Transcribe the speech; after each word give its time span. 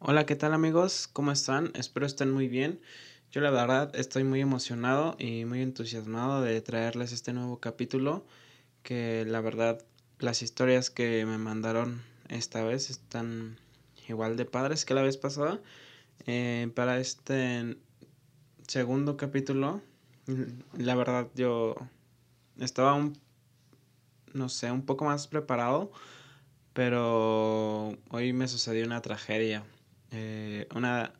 Hola, 0.00 0.26
¿qué 0.26 0.36
tal 0.36 0.54
amigos? 0.54 1.08
¿Cómo 1.12 1.32
están? 1.32 1.72
Espero 1.74 2.06
estén 2.06 2.30
muy 2.30 2.46
bien. 2.46 2.80
Yo 3.32 3.40
la 3.40 3.50
verdad 3.50 3.90
estoy 3.96 4.22
muy 4.22 4.40
emocionado 4.40 5.16
y 5.18 5.44
muy 5.44 5.60
entusiasmado 5.60 6.40
de 6.40 6.60
traerles 6.60 7.10
este 7.10 7.32
nuevo 7.32 7.58
capítulo 7.58 8.24
que 8.84 9.24
la 9.26 9.40
verdad 9.40 9.84
las 10.20 10.40
historias 10.42 10.90
que 10.90 11.26
me 11.26 11.36
mandaron 11.36 12.00
esta 12.28 12.62
vez 12.62 12.90
están 12.90 13.58
igual 14.08 14.36
de 14.36 14.44
padres 14.44 14.84
que 14.84 14.94
la 14.94 15.02
vez 15.02 15.16
pasada. 15.16 15.60
Eh, 16.26 16.70
para 16.76 17.00
este 17.00 17.76
segundo 18.68 19.16
capítulo, 19.16 19.82
la 20.76 20.94
verdad 20.94 21.28
yo 21.34 21.74
estaba 22.60 22.94
un, 22.94 23.18
no 24.32 24.48
sé, 24.48 24.70
un 24.70 24.86
poco 24.86 25.04
más 25.04 25.26
preparado, 25.26 25.90
pero 26.72 27.98
hoy 28.10 28.32
me 28.32 28.46
sucedió 28.46 28.86
una 28.86 29.02
tragedia 29.02 29.64
eh, 30.10 30.66
una 30.74 31.12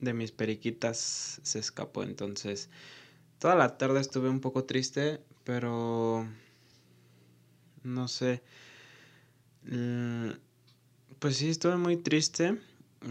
de 0.00 0.12
mis 0.12 0.32
periquitas 0.32 1.40
se 1.42 1.58
escapó, 1.58 2.02
entonces 2.02 2.68
toda 3.38 3.54
la 3.54 3.78
tarde 3.78 4.00
estuve 4.00 4.28
un 4.28 4.40
poco 4.40 4.64
triste, 4.64 5.20
pero 5.44 6.26
no 7.82 8.08
sé. 8.08 8.42
Mm, 9.64 10.30
pues 11.18 11.36
sí, 11.36 11.48
estuve 11.50 11.76
muy 11.76 11.96
triste 11.96 12.58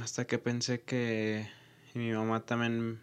hasta 0.02 0.26
que 0.26 0.38
pensé 0.38 0.82
que 0.82 1.50
mi 1.94 2.12
mamá 2.12 2.46
también 2.46 3.02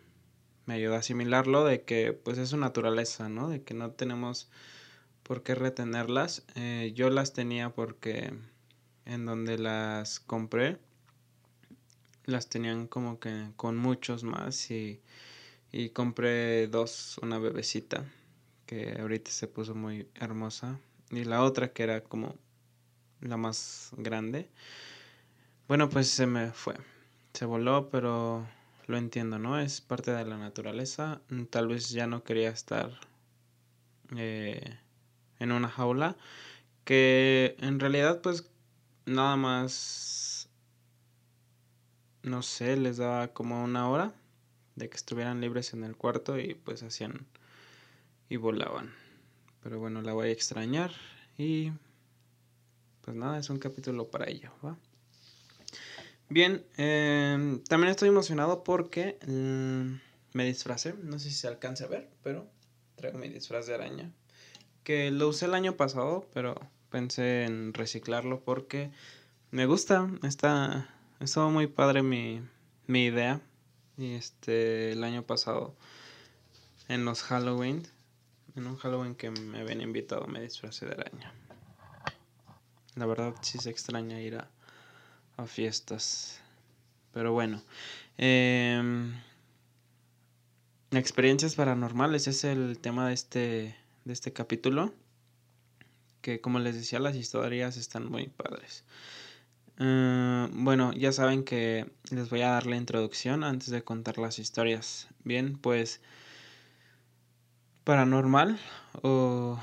me 0.67 0.75
ayudó 0.75 0.95
a 0.95 0.99
asimilarlo, 0.99 1.65
de 1.65 1.83
que 1.83 2.13
pues 2.13 2.39
es 2.39 2.51
su 2.51 2.57
naturaleza, 2.57 3.29
¿no? 3.29 3.49
De 3.49 3.63
que 3.63 3.75
no 3.75 3.91
tenemos 3.93 4.51
por 5.23 5.43
qué 5.43 5.55
retenerlas. 5.55 6.45
Eh, 6.55 6.93
yo 6.95 7.11
las 7.11 7.33
tenía 7.33 7.71
porque 7.71 8.33
en 9.05 9.27
donde 9.27 9.59
las 9.59 10.21
compré 10.21 10.79
las 12.25 12.49
tenían 12.49 12.87
como 12.87 13.19
que 13.19 13.51
con 13.57 13.77
muchos 13.77 14.25
más 14.25 14.71
y, 14.71 15.01
y 15.73 15.91
compré 15.91 16.69
dos, 16.69 17.19
una 17.23 17.39
bebecita 17.39 18.05
que 18.67 18.97
ahorita 19.01 19.31
se 19.31 19.49
puso 19.49 19.75
muy 19.75 20.09
hermosa 20.15 20.79
y 21.11 21.25
la 21.25 21.43
otra 21.43 21.73
que 21.73 21.83
era 21.83 22.03
como 22.03 22.37
la 23.21 23.37
más 23.37 23.91
grande. 23.97 24.49
Bueno, 25.69 25.89
pues 25.89 26.09
se 26.09 26.27
me 26.27 26.53
fue. 26.53 26.75
Se 27.33 27.45
voló, 27.45 27.89
pero 27.91 28.47
lo 28.87 28.97
entiendo, 28.97 29.39
¿no? 29.39 29.59
Es 29.59 29.81
parte 29.81 30.11
de 30.11 30.25
la 30.25 30.39
naturaleza. 30.39 31.21
Tal 31.51 31.69
vez 31.69 31.91
ya 31.91 32.07
no 32.07 32.25
quería 32.25 32.51
estar 32.51 32.91
eh, 34.17 34.79
en 35.39 35.53
una 35.53 35.69
jaula. 35.69 36.17
Que 36.85 37.57
en 37.61 37.79
realidad 37.79 38.21
pues 38.23 38.51
nada 39.07 39.37
más 39.37 40.42
no 42.23 42.43
sé, 42.43 42.77
les 42.77 42.97
daba 42.97 43.29
como 43.29 43.63
una 43.63 43.89
hora 43.89 44.13
de 44.77 44.89
que 44.89 44.97
estuvieran 44.97 45.41
libres 45.41 45.73
en 45.75 45.85
el 45.85 45.97
cuarto 45.97 46.39
y 46.39 46.55
pues 46.55 46.83
hacían 46.83 47.27
y 48.29 48.37
volaban. 48.37 48.93
Pero 49.63 49.79
bueno, 49.79 50.03
la 50.03 50.13
voy 50.13 50.29
a 50.29 50.33
extrañar 50.33 50.93
y 51.37 51.73
pues 53.03 53.17
nada, 53.17 53.39
es 53.39 53.51
un 53.51 53.59
capítulo 53.59 54.09
para 54.09 54.29
ella, 54.29 54.53
¿va? 54.65 54.77
Bien, 56.29 56.65
em, 56.77 57.63
también 57.65 57.91
estoy 57.91 58.09
emocionado 58.09 58.65
porque 58.65 59.19
mm, 59.27 60.37
me 60.37 60.45
disfracé, 60.47 60.95
no 61.03 61.19
sé 61.19 61.29
si 61.29 61.37
se 61.37 61.49
alcanza 61.49 61.85
a 61.85 61.89
ver, 61.89 62.09
pero 62.23 62.49
traigo 62.97 63.19
mi 63.19 63.29
disfraz 63.29 63.67
de 63.67 63.75
araña, 63.75 64.11
que 64.83 65.11
lo 65.11 65.29
usé 65.29 65.47
el 65.47 65.55
año 65.55 65.77
pasado, 65.77 66.27
pero 66.33 66.55
pensé 66.91 67.45
en 67.45 67.75
reciclarlo 67.75 68.41
porque 68.41 68.91
me 69.51 69.67
gusta, 69.67 70.09
está 70.23 70.89
Estuvo 71.23 71.51
muy 71.51 71.69
padre 71.69 72.03
mi, 72.03 72.43
mi 72.89 73.05
idea. 73.05 73.41
Este, 73.97 74.91
el 74.91 75.05
año 75.05 75.25
pasado, 75.25 75.77
en 76.89 77.05
los 77.05 77.23
Halloween, 77.23 77.87
en 78.57 78.67
un 78.67 78.77
Halloween 78.77 79.15
que 79.15 79.31
me 79.31 79.61
habían 79.61 79.83
invitado, 79.83 80.27
me 80.27 80.41
disfrazé 80.41 80.87
de 80.87 80.95
araña. 80.95 81.33
La 82.97 83.07
verdad 83.07 83.37
sí 83.41 83.59
se 83.59 83.71
extraña 83.71 84.21
ir 84.21 84.35
a, 84.35 84.51
a 85.37 85.47
fiestas. 85.47 86.41
Pero 87.13 87.33
bueno. 87.33 87.63
Em, 88.19 89.15
experiencias 90.91 91.55
paranormales 91.55 92.27
es 92.27 92.43
el 92.43 92.81
tema 92.81 93.07
de 93.07 93.15
este, 93.15 93.77
de 94.05 94.13
este 94.13 94.33
capítulo. 94.33 94.93
Que 96.21 96.41
como 96.41 96.59
les 96.59 96.75
decía, 96.75 96.99
las 96.99 97.15
historias 97.15 97.77
están 97.77 98.11
muy 98.11 98.27
padres. 98.27 98.83
Eh, 99.79 100.49
bueno, 100.53 100.93
ya 100.93 101.13
saben 101.13 101.45
que 101.45 101.91
les 102.11 102.31
voy 102.31 102.43
a 102.43 102.51
dar 102.51 102.67
la 102.67 102.77
introducción 102.77 103.45
antes 103.45 103.71
de 103.71 103.83
contar 103.83 104.19
las 104.19 104.39
historias. 104.39 105.09
Bien, 105.25 105.59
pues 105.59 106.01
paranormal 107.85 108.59
o 109.03 109.59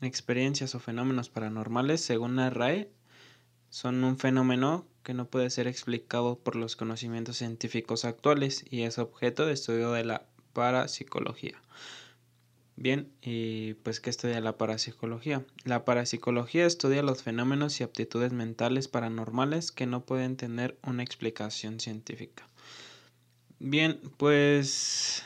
experiencias 0.00 0.74
o 0.74 0.80
fenómenos 0.80 1.28
paranormales, 1.28 2.00
según 2.00 2.36
la 2.36 2.50
RAE, 2.50 2.90
son 3.70 4.04
un 4.04 4.18
fenómeno 4.18 4.86
que 5.02 5.14
no 5.14 5.28
puede 5.28 5.50
ser 5.50 5.66
explicado 5.66 6.38
por 6.38 6.56
los 6.56 6.76
conocimientos 6.76 7.36
científicos 7.36 8.04
actuales 8.04 8.64
y 8.70 8.82
es 8.82 8.98
objeto 8.98 9.46
de 9.46 9.52
estudio 9.52 9.92
de 9.92 10.04
la 10.04 10.26
parapsicología. 10.52 11.60
Bien, 12.76 13.10
y 13.22 13.72
pues 13.74 14.00
¿qué 14.00 14.10
estudia 14.10 14.38
la 14.40 14.58
parapsicología? 14.58 15.46
La 15.64 15.86
parapsicología 15.86 16.66
estudia 16.66 17.02
los 17.02 17.22
fenómenos 17.22 17.80
y 17.80 17.84
aptitudes 17.84 18.32
mentales 18.32 18.86
paranormales 18.86 19.72
que 19.72 19.86
no 19.86 20.04
pueden 20.04 20.36
tener 20.36 20.78
una 20.82 21.02
explicación 21.02 21.80
científica. 21.80 22.46
Bien, 23.58 23.98
pues 24.18 25.24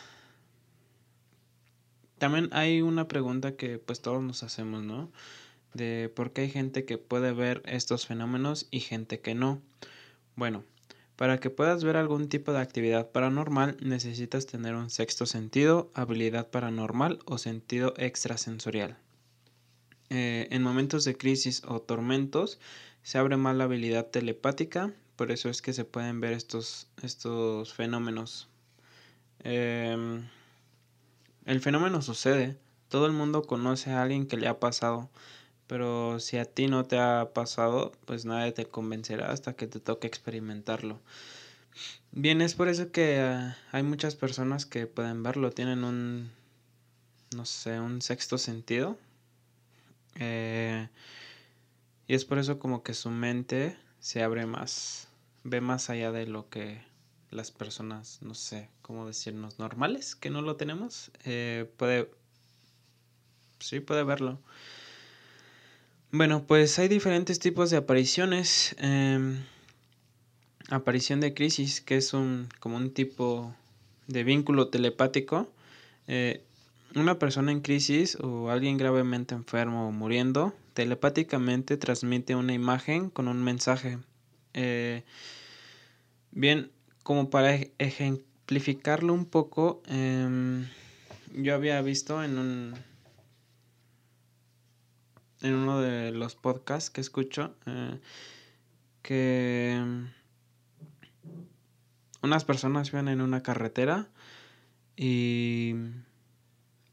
también 2.19 2.51
hay 2.53 2.83
una 2.83 3.09
pregunta 3.09 3.57
que 3.57 3.79
pues 3.79 4.01
todos 4.01 4.23
nos 4.23 4.45
hacemos, 4.45 4.85
¿no? 4.85 5.11
De 5.75 6.09
por 6.15 6.33
qué 6.33 6.43
hay 6.43 6.51
gente 6.51 6.85
que 6.85 6.99
puede 6.99 7.33
ver 7.33 7.63
estos 7.65 8.07
fenómenos 8.07 8.69
y 8.71 8.79
gente 8.79 9.21
que 9.21 9.35
no. 9.35 9.61
Bueno, 10.37 10.63
para 11.21 11.39
que 11.39 11.51
puedas 11.51 11.85
ver 11.85 11.99
algún 11.99 12.31
tipo 12.31 12.51
de 12.51 12.61
actividad 12.61 13.11
paranormal 13.11 13.77
necesitas 13.83 14.47
tener 14.47 14.75
un 14.75 14.89
sexto 14.89 15.27
sentido, 15.27 15.91
habilidad 15.93 16.49
paranormal 16.49 17.19
o 17.27 17.37
sentido 17.37 17.93
extrasensorial. 17.99 18.97
Eh, 20.09 20.49
en 20.51 20.63
momentos 20.63 21.05
de 21.05 21.19
crisis 21.19 21.61
o 21.69 21.83
tormentos 21.83 22.59
se 23.03 23.19
abre 23.19 23.37
más 23.37 23.55
la 23.55 23.65
habilidad 23.65 24.07
telepática, 24.07 24.95
por 25.17 25.31
eso 25.31 25.51
es 25.51 25.61
que 25.61 25.75
se 25.75 25.85
pueden 25.85 26.23
ver 26.23 26.33
estos, 26.33 26.87
estos 27.03 27.75
fenómenos. 27.75 28.49
Em, 29.41 30.27
el 31.45 31.61
fenómeno 31.61 32.01
sucede, 32.01 32.57
todo 32.89 33.05
el 33.05 33.13
mundo 33.13 33.43
conoce 33.43 33.91
a 33.91 34.01
alguien 34.01 34.27
que 34.27 34.39
le 34.39 34.49
ha 34.49 34.59
pasado, 34.59 35.11
pero 35.71 36.19
si 36.19 36.37
a 36.37 36.45
ti 36.47 36.67
no 36.67 36.85
te 36.85 36.99
ha 36.99 37.31
pasado, 37.33 37.93
pues 38.05 38.25
nadie 38.25 38.51
te 38.51 38.67
convencerá 38.67 39.31
hasta 39.31 39.53
que 39.53 39.69
te 39.69 39.79
toque 39.79 40.09
experimentarlo. 40.09 40.99
Bien, 42.11 42.43
es 42.43 42.57
por 42.57 42.67
eso 42.67 42.91
que 42.91 43.21
ah, 43.21 43.57
hay 43.71 43.85
muchas 43.85 44.17
personas 44.17 44.67
que 44.67 44.89
pueden 44.89 45.23
verlo, 45.23 45.53
tienen 45.53 45.85
un, 45.85 46.33
no 47.37 47.47
sé, 47.47 47.79
un 47.79 48.03
sexto 48.03 48.37
sentido. 48.37 48.99
Eh, 50.17 50.89
y 52.09 52.15
es 52.15 52.25
por 52.25 52.41
eso 52.41 52.59
como 52.59 52.83
que 52.83 52.93
su 52.93 53.11
mente 53.11 53.79
se 54.01 54.25
abre 54.25 54.47
más, 54.47 55.07
ve 55.45 55.61
más 55.61 55.89
allá 55.89 56.11
de 56.11 56.27
lo 56.27 56.49
que 56.49 56.83
las 57.31 57.53
personas, 57.53 58.19
no 58.23 58.35
sé, 58.35 58.71
cómo 58.83 59.07
decirnos, 59.07 59.61
normales, 59.61 60.17
que 60.17 60.31
no 60.31 60.43
lo 60.43 60.57
tenemos, 60.57 61.13
eh, 61.25 61.73
puede, 61.77 62.11
sí, 63.61 63.79
puede 63.79 64.03
verlo. 64.03 64.41
Bueno, 66.13 66.45
pues 66.45 66.77
hay 66.81 66.89
diferentes 66.89 67.39
tipos 67.39 67.71
de 67.71 67.77
apariciones. 67.77 68.75
Em, 68.79 69.45
aparición 70.69 71.21
de 71.21 71.35
crisis, 71.35 71.81
que 71.81 71.97
es 71.97 72.13
un 72.15 72.49
como 72.59 72.77
un 72.77 72.93
tipo 72.93 73.55
de 74.09 74.25
vínculo 74.25 74.69
telepático. 74.69 75.53
Eh, 76.09 76.43
una 76.97 77.21
persona 77.21 77.53
en 77.53 77.61
crisis 77.61 78.17
o 78.21 78.51
alguien 78.51 78.77
gravemente 78.77 79.37
enfermo 79.37 79.87
o 79.87 79.93
muriendo 79.93 80.53
telepáticamente 80.75 81.77
transmite 81.77 82.35
una 82.35 82.55
imagen 82.55 83.11
con 83.11 83.29
un 83.29 83.45
mensaje. 83.45 83.99
Eh, 84.55 85.05
bien, 86.33 86.73
como 87.05 87.31
para 87.31 87.55
ejemplificarlo 87.79 89.15
un 89.15 89.27
poco, 89.27 89.81
em, 89.87 90.67
yo 91.37 91.55
había 91.55 91.81
visto 91.83 92.25
en 92.25 92.39
un 92.39 92.90
en 95.43 95.55
uno 95.55 95.81
de 95.81 96.13
los 96.13 96.35
podcasts 96.35 96.91
que 96.91 97.01
escucho 97.01 97.55
eh, 97.67 97.99
que 99.03 99.83
unas 102.23 102.45
personas 102.45 102.89
iban 102.89 103.09
en 103.09 103.21
una 103.21 103.43
carretera 103.43 104.09
y, 104.97 105.75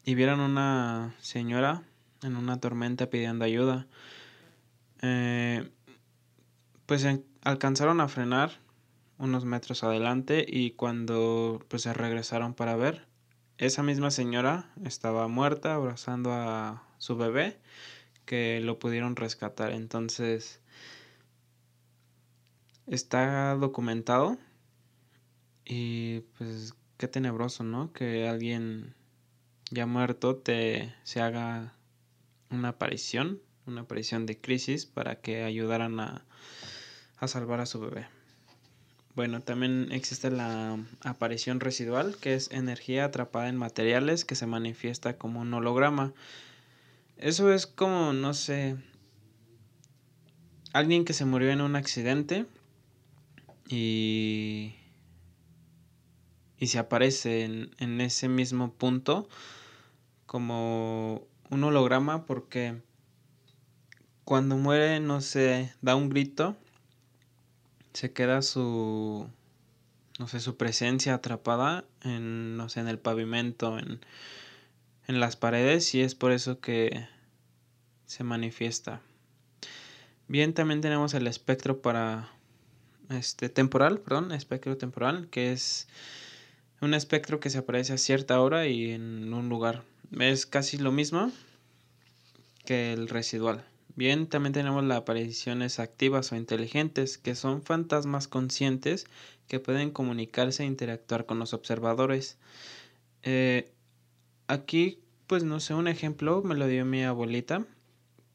y 0.04 0.16
vieron 0.16 0.40
una 0.40 1.16
señora 1.20 1.84
en 2.24 2.36
una 2.36 2.60
tormenta 2.60 3.10
pidiendo 3.10 3.46
ayuda. 3.46 3.88
Eh, 5.02 5.70
pues 6.86 7.06
alcanzaron 7.44 8.02
a 8.02 8.08
frenar 8.08 8.52
unos 9.18 9.46
metros 9.46 9.84
adelante 9.84 10.46
y 10.48 10.72
cuando 10.72 11.64
pues 11.68 11.84
se 11.84 11.94
regresaron 11.94 12.54
para 12.54 12.76
ver, 12.76 13.08
esa 13.58 13.84
misma 13.84 14.12
señora 14.12 14.72
estaba 14.86 15.28
muerta 15.28 15.74
abrazando 15.74 16.32
a 16.32 16.84
su 16.98 17.18
bebé 17.18 17.60
que 18.28 18.60
lo 18.60 18.78
pudieron 18.78 19.16
rescatar. 19.16 19.72
Entonces, 19.72 20.60
está 22.86 23.56
documentado 23.56 24.38
y 25.66 26.20
pues 26.38 26.76
qué 26.98 27.08
tenebroso, 27.08 27.64
¿no? 27.64 27.92
Que 27.94 28.28
alguien 28.28 28.94
ya 29.72 29.88
muerto 29.88 30.36
te 30.36 30.94
se 31.04 31.22
haga 31.22 31.74
una 32.52 32.70
aparición, 32.70 33.42
una 33.66 33.82
aparición 33.82 34.26
de 34.26 34.40
crisis 34.40 34.86
para 34.86 35.20
que 35.20 35.44
ayudaran 35.44 36.00
a, 36.00 36.26
a 37.18 37.28
salvar 37.28 37.62
a 37.62 37.66
su 37.66 37.80
bebé. 37.80 38.08
Bueno, 39.16 39.42
también 39.42 39.88
existe 39.92 40.30
la 40.30 40.78
aparición 41.02 41.60
residual, 41.60 42.18
que 42.18 42.36
es 42.36 42.52
energía 42.52 43.06
atrapada 43.06 43.50
en 43.50 43.58
materiales 43.58 44.26
que 44.26 44.36
se 44.36 44.46
manifiesta 44.46 45.18
como 45.18 45.42
un 45.42 45.52
holograma. 45.56 46.14
Eso 47.18 47.52
es 47.52 47.66
como, 47.66 48.14
no 48.14 48.34
sé, 48.34 48.78
alguien 50.74 51.04
que 51.04 51.14
se 51.14 51.25
murió 51.25 51.50
en 51.50 51.62
un 51.62 51.75
accidente 51.75 52.46
y, 53.68 54.75
y 56.60 56.68
se 56.68 56.78
aparece 56.78 57.44
en, 57.44 57.72
en 57.80 58.02
ese 58.02 58.30
mismo 58.30 58.72
punto 58.72 59.28
como 60.28 61.24
un 61.50 61.64
holograma 61.64 62.25
porque 62.25 62.81
cuando 64.24 64.58
muere, 64.58 65.00
no 65.00 65.22
se 65.22 65.74
da 65.81 65.96
un 65.96 66.10
grito, 66.10 66.56
se 67.94 68.12
queda 68.12 68.42
su, 68.42 69.28
no 70.19 70.28
sé, 70.28 70.40
su 70.40 70.58
presencia 70.58 71.16
atrapada 71.16 71.86
en, 72.04 72.58
no 72.58 72.69
sé, 72.69 72.81
en 72.81 72.90
el 72.90 73.00
pavimento, 73.00 73.80
en, 73.80 74.02
en 75.07 75.19
las 75.19 75.36
paredes 75.36 75.94
y 75.95 76.01
es 76.01 76.15
por 76.15 76.31
eso 76.31 76.59
que 76.59 77.07
se 78.06 78.24
manifiesta. 78.24 79.01
Bien, 80.27 80.54
también 80.54 80.81
tenemos 80.81 81.13
el 81.13 81.27
espectro 81.27 81.81
para 81.81 82.30
este 83.09 83.50
temporal, 83.50 84.00
perdón, 84.00 84.31
espectro 84.31 84.77
temporal, 84.77 85.30
que 85.30 85.54
es 85.54 85.88
un 86.81 86.94
espectro 86.94 87.39
que 87.39 87.50
se 87.50 87.59
aparece 87.59 87.94
a 87.94 87.98
cierta 87.98 88.39
hora 88.42 88.68
y 88.68 88.92
en 88.92 89.33
un 89.33 89.50
lugar. 89.50 89.83
Es 90.19 90.45
casi 90.45 90.77
lo 90.77 90.92
mismo 90.92 91.31
que 92.65 92.94
el 92.94 93.07
residual. 93.07 93.65
Bien, 93.95 94.27
también 94.27 94.54
tenemos 94.54 94.83
las 94.83 95.00
apariciones 95.00 95.80
activas 95.80 96.31
o 96.31 96.36
inteligentes, 96.36 97.18
que 97.18 97.33
son 97.33 97.63
fantasmas 97.63 98.27
conscientes 98.27 99.07
que 99.48 99.59
pueden 99.59 99.89
comunicarse 99.89 100.63
e 100.63 100.68
interactuar 100.68 101.25
con 101.25 101.39
los 101.39 101.54
observadores. 101.54 102.38
Eh, 103.24 103.71
aquí, 104.48 105.00
pues 105.28 105.44
no 105.44 105.60
sé, 105.60 105.74
un 105.74 105.88
ejemplo 105.88 106.42
me 106.44 106.56
lo 106.56 106.68
dio 106.68 106.86
mi 106.86 107.04
abuelita, 107.04 107.66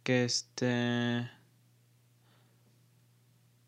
que 0.03 0.25
este... 0.25 1.31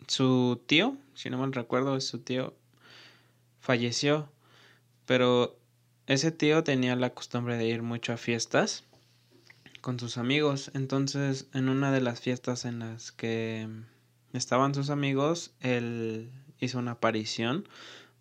Su 0.07 0.63
tío, 0.67 0.99
si 1.15 1.31
no 1.31 1.39
mal 1.39 1.53
recuerdo, 1.53 1.99
su 2.01 2.19
tío 2.19 2.55
falleció, 3.61 4.29
pero 5.07 5.59
ese 6.07 6.31
tío 6.31 6.63
tenía 6.63 6.95
la 6.97 7.15
costumbre 7.15 7.57
de 7.57 7.67
ir 7.67 7.83
mucho 7.83 8.13
a 8.13 8.19
fiestas 8.19 8.85
con 9.81 9.99
sus 9.99 10.19
amigos. 10.19 10.71
Entonces, 10.75 11.47
en 11.55 11.71
una 11.71 11.91
de 11.93 12.03
las 12.03 12.21
fiestas 12.21 12.67
en 12.67 12.81
las 12.81 13.13
que 13.13 13.67
estaban 14.35 14.75
sus 14.75 14.91
amigos, 14.91 15.55
él 15.61 16.31
hizo 16.61 16.79
una 16.79 16.93
aparición 16.93 17.67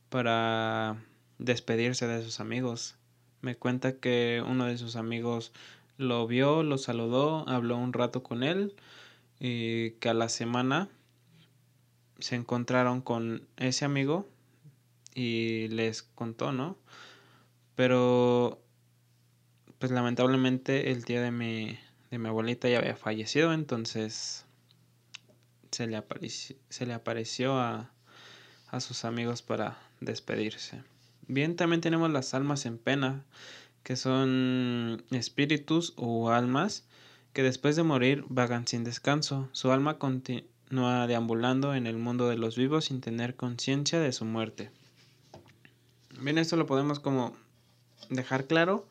para 0.10 0.98
despedirse 1.40 2.08
de 2.08 2.24
sus 2.24 2.40
amigos. 2.40 2.96
Me 3.44 3.58
cuenta 3.58 3.98
que 3.98 4.42
uno 4.48 4.68
de 4.68 4.78
sus 4.78 4.96
amigos 4.96 5.52
lo 5.98 6.26
vio, 6.28 6.64
lo 6.64 6.78
saludó, 6.78 7.48
habló 7.50 7.76
un 7.76 7.92
rato 7.92 8.24
con 8.24 8.42
él 8.42 8.74
y 9.38 9.92
que 10.00 10.08
a 10.08 10.14
la 10.14 10.30
semana 10.30 10.88
se 12.20 12.38
encontraron 12.38 13.02
con 13.02 13.46
ese 13.58 13.84
amigo 13.84 14.30
y 15.14 15.68
les 15.68 16.04
contó, 16.04 16.54
¿no? 16.54 16.78
Pero 17.76 18.62
pues 19.78 19.92
lamentablemente 19.92 20.92
el 20.92 21.04
tío 21.04 21.22
de 21.22 21.32
mi, 21.32 21.78
de 22.12 22.20
mi 22.20 22.30
abuelita 22.30 22.70
ya 22.70 22.78
había 22.80 22.96
fallecido, 22.96 23.52
entonces 23.52 24.46
se 25.70 25.86
le 25.86 25.98
apareció, 25.98 26.56
se 26.70 26.86
le 26.86 26.94
apareció 26.94 27.60
a, 27.60 27.92
a 28.70 28.80
sus 28.80 29.04
amigos 29.04 29.42
para 29.42 29.78
despedirse. 30.00 30.93
Bien, 31.28 31.56
también 31.56 31.82
tenemos 31.82 32.12
las 32.12 32.34
almas 32.34 32.66
en 32.66 32.78
pena, 32.78 33.24
que 33.84 33.96
son 33.96 35.04
espíritus 35.12 35.94
o 35.96 36.32
almas 36.32 36.86
que 37.34 37.44
después 37.44 37.76
de 37.76 37.84
morir 37.84 38.26
vagan 38.30 38.68
sin 38.68 38.84
descanso. 38.84 39.50
Su 39.52 39.72
alma 39.72 39.98
continúa 39.98 41.08
deambulando 41.08 41.76
en 41.76 41.88
el 41.88 41.98
mundo 41.98 42.30
de 42.30 42.38
los 42.38 42.56
vivos 42.56 42.86
sin 42.86 43.02
tener 43.02 43.36
conciencia 43.36 44.00
de 44.00 44.12
su 44.12 44.26
muerte. 44.26 44.72
Bien, 46.20 46.38
esto 46.38 46.56
lo 46.58 46.68
podemos 46.68 47.00
como 47.00 47.36
dejar 48.10 48.46
claro, 48.46 48.88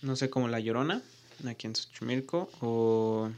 no 0.00 0.16
sé, 0.16 0.30
como 0.30 0.48
La 0.48 0.60
Llorona, 0.60 1.02
aquí 1.46 1.66
en 1.66 1.76
Xochimilco, 1.76 2.50
o 2.60 3.30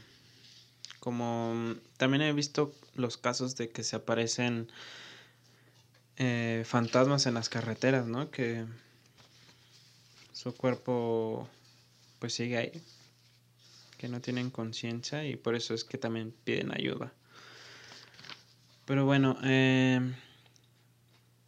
como 0.99 1.75
también 1.97 2.21
he 2.21 2.33
visto 2.33 2.73
los 2.95 3.17
casos 3.17 3.55
de 3.57 3.69
que 3.69 3.83
se 3.83 3.97
aparecen 3.97 4.71
eh, 6.17 6.63
fantasmas 6.65 7.25
en 7.25 7.33
las 7.33 7.49
carreteras, 7.49 8.07
¿no? 8.07 8.31
Que 8.31 8.65
su 10.31 10.53
cuerpo 10.53 11.49
pues 12.19 12.33
sigue 12.33 12.57
ahí, 12.57 12.71
que 13.97 14.07
no 14.07 14.21
tienen 14.21 14.49
conciencia 14.49 15.25
y 15.25 15.35
por 15.35 15.55
eso 15.55 15.73
es 15.73 15.83
que 15.83 15.97
también 15.97 16.33
piden 16.43 16.71
ayuda. 16.71 17.13
Pero 18.85 19.05
bueno, 19.05 19.37
eh, 19.43 19.99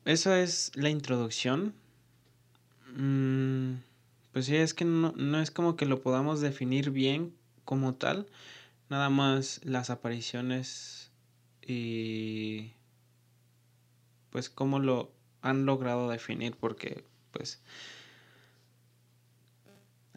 esa 0.05 0.41
es 0.41 0.71
la 0.75 0.89
introducción. 0.89 1.73
Mm, 2.95 3.75
pues 4.33 4.45
sí, 4.45 4.55
es 4.55 4.73
que 4.73 4.85
no, 4.85 5.13
no 5.15 5.39
es 5.41 5.51
como 5.51 5.75
que 5.75 5.85
lo 5.85 6.01
podamos 6.01 6.41
definir 6.41 6.91
bien 6.91 7.33
como 7.63 7.95
tal. 7.95 8.27
Nada 8.89 9.09
más 9.09 9.61
las 9.63 9.89
apariciones 9.89 11.11
y 11.61 12.71
pues 14.38 14.51
cómo 14.51 14.77
lo 14.77 15.12
han 15.41 15.65
logrado 15.65 16.08
definir 16.10 16.56
porque 16.56 17.03
pues 17.32 17.60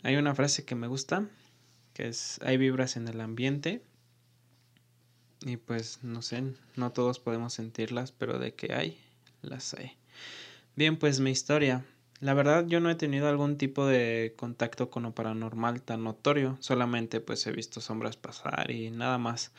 hay 0.03 0.17
una 0.17 0.35
frase 0.35 0.67
que 0.67 0.75
me 0.75 0.89
gusta 0.89 1.27
que 1.95 2.09
es 2.09 2.39
hay 2.43 2.59
vibras 2.59 2.99
en 2.99 3.09
el 3.09 3.23
ambiente 3.23 3.83
y 5.47 5.57
pues 5.57 6.01
no 6.03 6.21
sé, 6.21 6.53
no 6.77 6.93
todos 6.93 7.19
podemos 7.19 7.55
sentirlas, 7.55 8.13
pero 8.13 8.39
de 8.39 8.53
que 8.53 8.75
hay, 8.75 9.01
las 9.41 9.73
hay. 9.73 9.97
Bien, 10.77 10.99
pues 10.99 11.19
mi 11.19 11.31
historia. 11.31 11.87
La 12.21 12.35
verdad 12.35 12.67
yo 12.67 12.79
no 12.81 12.91
he 12.91 12.95
tenido 12.95 13.27
algún 13.27 13.57
tipo 13.57 13.87
de 13.87 14.35
contacto 14.37 14.91
con 14.91 15.05
lo 15.05 15.15
paranormal 15.15 15.81
tan 15.81 16.05
notorio, 16.05 16.59
solamente 16.61 17.23
pues 17.23 17.47
he 17.47 17.53
visto 17.53 17.81
sombras 17.81 18.19
pasar 18.19 18.71
y 18.71 18.91
nada 18.91 19.17
más. 19.17 19.51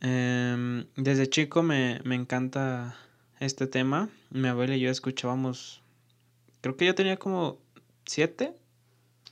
Em, 0.00 0.86
desde 0.96 1.28
chico 1.28 1.62
me, 1.62 2.00
me 2.04 2.14
encanta 2.14 2.96
este 3.40 3.66
tema. 3.66 4.08
Mi 4.30 4.48
abuela 4.48 4.76
y 4.76 4.80
yo 4.80 4.90
escuchábamos, 4.90 5.82
creo 6.60 6.76
que 6.76 6.86
yo 6.86 6.94
tenía 6.94 7.16
como 7.16 7.58
siete, 8.06 8.54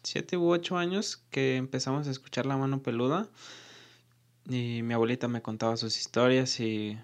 siete 0.02 0.36
u 0.36 0.50
ocho 0.50 0.76
años 0.76 1.22
que 1.30 1.56
empezamos 1.56 2.08
a 2.08 2.10
escuchar 2.10 2.46
La 2.46 2.56
Mano 2.56 2.82
Peluda. 2.82 3.28
Y 4.48 4.82
mi 4.82 4.94
abuelita 4.94 5.28
me 5.28 5.42
contaba 5.42 5.76
sus 5.76 5.98
historias 5.98 6.58
y 6.58 6.98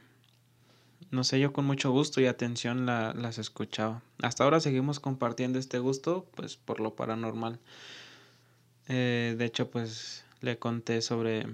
no 1.10 1.24
sé, 1.24 1.38
yo 1.38 1.52
con 1.52 1.66
mucho 1.66 1.90
gusto 1.90 2.20
y 2.20 2.26
atención 2.26 2.86
la, 2.86 3.12
las 3.12 3.38
escuchaba. 3.38 4.02
Hasta 4.22 4.44
ahora 4.44 4.60
seguimos 4.60 4.98
compartiendo 4.98 5.58
este 5.58 5.78
gusto, 5.78 6.26
pues 6.34 6.56
por 6.56 6.80
lo 6.80 6.94
paranormal. 6.94 7.60
Eh, 8.88 9.34
de 9.36 9.44
hecho, 9.44 9.70
pues 9.70 10.24
le 10.40 10.58
conté 10.58 11.02
sobre 11.02 11.46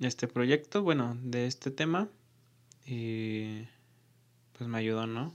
este 0.00 0.28
proyecto, 0.28 0.82
bueno, 0.82 1.16
de 1.20 1.46
este 1.46 1.70
tema 1.70 2.08
y 2.86 3.66
pues 4.62 4.70
me 4.70 4.78
ayudó, 4.78 5.08
¿no? 5.08 5.34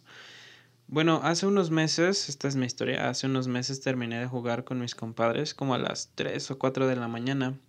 Bueno, 0.87 1.19
hace 1.21 1.47
unos 1.47 1.69
meses, 1.69 2.29
esta 2.29 2.47
es 2.47 2.55
mi 2.55 2.65
historia, 2.65 3.09
hace 3.09 3.27
unos 3.27 3.49
meses 3.49 3.81
terminé 3.81 4.17
de 4.19 4.25
jugar 4.25 4.63
con 4.63 4.79
mis 4.79 4.95
compadres 4.95 5.53
como 5.53 5.73
a 5.73 5.77
las 5.77 6.13
3 6.15 6.49
o 6.51 6.57
4 6.57 6.87
de 6.87 6.95
la 6.95 7.09
mañana. 7.09 7.59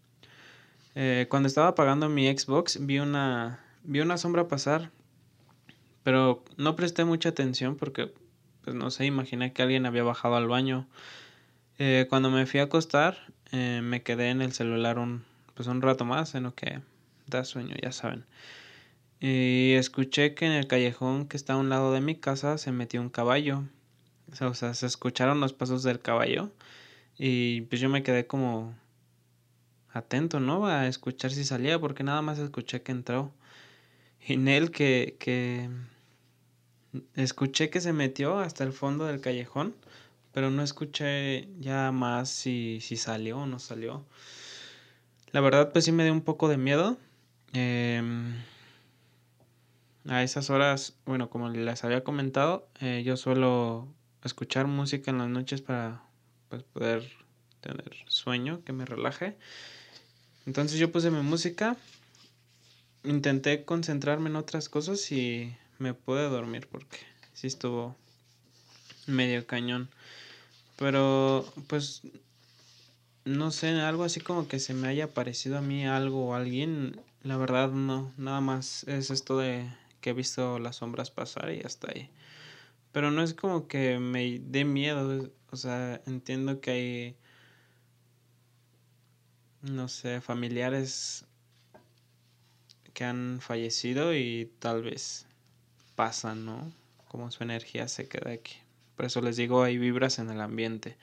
Eh, 0.95 1.27
cuando 1.29 1.49
estaba 1.49 1.67
apagando 1.67 2.09
mi 2.09 2.29
Xbox 2.29 2.87
vi 2.87 3.01
una, 3.01 3.59
vi 3.83 3.99
una 3.99 4.19
sombra 4.19 4.47
pasar, 4.47 4.93
pero 6.05 6.45
no 6.57 6.77
presté 6.77 7.05
mucha 7.05 7.31
atención 7.31 7.75
porque, 7.75 8.15
pues 8.63 8.77
no 8.77 8.93
sé, 8.93 9.07
imaginé 9.07 9.53
que 9.53 9.63
alguien 9.63 9.85
había 9.85 10.05
bajado 10.05 10.37
al 10.37 10.47
baño. 10.47 10.87
Eh, 11.81 12.07
cuando 12.09 12.31
me 12.31 12.47
fui 12.47 12.61
a 12.61 12.65
acostar, 12.65 13.19
eh, 13.51 13.81
me 13.83 14.05
quedé 14.05 14.31
en 14.31 14.43
el 14.43 14.53
celular 14.53 15.01
un, 15.01 15.25
pues 15.55 15.67
un 15.67 15.83
rato 15.83 16.05
más, 16.05 16.37
en 16.37 16.45
lo 16.45 16.55
que 16.55 16.83
da 17.27 17.43
sueño, 17.43 17.75
ya 17.83 17.91
saben. 17.91 18.27
Y 19.21 19.75
escuché 19.75 20.35
que 20.35 20.47
en 20.47 20.53
el 20.53 20.67
callejón 20.69 21.27
que 21.27 21.37
está 21.37 21.55
a 21.55 21.57
un 21.57 21.69
lado 21.69 21.93
de 21.93 22.01
mi 22.01 22.17
casa 22.17 22.59
se 22.59 22.73
metió 22.73 23.01
un 23.01 23.11
caballo. 23.11 23.65
O 24.41 24.55
sea, 24.55 24.75
se 24.75 24.87
escucharon 24.87 25.41
los 25.41 25.53
pasos 25.53 25.83
del 25.83 26.01
caballo. 26.01 26.53
Y 27.19 27.63
pues 27.63 27.81
yo 27.81 27.89
me 27.89 28.03
quedé 28.03 28.27
como 28.27 28.75
atento, 29.93 30.41
¿no? 30.41 30.67
A 30.67 30.87
escuchar 30.87 31.33
si 31.33 31.45
salía, 31.45 31.79
porque 31.79 32.05
nada 32.05 32.23
más 32.23 32.39
escuché 32.39 32.83
que 32.83 32.93
entró. 32.93 33.33
Y 34.27 34.35
en 34.35 34.49
él 34.49 34.71
que, 34.71 35.17
que 35.19 35.69
escuché 37.17 37.71
que 37.71 37.81
se 37.81 37.93
metió 37.93 38.39
hasta 38.39 38.65
el 38.65 38.73
fondo 38.73 39.07
del 39.07 39.21
callejón, 39.21 39.75
pero 40.33 40.51
no 40.51 40.63
escuché 40.63 41.49
ya 41.59 41.93
más 41.93 42.29
si, 42.31 42.81
si 42.81 42.97
salió 42.97 43.39
o 43.39 43.47
no 43.47 43.59
salió. 43.59 44.05
La 45.33 45.41
verdad, 45.41 45.73
pues 45.73 45.85
sí 45.85 45.93
me 45.93 46.05
dio 46.05 46.13
un 46.13 46.23
poco 46.23 46.49
de 46.49 46.57
miedo. 46.57 46.97
Em, 47.53 48.35
a 50.09 50.23
esas 50.23 50.51
horas, 50.51 50.95
bueno, 51.05 51.29
como 51.29 51.51
les 51.51 51.85
había 51.85 52.03
comentado, 52.03 52.69
eh, 52.81 53.03
yo 53.05 53.17
suelo 53.17 53.89
escuchar 54.25 54.67
música 54.67 55.11
en 55.11 55.19
las 55.19 55.29
noches 55.29 55.61
para 55.61 56.03
pues, 56.49 56.63
poder 56.63 57.11
tener 57.61 57.95
sueño, 58.07 58.63
que 58.65 58.73
me 58.73 58.87
relaje. 58.87 59.37
Entonces 60.47 60.79
yo 60.79 60.91
puse 60.91 61.11
mi 61.11 61.21
música, 61.21 61.77
intenté 63.05 63.65
concentrarme 63.65 64.31
en 64.31 64.37
otras 64.37 64.69
cosas 64.69 65.13
y 65.13 65.55
me 65.79 65.93
pude 65.93 66.29
dormir 66.29 66.69
porque 66.71 66.99
sí 67.35 67.47
estuvo 67.47 67.95
medio 69.07 69.47
cañón. 69.47 69.91
Pero 70.79 71.45
pues 71.67 72.03
no 73.25 73.51
sé, 73.51 73.69
algo 73.81 74.05
así 74.05 74.21
como 74.21 74.49
que 74.49 74.59
se 74.59 74.73
me 74.73 74.89
haya 74.89 75.13
parecido 75.13 75.59
a 75.59 75.61
mí 75.61 75.87
algo 75.87 76.29
o 76.29 76.35
alguien, 76.35 76.99
la 77.23 77.37
verdad 77.37 77.71
no, 77.71 78.11
nada 78.17 78.41
más 78.41 78.85
es 78.85 79.11
esto 79.11 79.37
de 79.37 79.69
que 80.01 80.11
he 80.11 80.13
visto 80.13 80.59
las 80.59 80.77
sombras 80.77 81.11
pasar 81.11 81.53
y 81.53 81.61
hasta 81.61 81.91
ahí. 81.91 82.11
Pero 82.93 83.11
no 83.11 83.23
es 83.23 83.35
como 83.35 83.69
que 83.69 83.99
me 83.99 84.39
dé 84.41 84.65
miedo, 84.65 85.31
o 85.51 85.57
sea, 85.57 86.01
entiendo 86.07 86.61
que 86.61 86.71
hay, 86.71 87.17
no 89.63 89.89
sé, 89.89 90.21
familiares 90.21 91.27
que 92.95 93.05
han 93.05 93.41
fallecido 93.41 94.15
y 94.15 94.51
tal 94.59 94.83
vez 94.83 95.27
pasan, 95.95 96.45
¿no? 96.45 96.73
Como 97.09 97.31
su 97.31 97.45
energía 97.45 97.89
se 97.89 98.09
queda 98.09 98.33
aquí. 98.33 98.57
Por 98.97 99.07
eso 99.07 99.21
les 99.21 99.37
digo, 99.37 99.63
hay 99.63 99.79
vibras 99.79 100.19
en 100.19 100.31
el 100.31 100.41
ambiente. 100.41 100.97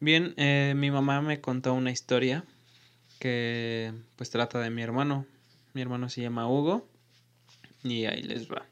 Bien, 0.00 0.34
eh, 0.36 0.74
mi 0.76 0.90
mamá 0.90 1.20
me 1.20 1.40
contó 1.40 1.74
una 1.74 1.90
historia 1.90 2.44
que 3.18 3.92
pues 4.16 4.30
trata 4.30 4.60
de 4.60 4.70
mi 4.70 4.82
hermano. 4.82 5.26
Mi 5.74 5.82
hermano 5.82 6.08
se 6.08 6.22
llama 6.22 6.48
Hugo 6.48 6.88
y 7.90 8.06
ahí 8.06 8.22
les 8.22 8.50
va. 8.50 8.66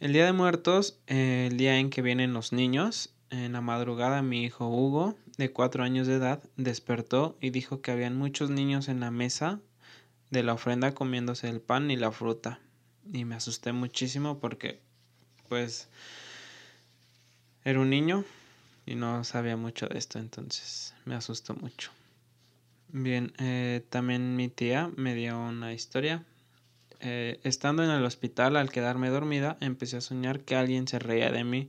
El 0.00 0.12
día 0.12 0.24
de 0.24 0.32
muertos, 0.32 0.98
el 1.06 1.56
día 1.56 1.78
en 1.78 1.90
que 1.90 2.02
vienen 2.02 2.32
los 2.32 2.52
niños, 2.52 3.12
en 3.30 3.52
la 3.52 3.60
madrugada 3.60 4.22
mi 4.22 4.44
hijo 4.44 4.68
Hugo, 4.68 5.16
de 5.36 5.52
cuatro 5.52 5.84
años 5.84 6.06
de 6.06 6.14
edad, 6.14 6.42
despertó 6.56 7.36
y 7.40 7.50
dijo 7.50 7.80
que 7.80 7.90
habían 7.90 8.16
muchos 8.16 8.50
niños 8.50 8.88
en 8.88 9.00
la 9.00 9.10
mesa 9.10 9.60
de 10.30 10.42
la 10.42 10.54
ofrenda 10.54 10.94
comiéndose 10.94 11.48
el 11.48 11.60
pan 11.60 11.90
y 11.90 11.96
la 11.96 12.12
fruta. 12.12 12.60
Y 13.12 13.24
me 13.24 13.34
asusté 13.34 13.72
muchísimo 13.72 14.38
porque 14.38 14.80
pues 15.48 15.88
era 17.64 17.80
un 17.80 17.90
niño 17.90 18.24
y 18.86 18.94
no 18.94 19.24
sabía 19.24 19.56
mucho 19.56 19.86
de 19.86 19.98
esto, 19.98 20.18
entonces 20.18 20.94
me 21.04 21.14
asustó 21.14 21.54
mucho. 21.54 21.90
Bien, 22.88 23.32
eh, 23.38 23.84
también 23.90 24.36
mi 24.36 24.48
tía 24.48 24.90
me 24.96 25.14
dio 25.14 25.38
una 25.38 25.72
historia. 25.74 26.24
Eh, 27.00 27.40
estando 27.44 27.84
en 27.84 27.90
el 27.90 28.04
hospital, 28.04 28.56
al 28.56 28.70
quedarme 28.70 29.10
dormida, 29.10 29.56
empecé 29.60 29.98
a 29.98 30.00
soñar 30.00 30.40
que 30.40 30.56
alguien 30.56 30.88
se 30.88 30.98
reía 30.98 31.30
de 31.30 31.44
mí 31.44 31.68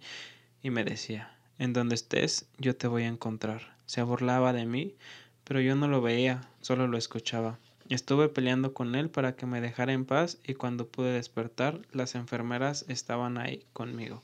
y 0.63 0.71
me 0.71 0.83
decía, 0.83 1.31
en 1.59 1.73
donde 1.73 1.95
estés, 1.95 2.47
yo 2.57 2.75
te 2.75 2.87
voy 2.87 3.03
a 3.03 3.07
encontrar. 3.07 3.75
Se 3.85 4.01
burlaba 4.01 4.53
de 4.53 4.65
mí, 4.65 4.95
pero 5.43 5.61
yo 5.61 5.75
no 5.75 5.87
lo 5.87 6.01
veía, 6.01 6.41
solo 6.61 6.87
lo 6.87 6.97
escuchaba. 6.97 7.59
Estuve 7.89 8.29
peleando 8.29 8.73
con 8.73 8.93
él 8.95 9.09
para 9.09 9.35
que 9.35 9.45
me 9.45 9.61
dejara 9.61 9.93
en 9.93 10.05
paz 10.05 10.37
y 10.45 10.53
cuando 10.53 10.87
pude 10.87 11.11
despertar, 11.11 11.81
las 11.91 12.13
enfermeras 12.15 12.85
estaban 12.87 13.37
ahí 13.37 13.65
conmigo. 13.73 14.23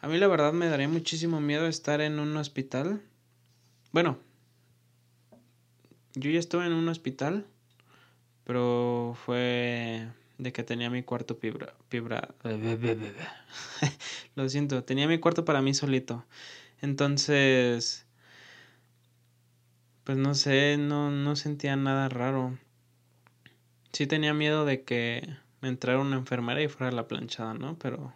A 0.00 0.08
mí 0.08 0.18
la 0.18 0.26
verdad 0.26 0.52
me 0.52 0.66
daría 0.66 0.88
muchísimo 0.88 1.40
miedo 1.40 1.66
estar 1.66 2.00
en 2.00 2.18
un 2.18 2.36
hospital. 2.36 3.00
Bueno, 3.92 4.18
yo 6.14 6.30
ya 6.30 6.38
estuve 6.38 6.66
en 6.66 6.72
un 6.72 6.88
hospital, 6.88 7.46
pero 8.44 9.14
fue 9.24 10.08
de 10.38 10.52
que 10.52 10.62
tenía 10.62 10.90
mi 10.90 11.02
cuarto 11.02 11.36
fibra, 11.36 11.74
fibra, 11.88 12.34
lo 14.34 14.48
siento, 14.48 14.84
tenía 14.84 15.06
mi 15.06 15.18
cuarto 15.18 15.44
para 15.44 15.62
mí 15.62 15.74
solito. 15.74 16.24
Entonces, 16.80 18.06
pues 20.04 20.18
no 20.18 20.34
sé, 20.34 20.76
no, 20.78 21.10
no 21.10 21.36
sentía 21.36 21.76
nada 21.76 22.08
raro. 22.08 22.58
Sí 23.92 24.06
tenía 24.06 24.34
miedo 24.34 24.64
de 24.64 24.82
que 24.82 25.36
me 25.60 25.68
entrara 25.68 26.00
una 26.00 26.16
enfermera 26.16 26.60
y 26.62 26.68
fuera 26.68 26.90
la 26.92 27.06
planchada, 27.06 27.54
¿no? 27.54 27.78
Pero, 27.78 28.12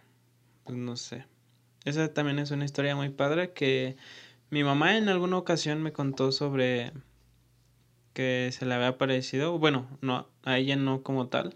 pues 0.65 0.77
no 0.77 0.97
sé. 0.97 1.25
Esa 1.85 2.13
también 2.13 2.39
es 2.39 2.51
una 2.51 2.65
historia 2.65 2.95
muy 2.95 3.09
padre 3.09 3.53
que 3.53 3.95
mi 4.49 4.63
mamá 4.63 4.97
en 4.97 5.07
alguna 5.07 5.37
ocasión 5.37 5.81
me 5.81 5.93
contó 5.93 6.33
sobre 6.33 6.91
que 8.17 8.49
se 8.51 8.65
le 8.65 8.73
había 8.73 8.87
aparecido, 8.87 9.59
bueno, 9.59 9.87
no, 10.01 10.27
a 10.43 10.57
ella 10.57 10.75
no 10.75 11.03
como 11.03 11.27
tal, 11.27 11.55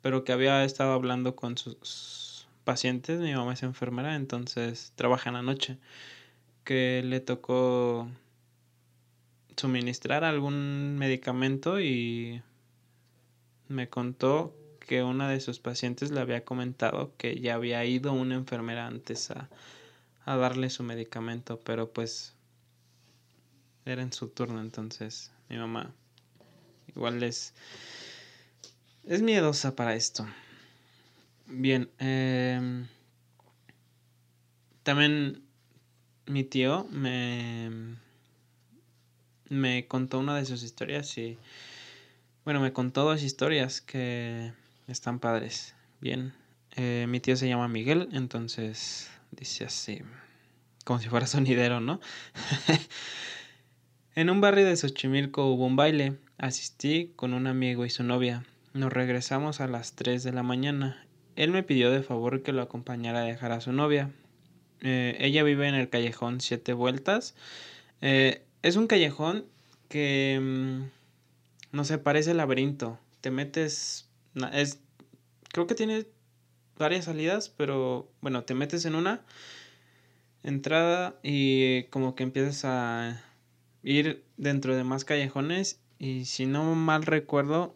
pero 0.00 0.22
que 0.22 0.30
había 0.30 0.62
estado 0.62 0.92
hablando 0.92 1.34
con 1.34 1.58
sus 1.58 2.46
pacientes, 2.62 3.18
mi 3.18 3.34
mamá 3.34 3.54
es 3.54 3.64
enfermera, 3.64 4.14
entonces 4.14 4.92
trabaja 4.94 5.30
en 5.30 5.34
la 5.34 5.42
noche, 5.42 5.76
que 6.62 7.02
le 7.04 7.18
tocó 7.18 8.08
suministrar 9.56 10.22
algún 10.22 10.96
medicamento 10.98 11.80
y 11.80 12.42
me 13.66 13.88
contó 13.88 14.54
que 14.78 15.02
una 15.02 15.28
de 15.28 15.40
sus 15.40 15.58
pacientes 15.58 16.12
le 16.12 16.20
había 16.20 16.44
comentado 16.44 17.12
que 17.16 17.40
ya 17.40 17.56
había 17.56 17.84
ido 17.84 18.12
una 18.12 18.36
enfermera 18.36 18.86
antes 18.86 19.32
a, 19.32 19.48
a 20.24 20.36
darle 20.36 20.70
su 20.70 20.84
medicamento, 20.84 21.58
pero 21.64 21.92
pues 21.92 22.36
era 23.84 24.02
en 24.02 24.12
su 24.12 24.28
turno, 24.28 24.60
entonces 24.60 25.32
mi 25.48 25.56
mamá 25.56 25.94
igual 26.98 27.22
es, 27.22 27.54
es 29.04 29.22
miedosa 29.22 29.76
para 29.76 29.94
esto. 29.94 30.26
Bien, 31.46 31.90
eh, 31.98 32.86
también 34.82 35.42
mi 36.26 36.44
tío 36.44 36.86
me, 36.90 37.96
me 39.48 39.86
contó 39.86 40.18
una 40.18 40.36
de 40.36 40.44
sus 40.44 40.62
historias 40.62 41.16
y, 41.18 41.38
bueno, 42.44 42.60
me 42.60 42.72
contó 42.72 43.04
dos 43.04 43.22
historias 43.22 43.80
que 43.80 44.52
están 44.88 45.20
padres. 45.20 45.74
Bien. 46.00 46.34
Eh, 46.76 47.06
mi 47.08 47.20
tío 47.20 47.36
se 47.36 47.48
llama 47.48 47.68
Miguel, 47.68 48.08
entonces 48.12 49.10
dice 49.30 49.64
así. 49.64 50.00
Como 50.84 51.00
si 51.00 51.08
fuera 51.08 51.26
sonidero, 51.26 51.80
¿no? 51.80 52.00
en 54.18 54.30
un 54.30 54.40
barrio 54.40 54.66
de 54.66 54.76
Xochimilco 54.76 55.46
hubo 55.46 55.64
un 55.64 55.76
baile. 55.76 56.16
Asistí 56.38 57.12
con 57.14 57.34
un 57.34 57.46
amigo 57.46 57.86
y 57.86 57.90
su 57.90 58.02
novia. 58.02 58.44
Nos 58.72 58.92
regresamos 58.92 59.60
a 59.60 59.68
las 59.68 59.94
3 59.94 60.24
de 60.24 60.32
la 60.32 60.42
mañana. 60.42 61.06
Él 61.36 61.52
me 61.52 61.62
pidió 61.62 61.88
de 61.92 62.02
favor 62.02 62.42
que 62.42 62.50
lo 62.50 62.60
acompañara 62.60 63.20
a 63.20 63.22
dejar 63.22 63.52
a 63.52 63.60
su 63.60 63.70
novia. 63.70 64.10
Eh, 64.80 65.16
ella 65.20 65.44
vive 65.44 65.68
en 65.68 65.76
el 65.76 65.88
callejón 65.88 66.40
Siete 66.40 66.72
Vueltas. 66.72 67.36
Eh, 68.00 68.42
es 68.62 68.74
un 68.74 68.88
callejón 68.88 69.44
que, 69.88 70.40
mm, 70.42 71.76
no 71.76 71.84
sé, 71.84 71.98
parece 71.98 72.34
laberinto. 72.34 72.98
Te 73.20 73.30
metes 73.30 74.08
es, 74.52 74.80
creo 75.52 75.68
que 75.68 75.76
tiene 75.76 76.06
varias 76.76 77.04
salidas, 77.04 77.50
pero 77.50 78.10
bueno, 78.20 78.42
te 78.42 78.54
metes 78.54 78.84
en 78.84 78.96
una 78.96 79.20
entrada 80.42 81.14
y 81.22 81.84
como 81.84 82.16
que 82.16 82.24
empiezas 82.24 82.64
a 82.64 83.22
ir 83.82 84.24
dentro 84.36 84.76
de 84.76 84.84
más 84.84 85.04
callejones 85.04 85.80
y 85.98 86.24
si 86.24 86.46
no 86.46 86.74
mal 86.74 87.04
recuerdo, 87.04 87.74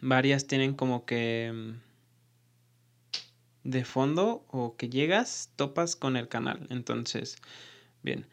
varias 0.00 0.46
tienen 0.46 0.74
como 0.74 1.04
que 1.04 1.52
mm, 1.52 1.90
de 3.64 3.84
fondo 3.84 4.44
o 4.48 4.76
que 4.76 4.88
llegas, 4.88 5.50
topas 5.56 5.96
con 5.96 6.16
el 6.16 6.28
canal. 6.28 6.66
Entonces, 6.70 7.36
bien. 8.02 8.26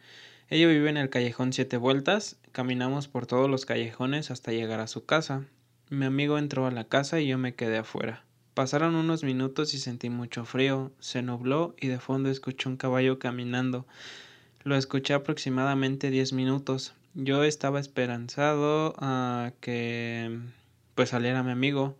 Ella 0.49 0.67
vive 0.67 0.89
en 0.89 0.95
el 0.95 1.09
callejón 1.09 1.51
Siete 1.51 1.75
Vueltas, 1.75 2.37
caminamos 2.53 3.09
por 3.09 3.25
todos 3.25 3.49
los 3.49 3.65
callejones 3.65 4.31
hasta 4.31 4.53
llegar 4.53 4.79
a 4.79 4.87
su 4.87 5.05
casa. 5.05 5.45
Mi 5.89 6.05
amigo 6.05 6.37
entró 6.37 6.65
a 6.65 6.71
la 6.71 6.85
casa 6.85 7.19
y 7.19 7.27
yo 7.27 7.37
me 7.37 7.53
quedé 7.53 7.77
afuera. 7.77 8.23
Pasaron 8.53 8.95
unos 8.95 9.23
minutos 9.23 9.73
y 9.73 9.77
sentí 9.77 10.09
mucho 10.09 10.45
frío, 10.45 10.91
se 10.99 11.21
nubló 11.21 11.75
y 11.79 11.87
de 11.87 11.99
fondo 11.99 12.29
escuché 12.29 12.69
un 12.69 12.77
caballo 12.77 13.19
caminando. 13.19 13.85
Lo 14.67 14.75
escuché 14.75 15.13
aproximadamente 15.13 16.09
diez 16.09 16.33
minutos. 16.33 16.93
Yo 17.13 17.45
estaba 17.45 17.79
esperanzado 17.79 18.95
a 18.97 19.53
que 19.61 20.41
pues 20.93 21.07
saliera 21.07 21.41
mi 21.41 21.51
amigo. 21.51 21.95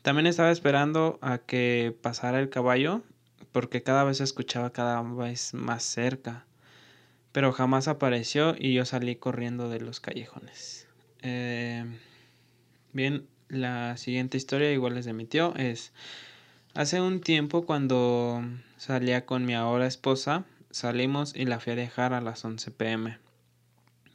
También 0.00 0.26
estaba 0.26 0.50
esperando 0.50 1.18
a 1.20 1.36
que 1.36 1.94
pasara 2.00 2.40
el 2.40 2.48
caballo 2.48 3.02
porque 3.52 3.82
cada 3.82 4.02
vez 4.04 4.16
se 4.16 4.24
escuchaba 4.24 4.72
cada 4.72 5.02
vez 5.02 5.52
más 5.52 5.82
cerca, 5.82 6.46
pero 7.32 7.52
jamás 7.52 7.86
apareció 7.86 8.56
y 8.58 8.72
yo 8.72 8.86
salí 8.86 9.16
corriendo 9.16 9.68
de 9.68 9.80
los 9.80 10.00
callejones. 10.00 10.88
Eh, 11.20 11.84
bien, 12.94 13.26
la 13.50 13.98
siguiente 13.98 14.38
historia 14.38 14.72
igual 14.72 14.96
es 14.96 15.04
de 15.04 15.12
mi 15.12 15.26
tío, 15.26 15.54
es 15.54 15.92
hace 16.72 17.02
un 17.02 17.20
tiempo 17.20 17.66
cuando 17.66 18.42
salía 18.78 19.26
con 19.26 19.44
mi 19.44 19.54
ahora 19.54 19.86
esposa, 19.86 20.46
salimos 20.70 21.34
y 21.34 21.44
la 21.46 21.60
fui 21.60 21.72
a 21.72 21.76
dejar 21.76 22.12
a 22.12 22.20
las 22.20 22.44
11 22.44 22.70
pm. 22.70 23.18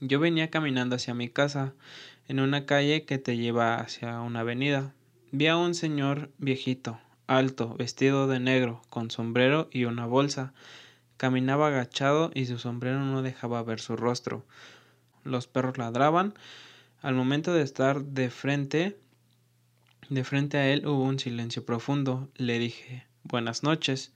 Yo 0.01 0.19
venía 0.19 0.49
caminando 0.49 0.95
hacia 0.95 1.13
mi 1.13 1.29
casa, 1.29 1.73
en 2.27 2.39
una 2.39 2.65
calle 2.65 3.05
que 3.05 3.17
te 3.17 3.37
lleva 3.37 3.75
hacia 3.75 4.19
una 4.21 4.41
avenida. 4.41 4.93
Vi 5.31 5.47
a 5.47 5.57
un 5.57 5.73
señor 5.73 6.31
viejito, 6.37 6.99
alto, 7.27 7.75
vestido 7.75 8.27
de 8.27 8.39
negro, 8.39 8.81
con 8.89 9.11
sombrero 9.11 9.69
y 9.71 9.85
una 9.85 10.05
bolsa. 10.05 10.53
Caminaba 11.17 11.67
agachado 11.67 12.31
y 12.33 12.45
su 12.45 12.57
sombrero 12.57 12.99
no 12.99 13.21
dejaba 13.21 13.63
ver 13.63 13.79
su 13.79 13.95
rostro. 13.95 14.45
Los 15.23 15.47
perros 15.47 15.77
ladraban. 15.77 16.33
Al 17.01 17.15
momento 17.15 17.53
de 17.53 17.61
estar 17.61 18.03
de 18.03 18.29
frente, 18.29 18.97
de 20.09 20.23
frente 20.23 20.57
a 20.57 20.69
él 20.69 20.85
hubo 20.85 21.03
un 21.03 21.19
silencio 21.19 21.65
profundo. 21.65 22.29
Le 22.35 22.59
dije 22.59 23.05
Buenas 23.23 23.63
noches. 23.63 24.11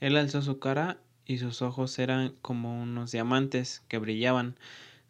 Él 0.00 0.16
alzó 0.16 0.42
su 0.42 0.58
cara 0.58 0.98
y 1.30 1.38
sus 1.38 1.62
ojos 1.62 1.96
eran 2.00 2.34
como 2.42 2.82
unos 2.82 3.12
diamantes 3.12 3.84
que 3.86 3.98
brillaban. 3.98 4.56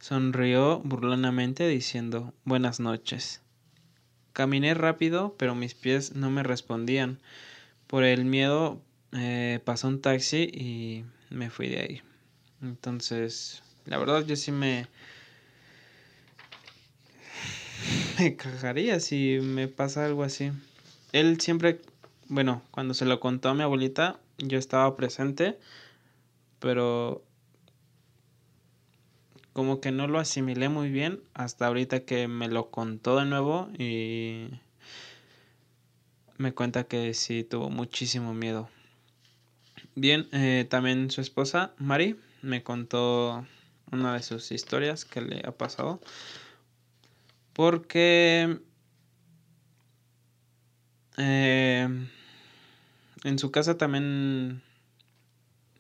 Sonrió 0.00 0.80
burlonamente 0.80 1.66
diciendo 1.66 2.34
Buenas 2.44 2.78
noches. 2.78 3.40
Caminé 4.34 4.74
rápido, 4.74 5.34
pero 5.38 5.54
mis 5.54 5.74
pies 5.74 6.14
no 6.14 6.28
me 6.28 6.42
respondían. 6.42 7.20
Por 7.86 8.04
el 8.04 8.26
miedo 8.26 8.82
eh, 9.12 9.60
pasó 9.64 9.88
un 9.88 10.02
taxi 10.02 10.42
y 10.52 11.06
me 11.30 11.48
fui 11.48 11.70
de 11.70 11.80
ahí. 11.80 12.02
Entonces, 12.60 13.62
la 13.86 13.96
verdad 13.96 14.22
yo 14.26 14.36
sí 14.36 14.52
me... 14.52 14.88
Me 18.18 18.36
cagaría 18.36 19.00
si 19.00 19.38
me 19.40 19.68
pasa 19.68 20.04
algo 20.04 20.22
así. 20.22 20.52
Él 21.12 21.40
siempre, 21.40 21.80
bueno, 22.28 22.60
cuando 22.72 22.92
se 22.92 23.06
lo 23.06 23.20
contó 23.20 23.48
a 23.48 23.54
mi 23.54 23.62
abuelita, 23.62 24.20
yo 24.36 24.58
estaba 24.58 24.94
presente, 24.96 25.56
pero 26.60 27.24
como 29.52 29.80
que 29.80 29.90
no 29.90 30.06
lo 30.06 30.18
asimilé 30.18 30.68
muy 30.68 30.90
bien 30.90 31.20
hasta 31.34 31.66
ahorita 31.66 32.04
que 32.04 32.28
me 32.28 32.48
lo 32.48 32.70
contó 32.70 33.18
de 33.18 33.26
nuevo 33.26 33.68
y 33.76 34.48
me 36.38 36.52
cuenta 36.52 36.84
que 36.84 37.12
sí 37.14 37.44
tuvo 37.44 37.68
muchísimo 37.68 38.32
miedo. 38.32 38.70
Bien, 39.94 40.28
eh, 40.32 40.66
también 40.70 41.10
su 41.10 41.20
esposa, 41.20 41.74
Mari, 41.78 42.18
me 42.42 42.62
contó 42.62 43.44
una 43.92 44.14
de 44.14 44.22
sus 44.22 44.52
historias 44.52 45.04
que 45.04 45.20
le 45.20 45.42
ha 45.44 45.52
pasado. 45.52 46.00
Porque 47.52 48.60
eh, 51.18 51.88
en 53.24 53.38
su 53.38 53.50
casa 53.50 53.76
también 53.76 54.62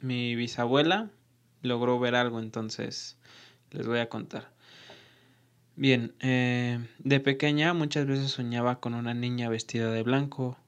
mi 0.00 0.34
bisabuela 0.34 1.10
logró 1.62 1.98
ver 1.98 2.14
algo, 2.14 2.40
entonces 2.40 3.16
les 3.70 3.86
voy 3.86 3.98
a 3.98 4.08
contar. 4.08 4.50
Bien, 5.76 6.12
eh, 6.20 6.78
de 6.98 7.20
pequeña 7.20 7.72
muchas 7.72 8.06
veces 8.06 8.30
soñaba 8.30 8.80
con 8.80 8.94
una 8.94 9.14
niña 9.14 9.48
vestida 9.48 9.90
de 9.90 10.02
blanco, 10.02 10.58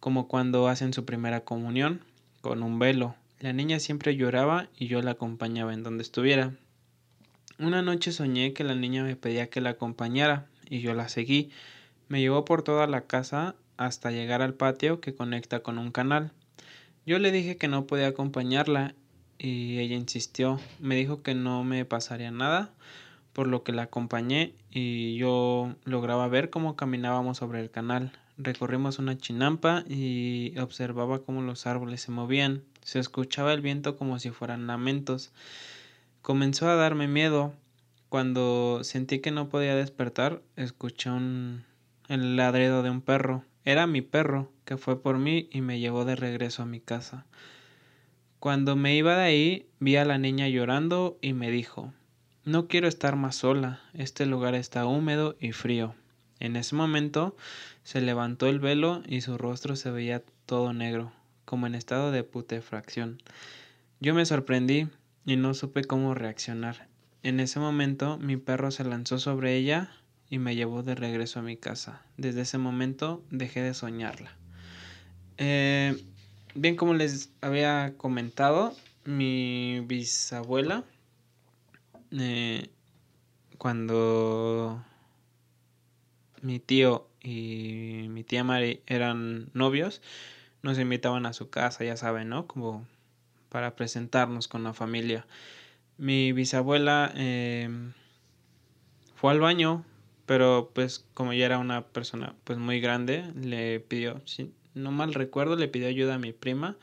como 0.00 0.28
cuando 0.28 0.68
hacen 0.68 0.92
su 0.92 1.04
primera 1.04 1.44
comunión, 1.44 2.02
con 2.40 2.62
un 2.62 2.78
velo. 2.78 3.14
La 3.40 3.52
niña 3.52 3.78
siempre 3.78 4.16
lloraba 4.16 4.68
y 4.76 4.88
yo 4.88 5.00
la 5.00 5.12
acompañaba 5.12 5.72
en 5.72 5.82
donde 5.82 6.02
estuviera. 6.02 6.54
Una 7.58 7.82
noche 7.82 8.12
soñé 8.12 8.52
que 8.52 8.64
la 8.64 8.74
niña 8.74 9.04
me 9.04 9.16
pedía 9.16 9.48
que 9.48 9.60
la 9.60 9.70
acompañara 9.70 10.48
y 10.68 10.80
yo 10.80 10.94
la 10.94 11.08
seguí. 11.08 11.50
Me 12.08 12.20
llevó 12.20 12.44
por 12.44 12.62
toda 12.62 12.86
la 12.86 13.06
casa 13.06 13.54
hasta 13.76 14.10
llegar 14.10 14.42
al 14.42 14.54
patio 14.54 15.00
que 15.00 15.14
conecta 15.14 15.60
con 15.60 15.78
un 15.78 15.92
canal. 15.92 16.32
Yo 17.04 17.18
le 17.18 17.32
dije 17.32 17.56
que 17.56 17.68
no 17.68 17.86
podía 17.86 18.08
acompañarla 18.08 18.94
y 19.38 19.78
ella 19.78 19.96
insistió. 19.96 20.60
Me 20.78 20.94
dijo 20.94 21.22
que 21.22 21.34
no 21.34 21.64
me 21.64 21.84
pasaría 21.84 22.30
nada, 22.30 22.70
por 23.32 23.48
lo 23.48 23.64
que 23.64 23.72
la 23.72 23.82
acompañé 23.82 24.54
y 24.70 25.16
yo 25.16 25.74
lograba 25.84 26.28
ver 26.28 26.50
cómo 26.50 26.76
caminábamos 26.76 27.38
sobre 27.38 27.60
el 27.60 27.70
canal. 27.70 28.12
Recorrimos 28.38 28.98
una 28.98 29.18
chinampa 29.18 29.84
y 29.88 30.56
observaba 30.58 31.24
cómo 31.24 31.42
los 31.42 31.66
árboles 31.66 32.02
se 32.02 32.12
movían. 32.12 32.62
Se 32.82 32.98
escuchaba 32.98 33.52
el 33.52 33.60
viento 33.60 33.96
como 33.96 34.18
si 34.18 34.30
fueran 34.30 34.66
lamentos. 34.66 35.32
Comenzó 36.22 36.68
a 36.68 36.76
darme 36.76 37.08
miedo. 37.08 37.52
Cuando 38.08 38.84
sentí 38.84 39.20
que 39.20 39.30
no 39.32 39.48
podía 39.48 39.74
despertar, 39.74 40.42
escuché 40.56 41.10
un 41.10 41.64
el 42.08 42.36
ladrido 42.36 42.82
de 42.82 42.90
un 42.90 43.00
perro. 43.00 43.44
Era 43.64 43.86
mi 43.86 44.02
perro, 44.02 44.50
que 44.64 44.76
fue 44.76 45.00
por 45.00 45.18
mí 45.18 45.48
y 45.52 45.60
me 45.60 45.78
llevó 45.78 46.04
de 46.04 46.16
regreso 46.16 46.62
a 46.62 46.66
mi 46.66 46.80
casa. 46.80 47.26
Cuando 48.40 48.74
me 48.74 48.96
iba 48.96 49.16
de 49.16 49.22
ahí, 49.22 49.66
vi 49.78 49.96
a 49.96 50.04
la 50.04 50.18
niña 50.18 50.48
llorando 50.48 51.16
y 51.22 51.32
me 51.32 51.50
dijo 51.50 51.94
No 52.44 52.66
quiero 52.66 52.88
estar 52.88 53.14
más 53.14 53.36
sola, 53.36 53.80
este 53.94 54.26
lugar 54.26 54.56
está 54.56 54.84
húmedo 54.86 55.36
y 55.38 55.52
frío. 55.52 55.94
En 56.40 56.56
ese 56.56 56.74
momento 56.74 57.36
se 57.84 58.00
levantó 58.00 58.48
el 58.48 58.58
velo 58.58 59.04
y 59.06 59.20
su 59.20 59.38
rostro 59.38 59.76
se 59.76 59.92
veía 59.92 60.24
todo 60.44 60.72
negro, 60.72 61.12
como 61.44 61.68
en 61.68 61.76
estado 61.76 62.10
de 62.10 62.24
putrefacción. 62.24 63.22
Yo 64.00 64.12
me 64.12 64.26
sorprendí 64.26 64.88
y 65.24 65.36
no 65.36 65.54
supe 65.54 65.84
cómo 65.84 66.14
reaccionar. 66.14 66.88
En 67.22 67.38
ese 67.38 67.60
momento 67.60 68.18
mi 68.18 68.36
perro 68.36 68.72
se 68.72 68.82
lanzó 68.82 69.20
sobre 69.20 69.54
ella 69.54 69.92
y 70.32 70.38
me 70.38 70.56
llevó 70.56 70.82
de 70.82 70.96
regreso 70.96 71.38
a 71.38 71.42
mi 71.42 71.56
casa. 71.56 72.02
Desde 72.16 72.40
ese 72.40 72.56
momento 72.58 73.22
dejé 73.30 73.60
de 73.60 73.74
soñarla. 73.74 74.34
Eh, 75.36 75.94
Bien, 76.54 76.76
como 76.76 76.92
les 76.92 77.32
había 77.40 77.94
comentado, 77.96 78.74
mi 79.06 79.80
bisabuela, 79.86 80.84
eh, 82.10 82.68
cuando 83.56 84.84
mi 86.42 86.58
tío 86.58 87.08
y 87.22 88.04
mi 88.10 88.22
tía 88.22 88.44
Mari 88.44 88.82
eran 88.86 89.48
novios, 89.54 90.02
nos 90.62 90.78
invitaban 90.78 91.24
a 91.24 91.32
su 91.32 91.48
casa, 91.48 91.84
ya 91.84 91.96
saben, 91.96 92.28
¿no? 92.28 92.46
Como 92.46 92.86
para 93.48 93.74
presentarnos 93.74 94.46
con 94.46 94.62
la 94.62 94.74
familia. 94.74 95.26
Mi 95.96 96.32
bisabuela 96.32 97.12
eh, 97.16 97.70
fue 99.14 99.32
al 99.32 99.40
baño, 99.40 99.86
pero 100.26 100.70
pues 100.74 101.04
como 101.14 101.32
ya 101.32 101.46
era 101.46 101.58
una 101.58 101.86
persona 101.86 102.34
pues 102.44 102.58
muy 102.58 102.80
grande, 102.80 103.24
le 103.34 103.80
pidió, 103.80 104.20
no 104.74 104.92
mal 104.92 105.14
recuerdo, 105.14 105.56
le 105.56 105.68
pidió 105.68 105.88
ayuda 105.88 106.14
a 106.14 106.18
mi 106.18 106.32
prima 106.32 106.76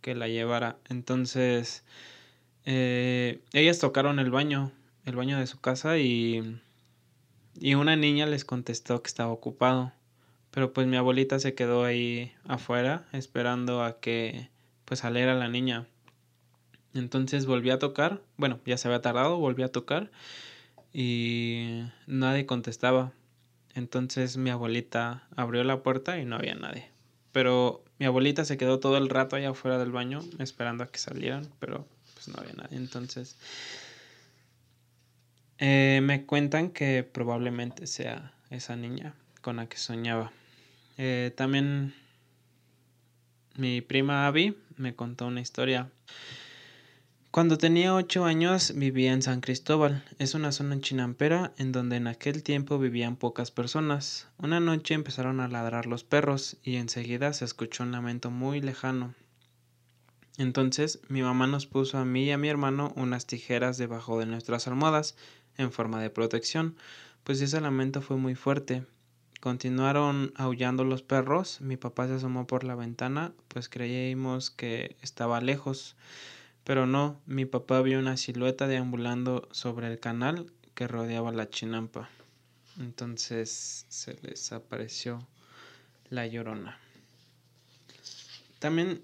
que 0.00 0.14
la 0.14 0.28
llevara. 0.28 0.78
Entonces, 0.88 1.84
eh, 2.64 3.40
ellas 3.52 3.78
tocaron 3.78 4.18
el 4.18 4.30
baño, 4.30 4.72
el 5.04 5.16
baño 5.16 5.38
de 5.38 5.46
su 5.46 5.60
casa 5.60 5.98
y, 5.98 6.60
y 7.58 7.74
una 7.74 7.96
niña 7.96 8.26
les 8.26 8.44
contestó 8.44 9.02
que 9.02 9.08
estaba 9.08 9.30
ocupado. 9.30 9.92
Pero 10.50 10.72
pues 10.72 10.86
mi 10.86 10.96
abuelita 10.96 11.38
se 11.38 11.54
quedó 11.54 11.84
ahí 11.84 12.32
afuera 12.46 13.06
esperando 13.12 13.82
a 13.82 14.00
que 14.00 14.48
pues 14.84 15.00
saliera 15.00 15.34
la 15.34 15.48
niña. 15.48 15.86
Entonces 16.94 17.46
volví 17.46 17.70
a 17.70 17.78
tocar, 17.78 18.22
bueno, 18.36 18.60
ya 18.64 18.78
se 18.78 18.88
había 18.88 19.02
tardado, 19.02 19.38
volví 19.38 19.62
a 19.62 19.70
tocar 19.70 20.10
y 20.92 21.84
nadie 22.06 22.46
contestaba. 22.46 23.12
Entonces 23.74 24.36
mi 24.36 24.50
abuelita 24.50 25.26
abrió 25.36 25.62
la 25.64 25.82
puerta 25.82 26.18
y 26.18 26.24
no 26.24 26.36
había 26.36 26.54
nadie. 26.54 26.90
Pero 27.32 27.84
mi 27.98 28.06
abuelita 28.06 28.44
se 28.44 28.56
quedó 28.56 28.80
todo 28.80 28.96
el 28.96 29.08
rato 29.08 29.36
allá 29.36 29.50
afuera 29.50 29.78
del 29.78 29.92
baño 29.92 30.20
esperando 30.38 30.84
a 30.84 30.88
que 30.88 30.98
salieran, 30.98 31.48
pero 31.60 31.86
pues 32.14 32.28
no 32.28 32.34
había 32.38 32.54
nadie. 32.54 32.76
Entonces, 32.76 33.36
eh, 35.58 36.00
me 36.02 36.24
cuentan 36.24 36.70
que 36.70 37.02
probablemente 37.02 37.86
sea 37.86 38.32
esa 38.50 38.76
niña 38.76 39.14
con 39.42 39.56
la 39.56 39.68
que 39.68 39.76
soñaba. 39.76 40.32
Eh, 40.96 41.32
también 41.36 41.94
mi 43.56 43.80
prima 43.80 44.26
Abby 44.26 44.56
me 44.76 44.94
contó 44.94 45.26
una 45.26 45.40
historia 45.40 45.90
cuando 47.30 47.58
tenía 47.58 47.94
ocho 47.94 48.24
años 48.24 48.72
vivía 48.74 49.12
en 49.12 49.20
San 49.20 49.40
Cristóbal. 49.40 50.02
Es 50.18 50.34
una 50.34 50.50
zona 50.50 50.80
chinampera 50.80 51.52
en 51.58 51.72
donde 51.72 51.96
en 51.96 52.06
aquel 52.06 52.42
tiempo 52.42 52.78
vivían 52.78 53.16
pocas 53.16 53.50
personas. 53.50 54.28
Una 54.38 54.60
noche 54.60 54.94
empezaron 54.94 55.40
a 55.40 55.48
ladrar 55.48 55.84
los 55.84 56.04
perros 56.04 56.56
y 56.62 56.76
enseguida 56.76 57.32
se 57.34 57.44
escuchó 57.44 57.82
un 57.82 57.92
lamento 57.92 58.30
muy 58.30 58.62
lejano. 58.62 59.14
Entonces 60.38 61.00
mi 61.08 61.20
mamá 61.20 61.46
nos 61.46 61.66
puso 61.66 61.98
a 61.98 62.04
mí 62.06 62.24
y 62.24 62.30
a 62.30 62.38
mi 62.38 62.48
hermano 62.48 62.92
unas 62.96 63.26
tijeras 63.26 63.76
debajo 63.76 64.18
de 64.18 64.26
nuestras 64.26 64.66
almohadas 64.66 65.14
en 65.58 65.70
forma 65.70 66.00
de 66.00 66.10
protección, 66.10 66.76
pues 67.24 67.42
ese 67.42 67.60
lamento 67.60 68.00
fue 68.00 68.16
muy 68.16 68.36
fuerte. 68.36 68.84
continuaron 69.40 70.32
aullando 70.34 70.82
los 70.82 71.02
perros. 71.02 71.60
Mi 71.60 71.76
papá 71.76 72.06
se 72.08 72.14
asomó 72.14 72.46
por 72.46 72.64
la 72.64 72.74
ventana, 72.74 73.32
pues 73.48 73.68
creímos 73.68 74.50
que 74.50 74.96
estaba 75.02 75.40
lejos. 75.40 75.94
Pero 76.68 76.84
no, 76.86 77.18
mi 77.24 77.46
papá 77.46 77.80
vio 77.80 77.98
una 77.98 78.18
silueta 78.18 78.66
deambulando 78.66 79.48
sobre 79.52 79.86
el 79.86 79.98
canal 80.00 80.52
que 80.74 80.86
rodeaba 80.86 81.32
la 81.32 81.48
chinampa. 81.48 82.10
Entonces 82.78 83.86
se 83.88 84.18
les 84.20 84.52
apareció 84.52 85.26
la 86.10 86.26
llorona. 86.26 86.78
También 88.58 89.00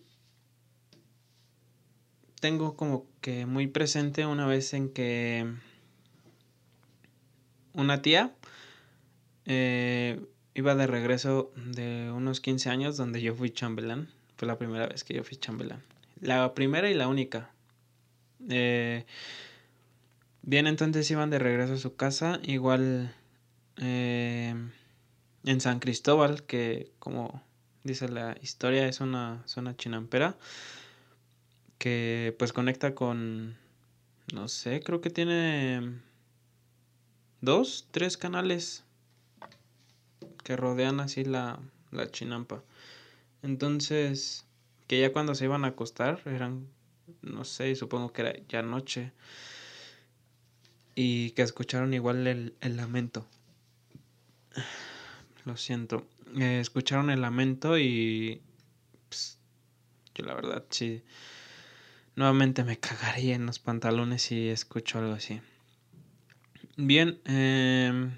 tengo 2.38 2.76
como 2.76 3.06
que 3.22 3.46
muy 3.46 3.66
presente 3.66 4.26
una 4.26 4.46
vez 4.46 4.74
en 4.74 4.90
que 4.90 5.50
una 7.72 8.02
tía 8.02 8.34
eh, 9.46 10.20
iba 10.52 10.74
de 10.74 10.86
regreso 10.86 11.50
de 11.56 12.12
unos 12.12 12.42
15 12.42 12.68
años 12.68 12.98
donde 12.98 13.22
yo 13.22 13.34
fui 13.34 13.48
chambelán. 13.48 14.10
Fue 14.36 14.46
la 14.46 14.58
primera 14.58 14.86
vez 14.86 15.02
que 15.02 15.14
yo 15.14 15.24
fui 15.24 15.38
chambelán. 15.38 15.82
La 16.20 16.52
primera 16.52 16.90
y 16.90 16.94
la 16.94 17.08
única. 17.08 17.53
Eh, 18.48 19.06
bien, 20.42 20.66
entonces 20.66 21.10
iban 21.10 21.30
de 21.30 21.38
regreso 21.38 21.74
a 21.74 21.78
su 21.78 21.96
casa. 21.96 22.40
Igual 22.42 23.14
eh, 23.78 24.54
en 25.44 25.60
San 25.60 25.80
Cristóbal, 25.80 26.44
que 26.44 26.92
como 26.98 27.42
dice 27.82 28.08
la 28.08 28.36
historia 28.40 28.88
es 28.88 29.00
una 29.00 29.42
zona 29.46 29.76
chinampera 29.76 30.36
que 31.78 32.34
pues 32.38 32.52
conecta 32.52 32.94
con, 32.94 33.56
no 34.32 34.48
sé, 34.48 34.80
creo 34.82 35.00
que 35.02 35.10
tiene 35.10 36.00
dos, 37.42 37.88
tres 37.90 38.16
canales 38.16 38.84
que 40.42 40.56
rodean 40.56 41.00
así 41.00 41.24
la, 41.24 41.58
la 41.90 42.10
chinampa. 42.10 42.62
Entonces, 43.42 44.46
que 44.86 45.00
ya 45.00 45.12
cuando 45.12 45.34
se 45.34 45.44
iban 45.44 45.64
a 45.64 45.68
acostar 45.68 46.20
eran, 46.26 46.68
no 47.22 47.44
sé, 47.44 47.74
supongo 47.74 48.12
que 48.12 48.22
era 48.22 48.34
ya 48.48 48.62
noche. 48.62 49.12
Y 50.94 51.30
que 51.30 51.42
escucharon 51.42 51.92
igual 51.94 52.26
el, 52.26 52.54
el 52.60 52.76
lamento. 52.76 53.26
Lo 55.44 55.56
siento. 55.56 56.06
Eh, 56.36 56.60
escucharon 56.60 57.10
el 57.10 57.20
lamento 57.20 57.78
y... 57.78 58.40
Pues, 59.08 59.38
yo 60.14 60.24
la 60.24 60.34
verdad 60.34 60.64
sí 60.70 61.02
Nuevamente 62.16 62.62
me 62.62 62.78
cagaría 62.78 63.34
en 63.34 63.46
los 63.46 63.58
pantalones 63.58 64.22
si 64.22 64.48
escucho 64.48 64.98
algo 65.00 65.14
así. 65.14 65.40
Bien, 66.76 67.20
em, 67.24 68.12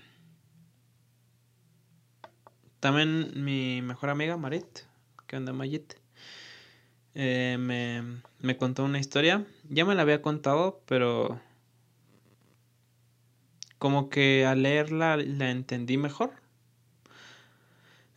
también 2.80 3.32
mi 3.42 3.80
mejor 3.80 4.10
amiga 4.10 4.36
Marit, 4.36 4.80
que 5.26 5.36
onda 5.36 5.54
Mayit, 5.54 5.94
eh, 7.18 7.56
me, 7.58 8.20
me 8.40 8.58
contó 8.58 8.84
una 8.84 9.00
historia. 9.00 9.46
Ya 9.70 9.86
me 9.86 9.94
la 9.94 10.02
había 10.02 10.20
contado, 10.20 10.82
pero 10.86 11.40
como 13.78 14.10
que 14.10 14.44
al 14.44 14.62
leerla 14.62 15.16
la 15.16 15.50
entendí 15.50 15.96
mejor. 15.96 16.32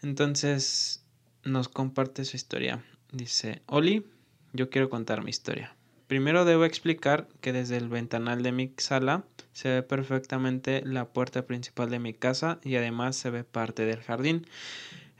Entonces 0.02 1.04
nos 1.44 1.70
comparte 1.70 2.26
su 2.26 2.36
historia. 2.36 2.84
Dice, 3.14 3.62
Oli, 3.68 4.06
yo 4.52 4.70
quiero 4.70 4.90
contar 4.90 5.24
mi 5.24 5.30
historia. 5.30 5.76
Primero 6.08 6.44
debo 6.44 6.66
explicar 6.66 7.28
que 7.40 7.54
desde 7.54 7.78
el 7.78 7.88
ventanal 7.88 8.44
de 8.44 8.52
mi 8.52 8.74
sala 8.78 9.24
se 9.54 9.70
ve 9.70 9.84
perfectamente 9.84 10.82
la 10.84 11.06
puerta 11.06 11.46
principal 11.46 11.90
de 11.90 12.00
mi 12.00 12.14
casa 12.14 12.60
y 12.64 12.76
además 12.76 13.16
se 13.16 13.30
ve 13.30 13.44
parte 13.44 13.86
del 13.86 14.02
jardín. 14.02 14.46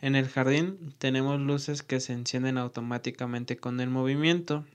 En 0.02 0.16
el 0.16 0.30
jardín 0.30 0.94
tenemos 0.98 1.40
luces 1.42 1.84
que 1.84 2.00
se 2.00 2.14
encienden 2.14 2.58
automáticamente 2.58 3.58
con 3.58 3.82
el 3.82 3.90
movimiento. 3.90 4.66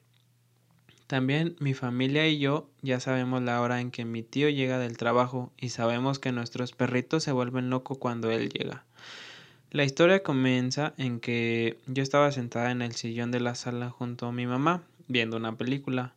También 1.06 1.56
mi 1.60 1.72
familia 1.72 2.28
y 2.28 2.38
yo 2.38 2.68
ya 2.82 3.00
sabemos 3.00 3.42
la 3.42 3.60
hora 3.60 3.80
en 3.80 3.90
que 3.90 4.04
mi 4.04 4.22
tío 4.22 4.50
llega 4.50 4.78
del 4.78 4.98
trabajo 4.98 5.52
y 5.56 5.70
sabemos 5.70 6.18
que 6.18 6.32
nuestros 6.32 6.72
perritos 6.72 7.22
se 7.22 7.32
vuelven 7.32 7.70
locos 7.70 7.98
cuando 7.98 8.30
él 8.30 8.50
llega. 8.50 8.84
La 9.70 9.84
historia 9.84 10.22
comienza 10.22 10.94
en 10.98 11.20
que 11.20 11.78
yo 11.86 12.02
estaba 12.02 12.30
sentada 12.30 12.70
en 12.70 12.82
el 12.82 12.92
sillón 12.92 13.30
de 13.30 13.40
la 13.40 13.54
sala 13.54 13.90
junto 13.90 14.26
a 14.26 14.32
mi 14.32 14.46
mamá, 14.46 14.82
viendo 15.08 15.36
una 15.36 15.56
película, 15.56 16.14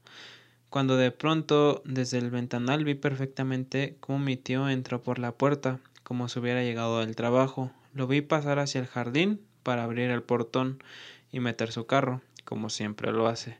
cuando 0.69 0.97
de 0.97 1.11
pronto 1.11 1.81
desde 1.85 2.17
el 2.17 2.29
ventanal 2.29 2.83
vi 2.83 2.93
perfectamente 2.93 3.95
cómo 3.99 4.19
mi 4.19 4.37
tío 4.37 4.69
entró 4.69 5.01
por 5.01 5.17
la 5.17 5.31
puerta, 5.31 5.79
como 6.03 6.29
si 6.29 6.39
hubiera 6.39 6.61
llegado 6.61 6.99
del 6.99 7.15
trabajo. 7.15 7.71
Lo 7.97 8.05
vi 8.05 8.21
pasar 8.21 8.59
hacia 8.59 8.79
el 8.79 8.85
jardín 8.85 9.41
para 9.63 9.83
abrir 9.83 10.11
el 10.11 10.21
portón 10.21 10.83
y 11.31 11.39
meter 11.39 11.71
su 11.71 11.87
carro, 11.87 12.21
como 12.45 12.69
siempre 12.69 13.11
lo 13.11 13.27
hace. 13.27 13.57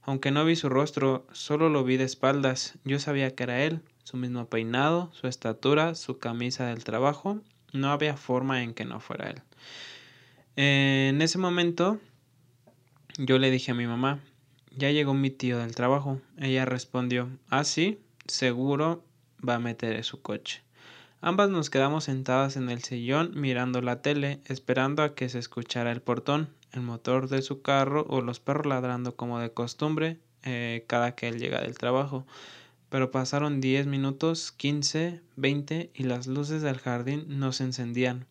Aunque 0.00 0.30
no 0.30 0.46
vi 0.46 0.56
su 0.56 0.70
rostro, 0.70 1.26
solo 1.32 1.68
lo 1.68 1.84
vi 1.84 1.98
de 1.98 2.04
espaldas. 2.04 2.78
Yo 2.84 2.98
sabía 2.98 3.34
que 3.34 3.42
era 3.42 3.62
él, 3.62 3.82
su 4.02 4.16
mismo 4.16 4.48
peinado, 4.48 5.10
su 5.12 5.26
estatura, 5.26 5.94
su 5.96 6.18
camisa 6.18 6.64
del 6.64 6.82
trabajo 6.82 7.42
no 7.74 7.90
había 7.90 8.16
forma 8.16 8.62
en 8.62 8.72
que 8.72 8.86
no 8.86 9.00
fuera 9.00 9.28
él. 9.28 9.42
en 10.56 11.20
ese 11.20 11.36
momento 11.36 12.00
yo 13.18 13.38
le 13.38 13.50
dije 13.50 13.72
a 13.72 13.74
mi 13.74 13.86
mamá, 13.86 14.18
ya 14.74 14.90
llegó 14.92 15.12
mi 15.12 15.28
tío 15.28 15.58
del 15.58 15.74
trabajo. 15.74 16.22
Ella 16.38 16.64
respondió, 16.64 17.28
ah, 17.50 17.64
sí, 17.64 17.98
seguro 18.26 19.04
va 19.46 19.56
a 19.56 19.60
meter 19.60 20.02
su 20.04 20.22
coche. 20.22 20.63
Ambas 21.26 21.48
nos 21.48 21.70
quedamos 21.70 22.04
sentadas 22.04 22.58
en 22.58 22.68
el 22.68 22.82
sillón 22.82 23.30
mirando 23.34 23.80
la 23.80 24.02
tele, 24.02 24.40
esperando 24.44 25.02
a 25.02 25.14
que 25.14 25.30
se 25.30 25.38
escuchara 25.38 25.90
el 25.90 26.02
portón, 26.02 26.50
el 26.70 26.82
motor 26.82 27.30
de 27.30 27.40
su 27.40 27.62
carro 27.62 28.04
o 28.10 28.20
los 28.20 28.40
perros 28.40 28.66
ladrando 28.66 29.16
como 29.16 29.38
de 29.38 29.50
costumbre 29.50 30.18
eh, 30.42 30.84
cada 30.86 31.14
que 31.14 31.28
él 31.28 31.38
llega 31.38 31.62
del 31.62 31.78
trabajo 31.78 32.26
pero 32.90 33.10
pasaron 33.10 33.62
10 33.62 33.86
minutos, 33.86 34.52
15, 34.52 35.22
20 35.36 35.92
y 35.94 36.02
las 36.02 36.26
luces 36.26 36.60
del 36.60 36.78
jardín 36.78 37.24
no 37.26 37.52
se 37.52 37.64
encendían 37.64 38.26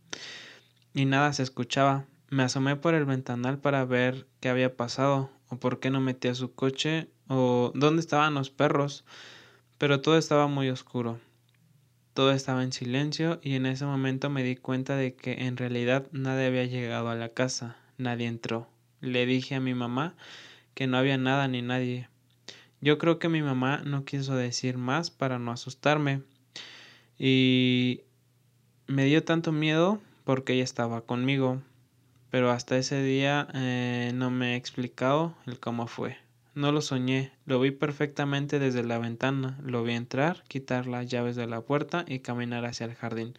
y 0.94 1.06
nada 1.06 1.34
se 1.34 1.42
escuchaba. 1.42 2.06
Me 2.30 2.44
asomé 2.44 2.76
por 2.76 2.94
el 2.94 3.06
ventanal 3.06 3.58
para 3.58 3.86
ver 3.86 4.28
qué 4.40 4.50
había 4.50 4.78
pasado 4.78 5.32
o 5.50 5.58
por 5.58 5.80
qué 5.80 5.90
no 5.90 6.00
metía 6.00 6.36
su 6.36 6.54
coche 6.54 7.10
o 7.28 7.72
dónde 7.74 8.02
estaban 8.02 8.36
los 8.36 8.52
perros, 8.52 9.04
pero 9.80 10.00
todo 10.00 10.20
estaba 10.20 10.46
muy 10.46 10.70
oscuro. 10.70 11.20
Todo 12.14 12.32
estaba 12.32 12.64
en 12.64 12.72
silencio 12.72 13.40
y 13.44 13.56
en 13.56 13.66
ese 13.66 13.86
momento 13.86 14.30
me 14.30 14.44
di 14.44 14.56
cuenta 14.56 14.96
de 14.96 15.16
que 15.16 15.46
en 15.46 15.58
realidad 15.58 16.08
nadie 16.12 16.48
había 16.48 16.66
llegado 16.66 17.10
a 17.10 17.16
la 17.16 17.30
casa, 17.30 17.78
nadie 17.98 18.28
entró. 18.28 18.68
Le 19.02 19.26
dije 19.26 19.56
a 19.56 19.60
mi 19.60 19.74
mamá 19.74 20.16
que 20.74 20.88
no 20.88 20.98
había 20.98 21.18
nada 21.18 21.48
ni 21.48 21.62
nadie, 21.62 22.08
yo 22.84 22.98
creo 22.98 23.18
que 23.18 23.30
mi 23.30 23.42
mamá 23.42 23.82
no 23.86 24.04
quiso 24.04 24.36
decir 24.36 24.78
más 24.78 25.10
para 25.10 25.40
no 25.40 25.54
asustarme. 25.54 26.22
Y 27.18 28.02
me 28.88 29.06
dio 29.06 29.24
tanto 29.24 29.54
miedo 29.54 30.02
porque 30.26 30.52
ella 30.52 30.66
estaba 30.66 31.00
conmigo. 31.00 31.62
Pero 32.30 32.52
hasta 32.52 32.78
ese 32.78 33.02
día 33.02 33.48
eh, 33.54 34.12
no 34.14 34.32
me 34.32 34.54
he 34.54 34.56
explicado 34.58 35.34
el 35.46 35.62
cómo 35.62 35.88
fue. 35.88 36.18
No 36.56 36.72
lo 36.72 36.82
soñé, 36.82 37.32
lo 37.46 37.60
vi 37.60 37.72
perfectamente 37.72 38.60
desde 38.60 38.84
la 38.84 39.00
ventana. 39.00 39.58
Lo 39.64 39.84
vi 39.84 39.94
entrar, 39.94 40.44
quitar 40.48 40.86
las 40.86 41.08
llaves 41.08 41.36
de 41.36 41.48
la 41.48 41.62
puerta 41.62 42.06
y 42.08 42.20
caminar 42.20 42.66
hacia 42.66 42.86
el 42.86 42.94
jardín. 42.94 43.34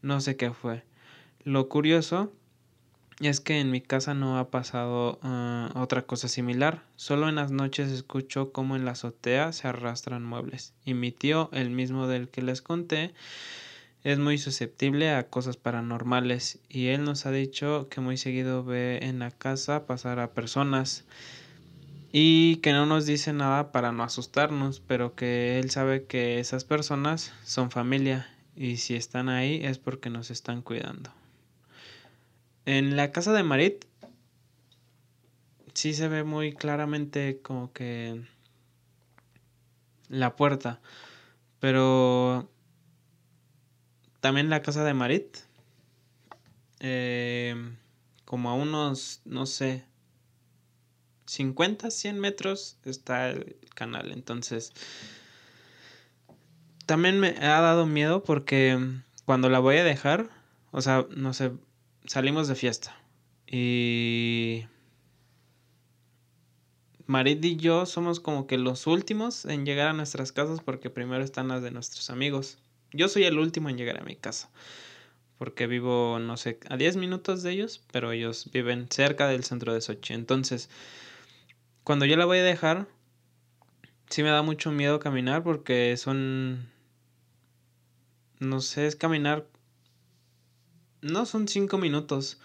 No 0.00 0.20
sé 0.20 0.36
qué 0.36 0.52
fue. 0.52 0.82
Lo 1.44 1.68
curioso 1.68 2.32
es 3.20 3.40
que 3.40 3.60
en 3.60 3.70
mi 3.70 3.80
casa 3.82 4.14
no 4.14 4.38
ha 4.38 4.50
pasado 4.50 5.18
ah, 5.22 5.70
otra 5.74 6.02
cosa 6.02 6.28
similar. 6.28 6.82
Solo 6.96 7.28
en 7.28 7.34
las 7.34 7.50
noches 7.50 7.90
escucho 7.90 8.52
cómo 8.52 8.74
en 8.74 8.86
la 8.86 8.92
azotea 8.92 9.52
se 9.52 9.68
arrastran 9.68 10.24
muebles. 10.24 10.72
Y 10.84 10.94
mi 10.94 11.12
tío, 11.12 11.50
el 11.52 11.68
mismo 11.70 12.06
del 12.06 12.28
que 12.28 12.40
les 12.40 12.62
conté, 12.62 13.12
es 14.02 14.18
muy 14.18 14.38
susceptible 14.38 15.10
a 15.10 15.28
cosas 15.28 15.58
paranormales. 15.58 16.58
Y 16.70 16.88
él 16.88 17.04
nos 17.04 17.26
ha 17.26 17.32
dicho 17.32 17.88
que 17.90 18.00
muy 18.00 18.16
seguido 18.16 18.64
ve 18.64 19.00
en 19.02 19.18
la 19.18 19.30
casa 19.30 19.84
pasar 19.84 20.20
a 20.20 20.32
personas. 20.32 21.04
Y 22.18 22.56
que 22.62 22.72
no 22.72 22.86
nos 22.86 23.04
dice 23.04 23.34
nada 23.34 23.72
para 23.72 23.92
no 23.92 24.02
asustarnos, 24.02 24.80
pero 24.80 25.14
que 25.14 25.58
él 25.58 25.68
sabe 25.68 26.06
que 26.06 26.40
esas 26.40 26.64
personas 26.64 27.34
son 27.44 27.70
familia. 27.70 28.26
Y 28.56 28.78
si 28.78 28.94
están 28.94 29.28
ahí 29.28 29.60
es 29.62 29.76
porque 29.76 30.08
nos 30.08 30.30
están 30.30 30.62
cuidando. 30.62 31.12
En 32.64 32.96
la 32.96 33.12
casa 33.12 33.34
de 33.34 33.42
Marit 33.42 33.84
sí 35.74 35.92
se 35.92 36.08
ve 36.08 36.24
muy 36.24 36.54
claramente 36.54 37.40
como 37.42 37.70
que 37.74 38.22
la 40.08 40.36
puerta. 40.36 40.80
Pero 41.60 42.50
también 44.20 44.48
la 44.48 44.62
casa 44.62 44.84
de 44.84 44.94
Marit, 44.94 45.36
eh, 46.80 47.74
como 48.24 48.48
a 48.48 48.54
unos, 48.54 49.20
no 49.26 49.44
sé, 49.44 49.84
50, 51.26 51.90
100 51.90 52.20
metros 52.20 52.78
está 52.84 53.30
el 53.30 53.56
canal. 53.74 54.12
Entonces, 54.12 54.72
también 56.86 57.20
me 57.20 57.28
ha 57.38 57.60
dado 57.60 57.86
miedo 57.86 58.22
porque 58.22 58.78
cuando 59.24 59.48
la 59.48 59.58
voy 59.58 59.76
a 59.76 59.84
dejar, 59.84 60.30
o 60.70 60.80
sea, 60.80 61.06
no 61.10 61.34
sé, 61.34 61.52
salimos 62.06 62.48
de 62.48 62.54
fiesta 62.54 62.96
y 63.46 64.64
Marit 67.06 67.44
y 67.44 67.56
yo 67.56 67.86
somos 67.86 68.20
como 68.20 68.46
que 68.46 68.58
los 68.58 68.86
últimos 68.86 69.44
en 69.44 69.66
llegar 69.66 69.88
a 69.88 69.92
nuestras 69.92 70.32
casas 70.32 70.60
porque 70.60 70.90
primero 70.90 71.22
están 71.22 71.48
las 71.48 71.62
de 71.62 71.70
nuestros 71.70 72.10
amigos. 72.10 72.58
Yo 72.92 73.08
soy 73.08 73.24
el 73.24 73.38
último 73.38 73.68
en 73.68 73.76
llegar 73.76 74.00
a 74.00 74.04
mi 74.04 74.16
casa 74.16 74.48
porque 75.38 75.66
vivo, 75.66 76.18
no 76.18 76.36
sé, 76.36 76.58
a 76.68 76.76
10 76.76 76.96
minutos 76.96 77.42
de 77.42 77.52
ellos, 77.52 77.82
pero 77.92 78.12
ellos 78.12 78.50
viven 78.52 78.86
cerca 78.90 79.28
del 79.28 79.44
centro 79.44 79.74
de 79.74 79.80
Sochi. 79.80 80.14
Entonces, 80.14 80.70
cuando 81.86 82.04
yo 82.04 82.16
la 82.16 82.24
voy 82.24 82.38
a 82.38 82.42
dejar, 82.42 82.88
sí 84.10 84.24
me 84.24 84.30
da 84.30 84.42
mucho 84.42 84.72
miedo 84.72 84.98
caminar 84.98 85.44
porque 85.44 85.96
son, 85.96 86.68
no 88.40 88.60
sé, 88.60 88.88
es 88.88 88.96
caminar, 88.96 89.46
no 91.00 91.26
son 91.26 91.46
5 91.46 91.78
minutos, 91.78 92.40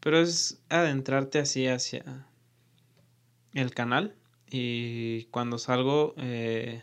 pero 0.00 0.18
es 0.18 0.60
adentrarte 0.68 1.38
así 1.38 1.66
hacia 1.68 2.26
el 3.54 3.72
canal 3.72 4.14
y 4.50 5.24
cuando 5.30 5.56
salgo 5.56 6.12
eh, 6.18 6.82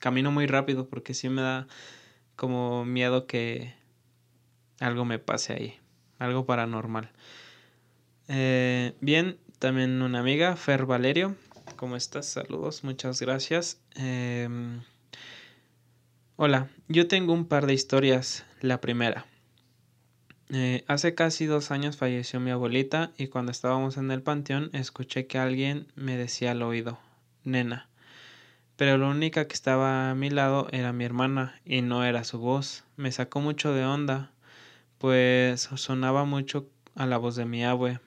camino 0.00 0.32
muy 0.32 0.48
rápido 0.48 0.88
porque 0.88 1.14
sí 1.14 1.28
me 1.28 1.42
da 1.42 1.68
como 2.34 2.84
miedo 2.84 3.28
que 3.28 3.72
algo 4.80 5.04
me 5.04 5.20
pase 5.20 5.52
ahí, 5.52 5.78
algo 6.18 6.44
paranormal. 6.44 7.12
Eh, 8.26 8.96
bien, 9.00 9.38
también 9.58 10.02
una 10.02 10.20
amiga, 10.20 10.56
Fer 10.56 10.86
Valerio, 10.86 11.36
¿cómo 11.76 11.96
estás? 11.96 12.26
Saludos, 12.26 12.84
muchas 12.84 13.20
gracias. 13.20 13.80
Em, 13.94 14.80
hola, 16.36 16.68
yo 16.88 17.08
tengo 17.08 17.32
un 17.32 17.46
par 17.46 17.66
de 17.66 17.74
historias. 17.74 18.44
La 18.60 18.80
primera. 18.80 19.26
Eh, 20.50 20.84
hace 20.86 21.14
casi 21.14 21.46
dos 21.46 21.70
años 21.70 21.96
falleció 21.96 22.40
mi 22.40 22.50
abuelita 22.50 23.12
y 23.16 23.28
cuando 23.28 23.52
estábamos 23.52 23.96
en 23.96 24.10
el 24.10 24.22
panteón 24.22 24.70
escuché 24.72 25.26
que 25.26 25.38
alguien 25.38 25.86
me 25.94 26.16
decía 26.16 26.52
al 26.52 26.62
oído, 26.62 26.98
nena. 27.44 27.88
Pero 28.76 28.98
la 28.98 29.08
única 29.08 29.46
que 29.46 29.54
estaba 29.54 30.10
a 30.10 30.14
mi 30.14 30.30
lado 30.30 30.68
era 30.72 30.92
mi 30.92 31.04
hermana 31.04 31.60
y 31.64 31.82
no 31.82 32.04
era 32.04 32.24
su 32.24 32.38
voz. 32.38 32.84
Me 32.96 33.12
sacó 33.12 33.40
mucho 33.40 33.72
de 33.72 33.84
onda, 33.84 34.32
pues 34.98 35.68
sonaba 35.76 36.24
mucho 36.24 36.68
a 36.94 37.06
la 37.06 37.18
voz 37.18 37.36
de 37.36 37.44
mi 37.44 37.64
abue. 37.64 38.00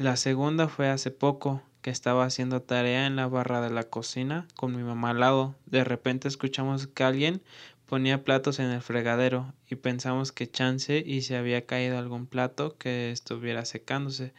La 0.00 0.16
segunda 0.16 0.66
fue 0.66 0.88
hace 0.88 1.10
poco, 1.10 1.60
que 1.82 1.90
estaba 1.90 2.24
haciendo 2.24 2.62
tarea 2.62 3.06
en 3.06 3.16
la 3.16 3.26
barra 3.26 3.60
de 3.60 3.68
la 3.68 3.82
cocina 3.82 4.48
con 4.56 4.74
mi 4.74 4.82
mamá 4.82 5.10
al 5.10 5.20
lado. 5.20 5.54
De 5.66 5.84
repente 5.84 6.26
escuchamos 6.26 6.86
que 6.86 7.04
alguien 7.04 7.42
ponía 7.84 8.24
platos 8.24 8.60
en 8.60 8.70
el 8.70 8.80
fregadero 8.80 9.52
y 9.68 9.74
pensamos 9.74 10.32
que 10.32 10.50
chance 10.50 11.04
y 11.04 11.20
se 11.20 11.36
había 11.36 11.66
caído 11.66 11.98
algún 11.98 12.24
plato 12.24 12.78
que 12.78 13.10
estuviera 13.10 13.66
secándose, 13.66 14.32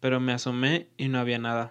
pero 0.00 0.20
me 0.20 0.32
asomé 0.32 0.86
y 0.96 1.08
no 1.08 1.18
había 1.18 1.38
nada. 1.38 1.70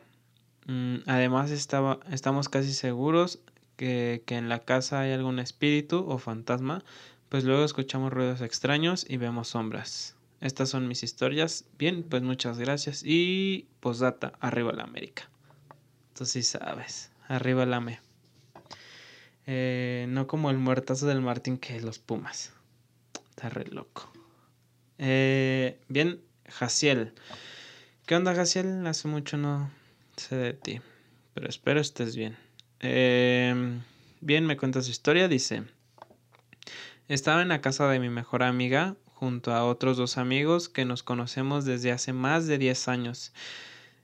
Mm, 0.67 0.97
además 1.07 1.49
estaba, 1.49 1.97
estamos 2.11 2.49
casi 2.49 2.71
seguros 2.71 3.39
que, 3.77 4.21
que 4.27 4.35
en 4.35 4.47
la 4.47 4.59
casa 4.59 4.99
hay 4.99 5.11
algún 5.11 5.39
espíritu 5.39 6.05
o 6.07 6.19
fantasma, 6.19 6.83
pues 7.29 7.45
luego 7.45 7.65
escuchamos 7.65 8.13
ruidos 8.13 8.41
extraños 8.41 9.07
y 9.09 9.17
vemos 9.17 9.47
sombras. 9.47 10.16
Estas 10.39 10.69
son 10.69 10.87
mis 10.87 11.03
historias. 11.03 11.65
Bien, 11.77 12.03
pues 12.03 12.21
muchas 12.21 12.59
gracias. 12.59 13.01
Y 13.03 13.67
posdata, 13.79 14.33
arriba 14.39 14.71
la 14.71 14.83
América. 14.83 15.29
Sí 16.13 16.43
sabes, 16.43 17.11
arriba 17.27 17.65
la 17.65 17.79
me. 17.79 17.99
Eh, 19.45 20.05
no 20.09 20.27
como 20.27 20.49
el 20.49 20.57
muertazo 20.57 21.07
del 21.07 21.21
Martín 21.21 21.57
que 21.57 21.79
los 21.79 21.99
Pumas. 21.99 22.53
Está 23.29 23.49
re 23.49 23.65
loco. 23.65 24.11
Eh, 24.97 25.79
bien, 25.87 26.21
Jaciel. 26.49 27.13
¿Qué 28.05 28.15
onda, 28.15 28.35
Jaciel? 28.35 28.85
Hace 28.87 29.07
mucho 29.07 29.37
no 29.37 29.69
sé 30.15 30.35
de 30.35 30.53
ti. 30.53 30.81
Pero 31.33 31.47
espero 31.47 31.79
estés 31.79 32.15
bien. 32.15 32.35
Eh, 32.79 33.79
bien, 34.21 34.45
me 34.45 34.57
cuenta 34.57 34.81
su 34.81 34.91
historia. 34.91 35.27
Dice: 35.27 35.63
Estaba 37.07 37.41
en 37.41 37.49
la 37.49 37.61
casa 37.61 37.87
de 37.89 37.99
mi 37.99 38.09
mejor 38.09 38.43
amiga 38.43 38.95
junto 39.19 39.51
a 39.51 39.65
otros 39.65 39.97
dos 39.97 40.19
amigos 40.19 40.69
que 40.69 40.85
nos 40.85 41.01
conocemos 41.01 41.65
desde 41.65 41.91
hace 41.91 42.13
más 42.13 42.45
de 42.45 42.59
10 42.59 42.87
años. 42.87 43.33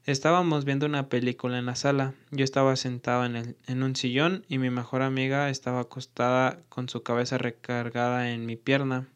Estábamos 0.06 0.66
viendo 0.66 0.88
una 0.88 1.08
película 1.08 1.60
en 1.60 1.68
la 1.68 1.76
sala. 1.76 2.16
Yo 2.32 2.44
estaba 2.44 2.76
sentado 2.76 3.24
en, 3.24 3.36
el, 3.36 3.56
en 3.68 3.84
un 3.84 3.96
sillón 3.96 4.44
y 4.50 4.58
mi 4.58 4.72
mejor 4.72 5.04
amiga 5.04 5.52
estaba 5.52 5.82
acostada 5.82 6.58
con 6.68 6.90
su 6.90 7.04
cabeza 7.04 7.38
recargada 7.38 8.32
en 8.32 8.48
mi 8.48 8.56
pierna. 8.56 9.08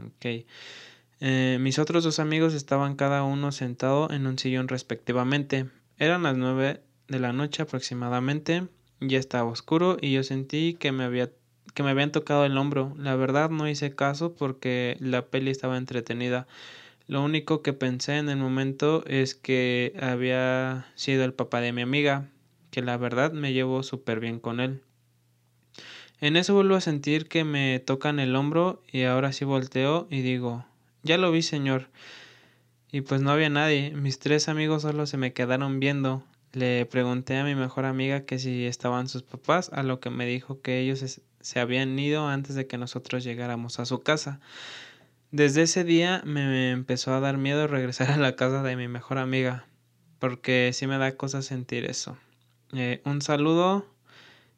Ok. 0.00 0.46
Eh, 1.20 1.58
mis 1.60 1.78
otros 1.78 2.04
dos 2.04 2.20
amigos 2.20 2.54
estaban 2.54 2.96
cada 2.96 3.22
uno 3.22 3.52
sentado 3.52 4.10
en 4.10 4.26
un 4.26 4.38
sillón 4.38 4.68
respectivamente. 4.68 5.66
Eran 5.98 6.22
las 6.22 6.38
nueve 6.38 6.80
de 7.06 7.18
la 7.18 7.34
noche 7.34 7.62
aproximadamente. 7.62 8.66
Ya 9.00 9.18
estaba 9.18 9.50
oscuro 9.50 9.98
y 10.00 10.12
yo 10.12 10.22
sentí 10.22 10.72
que 10.74 10.90
me 10.90 11.04
había 11.04 11.30
que 11.78 11.84
me 11.84 11.90
habían 11.90 12.10
tocado 12.10 12.44
el 12.44 12.58
hombro. 12.58 12.92
La 12.98 13.14
verdad 13.14 13.50
no 13.50 13.68
hice 13.68 13.94
caso 13.94 14.34
porque 14.34 14.96
la 14.98 15.26
peli 15.26 15.52
estaba 15.52 15.78
entretenida. 15.78 16.48
Lo 17.06 17.22
único 17.22 17.62
que 17.62 17.72
pensé 17.72 18.16
en 18.16 18.28
el 18.28 18.38
momento 18.38 19.04
es 19.06 19.36
que 19.36 19.94
había 20.02 20.88
sido 20.96 21.22
el 21.22 21.34
papá 21.34 21.60
de 21.60 21.72
mi 21.72 21.82
amiga, 21.82 22.30
que 22.72 22.82
la 22.82 22.96
verdad 22.96 23.30
me 23.30 23.52
llevo 23.52 23.84
súper 23.84 24.18
bien 24.18 24.40
con 24.40 24.58
él. 24.58 24.82
En 26.20 26.36
eso 26.36 26.52
vuelvo 26.52 26.74
a 26.74 26.80
sentir 26.80 27.28
que 27.28 27.44
me 27.44 27.78
tocan 27.78 28.18
el 28.18 28.34
hombro 28.34 28.82
y 28.90 29.04
ahora 29.04 29.32
sí 29.32 29.44
volteo 29.44 30.08
y 30.10 30.22
digo, 30.22 30.66
ya 31.04 31.16
lo 31.16 31.30
vi 31.30 31.42
señor. 31.42 31.90
Y 32.90 33.02
pues 33.02 33.22
no 33.22 33.30
había 33.30 33.50
nadie, 33.50 33.92
mis 33.92 34.18
tres 34.18 34.48
amigos 34.48 34.82
solo 34.82 35.06
se 35.06 35.16
me 35.16 35.32
quedaron 35.32 35.78
viendo. 35.78 36.24
Le 36.52 36.86
pregunté 36.86 37.36
a 37.36 37.44
mi 37.44 37.54
mejor 37.54 37.84
amiga 37.84 38.24
que 38.24 38.40
si 38.40 38.66
estaban 38.66 39.08
sus 39.08 39.22
papás, 39.22 39.70
a 39.72 39.84
lo 39.84 40.00
que 40.00 40.10
me 40.10 40.26
dijo 40.26 40.60
que 40.60 40.80
ellos 40.80 41.20
se 41.48 41.60
habían 41.60 41.98
ido 41.98 42.28
antes 42.28 42.56
de 42.56 42.66
que 42.66 42.76
nosotros 42.76 43.24
llegáramos 43.24 43.80
a 43.80 43.86
su 43.86 44.00
casa. 44.00 44.38
Desde 45.30 45.62
ese 45.62 45.82
día 45.82 46.20
me 46.26 46.72
empezó 46.72 47.14
a 47.14 47.20
dar 47.20 47.38
miedo 47.38 47.66
regresar 47.66 48.10
a 48.10 48.18
la 48.18 48.36
casa 48.36 48.62
de 48.62 48.76
mi 48.76 48.86
mejor 48.86 49.16
amiga, 49.16 49.66
porque 50.18 50.72
sí 50.74 50.86
me 50.86 50.98
da 50.98 51.16
cosa 51.16 51.40
sentir 51.40 51.86
eso. 51.86 52.18
Eh, 52.74 53.00
un 53.06 53.22
saludo 53.22 53.86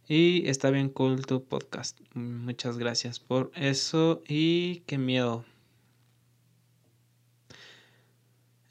y 0.08 0.48
está 0.48 0.70
bien 0.70 0.88
cool 0.88 1.24
tu 1.26 1.44
podcast. 1.44 1.96
Muchas 2.14 2.76
gracias 2.76 3.20
por 3.20 3.52
eso 3.54 4.24
y 4.26 4.80
qué 4.86 4.98
miedo. 4.98 5.44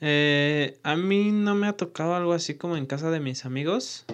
Eh, 0.01 0.77
a 0.83 0.97
mí 0.97 1.31
no 1.31 1.55
me 1.55 1.67
ha 1.67 1.77
tocado 1.77 2.15
algo 2.15 2.33
así 2.33 2.55
como 2.55 2.75
en 2.75 2.85
casa 2.85 3.11
de 3.11 3.21
mis 3.21 3.45
amigos. 3.45 4.05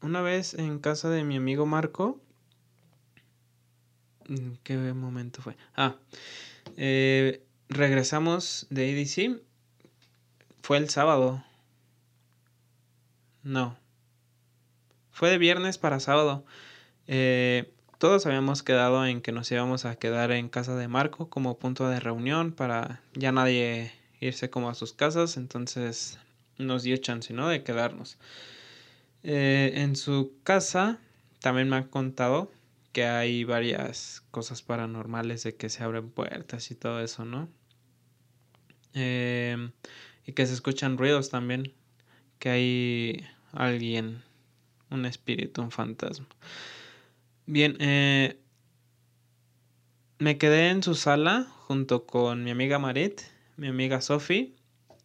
Una 0.00 0.22
vez 0.22 0.54
en 0.54 0.78
casa 0.78 1.10
de 1.10 1.24
mi 1.24 1.36
amigo 1.36 1.66
Marco, 1.66 2.20
Mm, 4.28 4.52
¿Qué 4.62 4.76
momento 4.76 5.42
fue? 5.42 5.56
Ah, 5.74 5.96
eh, 6.76 7.42
regresamos 7.68 8.66
de 8.70 8.90
EDC. 8.92 9.40
Fue 10.62 10.76
el 10.76 10.90
sábado. 10.90 11.42
No. 13.42 13.76
Fue 15.10 15.30
de 15.30 15.38
viernes 15.38 15.78
para 15.78 15.98
sábado. 15.98 16.44
Eh, 17.06 17.72
todos 17.98 18.26
habíamos 18.26 18.62
quedado 18.62 19.04
en 19.06 19.22
que 19.22 19.32
nos 19.32 19.50
íbamos 19.50 19.86
a 19.86 19.96
quedar 19.96 20.30
en 20.30 20.48
casa 20.48 20.76
de 20.76 20.88
Marco 20.88 21.30
como 21.30 21.58
punto 21.58 21.88
de 21.88 21.98
reunión 21.98 22.52
para 22.52 23.00
ya 23.14 23.32
nadie 23.32 23.92
irse 24.20 24.50
como 24.50 24.68
a 24.68 24.74
sus 24.74 24.92
casas. 24.92 25.38
Entonces 25.38 26.18
nos 26.58 26.82
dio 26.82 26.96
chance, 26.98 27.32
¿no? 27.32 27.48
De 27.48 27.64
quedarnos. 27.64 28.18
Eh, 29.22 29.72
en 29.76 29.96
su 29.96 30.34
casa 30.44 30.98
también 31.40 31.68
me 31.68 31.76
han 31.76 31.88
contado 31.88 32.50
que 32.92 33.04
hay 33.04 33.44
varias 33.44 34.22
cosas 34.30 34.62
paranormales 34.62 35.42
de 35.42 35.56
que 35.56 35.68
se 35.68 35.82
abren 35.84 36.10
puertas 36.10 36.70
y 36.70 36.74
todo 36.74 37.00
eso, 37.00 37.24
¿no? 37.24 37.48
Em, 38.94 39.72
y 40.26 40.32
que 40.32 40.46
se 40.46 40.54
escuchan 40.54 40.98
ruidos 40.98 41.30
también, 41.30 41.72
que 42.38 42.50
hay 42.50 43.26
alguien, 43.52 44.22
un 44.90 45.06
espíritu, 45.06 45.62
un 45.62 45.70
fantasma. 45.70 46.26
Bien, 47.46 47.76
eh, 47.80 48.38
me 50.18 50.38
quedé 50.38 50.70
en 50.70 50.82
su 50.82 50.94
sala 50.94 51.46
junto 51.66 52.06
con 52.06 52.44
mi 52.44 52.50
amiga 52.50 52.78
Marit, 52.78 53.20
mi 53.56 53.68
amiga 53.68 54.00
Sophie 54.00 54.54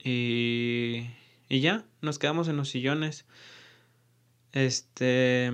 y, 0.03 1.07
y 1.49 1.59
ya, 1.61 1.85
nos 2.01 2.19
quedamos 2.19 2.47
en 2.47 2.57
los 2.57 2.69
sillones. 2.69 3.25
Este 4.53 5.51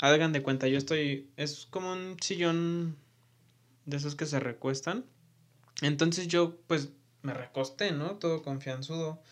hagan 0.00 0.32
de 0.32 0.42
cuenta, 0.42 0.66
yo 0.68 0.78
estoy, 0.78 1.30
es 1.36 1.66
como 1.70 1.92
un 1.92 2.16
sillón 2.20 2.96
de 3.86 3.96
esos 3.96 4.14
que 4.14 4.26
se 4.26 4.40
recuestan. 4.40 5.04
Entonces 5.82 6.28
yo 6.28 6.56
pues 6.66 6.90
me 7.22 7.34
recosté, 7.34 7.92
¿no? 7.92 8.16
Todo 8.16 8.42
confianzudo. 8.42 9.22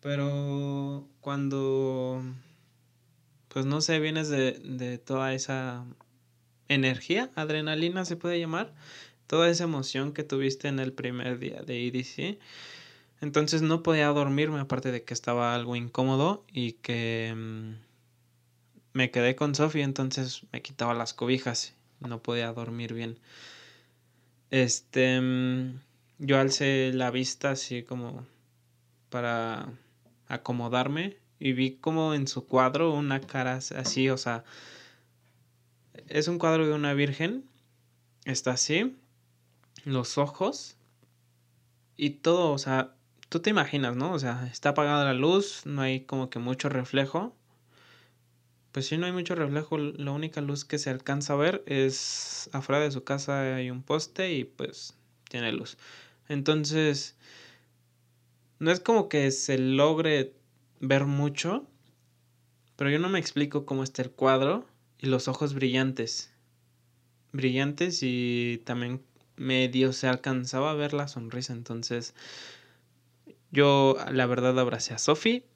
Pero 0.00 1.08
cuando, 1.20 2.22
pues 3.48 3.66
no 3.66 3.80
sé, 3.80 3.98
vienes 4.00 4.28
de, 4.28 4.52
de 4.52 4.98
toda 4.98 5.34
esa 5.34 5.84
energía, 6.68 7.30
adrenalina 7.34 8.04
se 8.04 8.16
puede 8.16 8.38
llamar, 8.38 8.74
toda 9.26 9.48
esa 9.48 9.64
emoción 9.64 10.12
que 10.12 10.22
tuviste 10.22 10.68
en 10.68 10.78
el 10.78 10.92
primer 10.92 11.38
día 11.38 11.62
de 11.62 11.86
EDC. 11.86 12.38
Entonces 13.24 13.62
no 13.62 13.82
podía 13.82 14.08
dormirme, 14.08 14.60
aparte 14.60 14.92
de 14.92 15.02
que 15.02 15.14
estaba 15.14 15.54
algo 15.54 15.76
incómodo 15.76 16.44
y 16.52 16.72
que 16.72 17.32
mm, 17.34 17.72
me 18.92 19.10
quedé 19.10 19.34
con 19.34 19.54
Sofía, 19.54 19.84
entonces 19.84 20.42
me 20.52 20.60
quitaba 20.60 20.92
las 20.92 21.14
cobijas, 21.14 21.72
no 22.00 22.22
podía 22.22 22.52
dormir 22.52 22.92
bien. 22.92 23.18
Este, 24.50 25.22
mm, 25.22 25.80
yo 26.18 26.38
alcé 26.38 26.92
la 26.92 27.10
vista 27.10 27.52
así 27.52 27.82
como 27.82 28.26
para 29.08 29.72
acomodarme 30.28 31.16
y 31.38 31.54
vi 31.54 31.76
como 31.76 32.12
en 32.12 32.28
su 32.28 32.46
cuadro 32.46 32.92
una 32.92 33.22
cara 33.22 33.54
así, 33.54 34.10
o 34.10 34.18
sea, 34.18 34.44
es 36.08 36.28
un 36.28 36.38
cuadro 36.38 36.66
de 36.66 36.74
una 36.74 36.92
virgen, 36.92 37.48
está 38.26 38.50
así, 38.50 38.94
los 39.86 40.18
ojos 40.18 40.76
y 41.96 42.10
todo, 42.10 42.52
o 42.52 42.58
sea, 42.58 42.94
tú 43.28 43.40
te 43.40 43.50
imaginas, 43.50 43.96
¿no? 43.96 44.12
O 44.12 44.18
sea, 44.18 44.48
está 44.52 44.70
apagada 44.70 45.04
la 45.04 45.14
luz, 45.14 45.62
no 45.66 45.82
hay 45.82 46.00
como 46.02 46.30
que 46.30 46.38
mucho 46.38 46.68
reflejo. 46.68 47.36
Pues 48.72 48.86
sí, 48.86 48.98
no 48.98 49.06
hay 49.06 49.12
mucho 49.12 49.34
reflejo, 49.34 49.78
la 49.78 50.10
única 50.10 50.40
luz 50.40 50.64
que 50.64 50.78
se 50.78 50.90
alcanza 50.90 51.34
a 51.34 51.36
ver 51.36 51.62
es 51.66 52.50
afuera 52.52 52.82
de 52.82 52.90
su 52.90 53.04
casa 53.04 53.54
hay 53.54 53.70
un 53.70 53.82
poste 53.82 54.32
y 54.32 54.44
pues 54.44 54.94
tiene 55.28 55.52
luz. 55.52 55.78
Entonces, 56.28 57.16
no 58.58 58.70
es 58.70 58.80
como 58.80 59.08
que 59.08 59.30
se 59.30 59.58
logre 59.58 60.34
ver 60.80 61.04
mucho, 61.04 61.66
pero 62.76 62.90
yo 62.90 62.98
no 62.98 63.08
me 63.08 63.18
explico 63.18 63.64
cómo 63.64 63.84
está 63.84 64.02
el 64.02 64.10
cuadro 64.10 64.66
y 64.98 65.06
los 65.06 65.28
ojos 65.28 65.54
brillantes. 65.54 66.32
Brillantes 67.32 68.00
y 68.02 68.62
también 68.64 69.02
medio 69.36 69.92
se 69.92 70.08
alcanzaba 70.08 70.70
a 70.70 70.74
ver 70.74 70.94
la 70.94 71.08
sonrisa. 71.08 71.52
Entonces, 71.52 72.14
yo 73.54 73.96
la 74.10 74.26
verdad 74.26 74.58
abracé 74.58 74.94
a 74.94 74.98
Sophie 74.98 75.46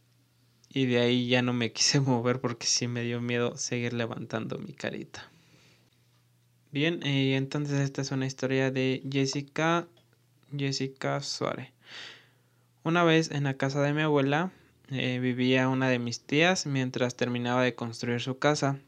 y 0.71 0.87
de 0.87 1.01
ahí 1.01 1.29
ya 1.29 1.43
no 1.43 1.53
me 1.53 1.73
quise 1.75 2.01
mover 2.01 2.41
porque 2.41 2.67
sí 2.67 2.87
me 2.87 3.03
dio 3.03 3.21
miedo 3.21 3.57
seguir 3.57 3.93
levantando 3.93 4.59
mi 4.59 4.73
carita. 4.73 5.31
Bien, 6.71 7.05
y 7.05 7.35
entonces 7.35 7.81
esta 7.81 8.03
es 8.03 8.11
una 8.13 8.27
historia 8.27 8.71
de 8.71 9.03
Jessica 9.11 9.89
Jessica 10.57 11.21
Suárez. 11.23 11.73
Una 12.85 13.05
vez 13.05 13.31
en 13.31 13.45
la 13.45 13.55
casa 13.55 13.83
de 13.83 13.93
mi 13.93 14.03
abuela 14.03 14.53
eh, 14.91 15.19
vivía 15.19 15.69
una 15.69 15.89
de 15.89 15.99
mis 15.99 16.21
tías 16.21 16.67
mientras 16.67 17.17
terminaba 17.17 17.63
de 17.63 17.75
construir 17.75 18.21
su 18.21 18.39
casa. 18.39 18.79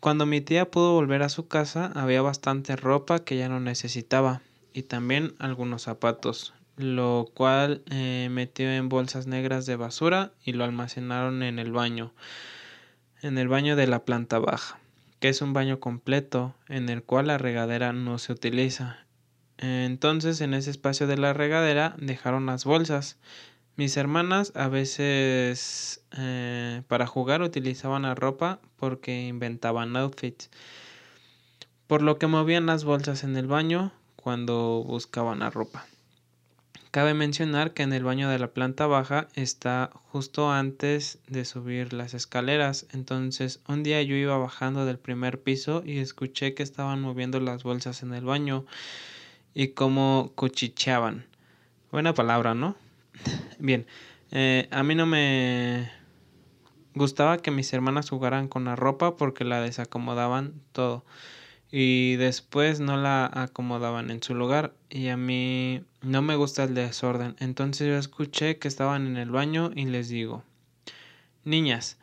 Cuando 0.00 0.26
mi 0.26 0.40
tía 0.40 0.70
pudo 0.70 0.94
volver 0.94 1.22
a 1.22 1.28
su 1.28 1.48
casa 1.48 1.92
había 1.94 2.22
bastante 2.22 2.76
ropa 2.76 3.24
que 3.24 3.36
ya 3.36 3.48
no 3.48 3.60
necesitaba 3.60 4.42
y 4.72 4.82
también 4.82 5.34
algunos 5.38 5.82
zapatos, 5.82 6.54
lo 6.76 7.30
cual 7.34 7.82
eh, 7.90 8.28
metió 8.30 8.70
en 8.70 8.88
bolsas 8.88 9.26
negras 9.26 9.66
de 9.66 9.76
basura 9.76 10.32
y 10.44 10.52
lo 10.52 10.64
almacenaron 10.64 11.42
en 11.42 11.58
el 11.58 11.72
baño, 11.72 12.12
en 13.22 13.38
el 13.38 13.48
baño 13.48 13.76
de 13.76 13.86
la 13.86 14.04
planta 14.04 14.38
baja, 14.38 14.78
que 15.20 15.28
es 15.28 15.42
un 15.42 15.52
baño 15.52 15.80
completo 15.80 16.54
en 16.68 16.88
el 16.88 17.02
cual 17.02 17.28
la 17.28 17.38
regadera 17.38 17.92
no 17.92 18.18
se 18.18 18.32
utiliza 18.32 19.04
entonces 19.58 20.40
en 20.40 20.54
ese 20.54 20.70
espacio 20.70 21.06
de 21.06 21.16
la 21.16 21.32
regadera 21.32 21.94
dejaron 21.98 22.46
las 22.46 22.64
bolsas. 22.64 23.18
Mis 23.76 23.96
hermanas 23.96 24.52
a 24.54 24.68
veces 24.68 26.04
eh, 26.16 26.82
para 26.88 27.06
jugar 27.06 27.42
utilizaban 27.42 28.02
la 28.02 28.14
ropa 28.14 28.60
porque 28.76 29.26
inventaban 29.26 29.96
outfits. 29.96 30.50
Por 31.86 32.02
lo 32.02 32.18
que 32.18 32.26
movían 32.26 32.66
las 32.66 32.84
bolsas 32.84 33.24
en 33.24 33.36
el 33.36 33.46
baño 33.46 33.92
cuando 34.16 34.84
buscaban 34.86 35.40
la 35.40 35.50
ropa. 35.50 35.86
Cabe 36.94 37.12
mencionar 37.12 37.74
que 37.74 37.82
en 37.82 37.92
el 37.92 38.04
baño 38.04 38.28
de 38.28 38.38
la 38.38 38.52
planta 38.52 38.86
baja 38.86 39.26
está 39.34 39.90
justo 40.12 40.52
antes 40.52 41.18
de 41.26 41.44
subir 41.44 41.92
las 41.92 42.14
escaleras. 42.14 42.86
Entonces 42.92 43.60
un 43.66 43.82
día 43.82 44.00
yo 44.02 44.14
iba 44.14 44.38
bajando 44.38 44.86
del 44.86 45.00
primer 45.00 45.42
piso 45.42 45.82
y 45.84 45.98
escuché 45.98 46.54
que 46.54 46.62
estaban 46.62 47.00
moviendo 47.00 47.40
las 47.40 47.64
bolsas 47.64 48.04
en 48.04 48.14
el 48.14 48.24
baño 48.24 48.64
y 49.54 49.70
cómo 49.70 50.30
cuchicheaban. 50.36 51.26
Buena 51.90 52.14
palabra, 52.14 52.54
¿no? 52.54 52.76
Bien, 53.58 53.88
eh, 54.30 54.68
a 54.70 54.84
mí 54.84 54.94
no 54.94 55.04
me 55.04 55.90
gustaba 56.94 57.38
que 57.38 57.50
mis 57.50 57.72
hermanas 57.72 58.08
jugaran 58.08 58.46
con 58.46 58.66
la 58.66 58.76
ropa 58.76 59.16
porque 59.16 59.42
la 59.42 59.60
desacomodaban 59.60 60.62
todo 60.70 61.04
y 61.76 62.14
después 62.14 62.78
no 62.78 62.96
la 62.96 63.28
acomodaban 63.34 64.12
en 64.12 64.22
su 64.22 64.36
lugar 64.36 64.74
y 64.90 65.08
a 65.08 65.16
mí 65.16 65.82
no 66.04 66.22
me 66.22 66.36
gusta 66.36 66.64
el 66.64 66.74
desorden. 66.74 67.36
Entonces 67.38 67.88
yo 67.88 67.96
escuché 67.96 68.58
que 68.58 68.68
estaban 68.68 69.06
en 69.06 69.16
el 69.16 69.30
baño 69.30 69.70
y 69.74 69.86
les 69.86 70.08
digo, 70.08 70.44
niñas, 71.44 71.98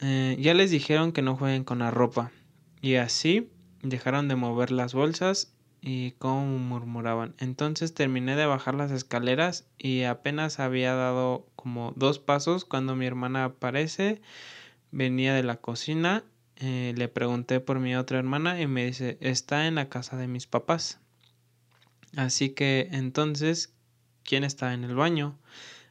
eh, 0.00 0.36
ya 0.38 0.54
les 0.54 0.70
dijeron 0.70 1.12
que 1.12 1.22
no 1.22 1.36
jueguen 1.36 1.64
con 1.64 1.80
la 1.80 1.90
ropa 1.90 2.30
y 2.80 2.94
así 2.94 3.50
dejaron 3.82 4.28
de 4.28 4.36
mover 4.36 4.70
las 4.70 4.94
bolsas 4.94 5.52
y 5.80 6.12
cómo 6.12 6.58
murmuraban. 6.58 7.34
Entonces 7.38 7.94
terminé 7.94 8.36
de 8.36 8.46
bajar 8.46 8.74
las 8.74 8.90
escaleras 8.90 9.66
y 9.78 10.02
apenas 10.02 10.60
había 10.60 10.94
dado 10.94 11.46
como 11.56 11.92
dos 11.96 12.18
pasos 12.18 12.64
cuando 12.64 12.96
mi 12.96 13.06
hermana 13.06 13.44
aparece, 13.44 14.20
venía 14.90 15.34
de 15.34 15.42
la 15.42 15.56
cocina, 15.56 16.24
eh, 16.56 16.94
le 16.96 17.08
pregunté 17.08 17.60
por 17.60 17.78
mi 17.78 17.94
otra 17.94 18.18
hermana 18.18 18.60
y 18.60 18.66
me 18.66 18.86
dice, 18.86 19.18
está 19.20 19.66
en 19.66 19.76
la 19.76 19.88
casa 19.88 20.16
de 20.16 20.26
mis 20.26 20.46
papás. 20.46 21.00
Así 22.16 22.50
que 22.50 22.88
entonces, 22.92 23.72
¿quién 24.24 24.44
está 24.44 24.74
en 24.74 24.84
el 24.84 24.94
baño? 24.94 25.38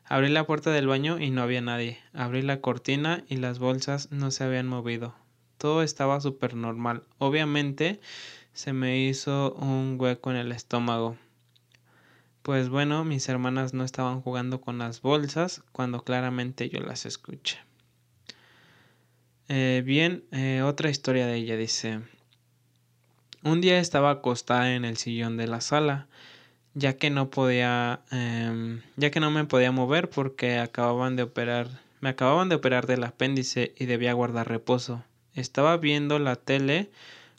Abrí 0.05 0.29
la 0.29 0.45
puerta 0.45 0.71
del 0.71 0.87
baño 0.87 1.19
y 1.19 1.31
no 1.31 1.41
había 1.41 1.61
nadie. 1.61 1.99
Abrí 2.13 2.41
la 2.41 2.61
cortina 2.61 3.23
y 3.27 3.37
las 3.37 3.59
bolsas 3.59 4.11
no 4.11 4.31
se 4.31 4.43
habían 4.43 4.67
movido. 4.67 5.15
Todo 5.57 5.83
estaba 5.83 6.21
súper 6.21 6.55
normal. 6.55 7.03
Obviamente, 7.17 7.99
se 8.53 8.73
me 8.73 8.99
hizo 8.99 9.53
un 9.53 9.97
hueco 9.99 10.31
en 10.31 10.37
el 10.37 10.51
estómago. 10.51 11.17
Pues 12.41 12.69
bueno, 12.69 13.03
mis 13.03 13.27
hermanas 13.27 13.73
no 13.73 13.83
estaban 13.83 14.21
jugando 14.21 14.61
con 14.61 14.77
las 14.77 15.01
bolsas 15.01 15.63
cuando 15.73 16.03
claramente 16.03 16.69
yo 16.69 16.79
las 16.79 17.05
escuché. 17.05 17.59
Eh, 19.49 19.83
bien, 19.85 20.23
eh, 20.31 20.61
otra 20.61 20.89
historia 20.89 21.27
de 21.27 21.35
ella 21.35 21.57
dice, 21.57 22.01
un 23.43 23.61
día 23.61 23.79
estaba 23.79 24.11
acostada 24.11 24.73
en 24.75 24.85
el 24.85 24.97
sillón 24.97 25.37
de 25.37 25.47
la 25.47 25.61
sala, 25.61 26.07
ya 26.73 26.97
que 26.97 27.09
no 27.09 27.29
podía, 27.29 28.01
em, 28.11 28.81
ya 28.97 29.09
que 29.11 29.19
no 29.19 29.31
me 29.31 29.45
podía 29.45 29.71
mover 29.71 30.09
porque 30.09 30.59
acababan 30.59 31.15
de 31.15 31.23
operar, 31.23 31.67
me 32.01 32.09
acababan 32.09 32.49
de 32.49 32.55
operar 32.55 32.87
del 32.87 33.03
apéndice 33.03 33.73
y 33.77 33.85
debía 33.85 34.13
guardar 34.13 34.47
reposo. 34.47 35.03
Estaba 35.33 35.77
viendo 35.77 36.19
la 36.19 36.35
tele 36.35 36.89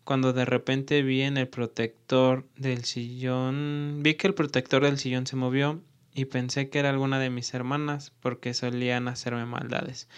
cuando 0.04 0.32
de 0.32 0.44
repente 0.44 1.02
vi 1.02 1.22
en 1.22 1.36
el 1.36 1.48
protector 1.48 2.46
del 2.56 2.84
sillón, 2.84 4.00
vi 4.02 4.14
que 4.14 4.26
el 4.26 4.34
protector 4.34 4.82
del 4.82 4.98
sillón 4.98 5.26
se 5.26 5.36
movió 5.36 5.80
y 6.14 6.24
pensé 6.24 6.70
que 6.70 6.78
era 6.78 6.90
alguna 6.90 7.18
de 7.18 7.30
mis 7.30 7.52
hermanas 7.54 8.12
porque 8.20 8.54
solían 8.54 9.06
hacerme 9.08 9.44
maldades. 9.46 10.08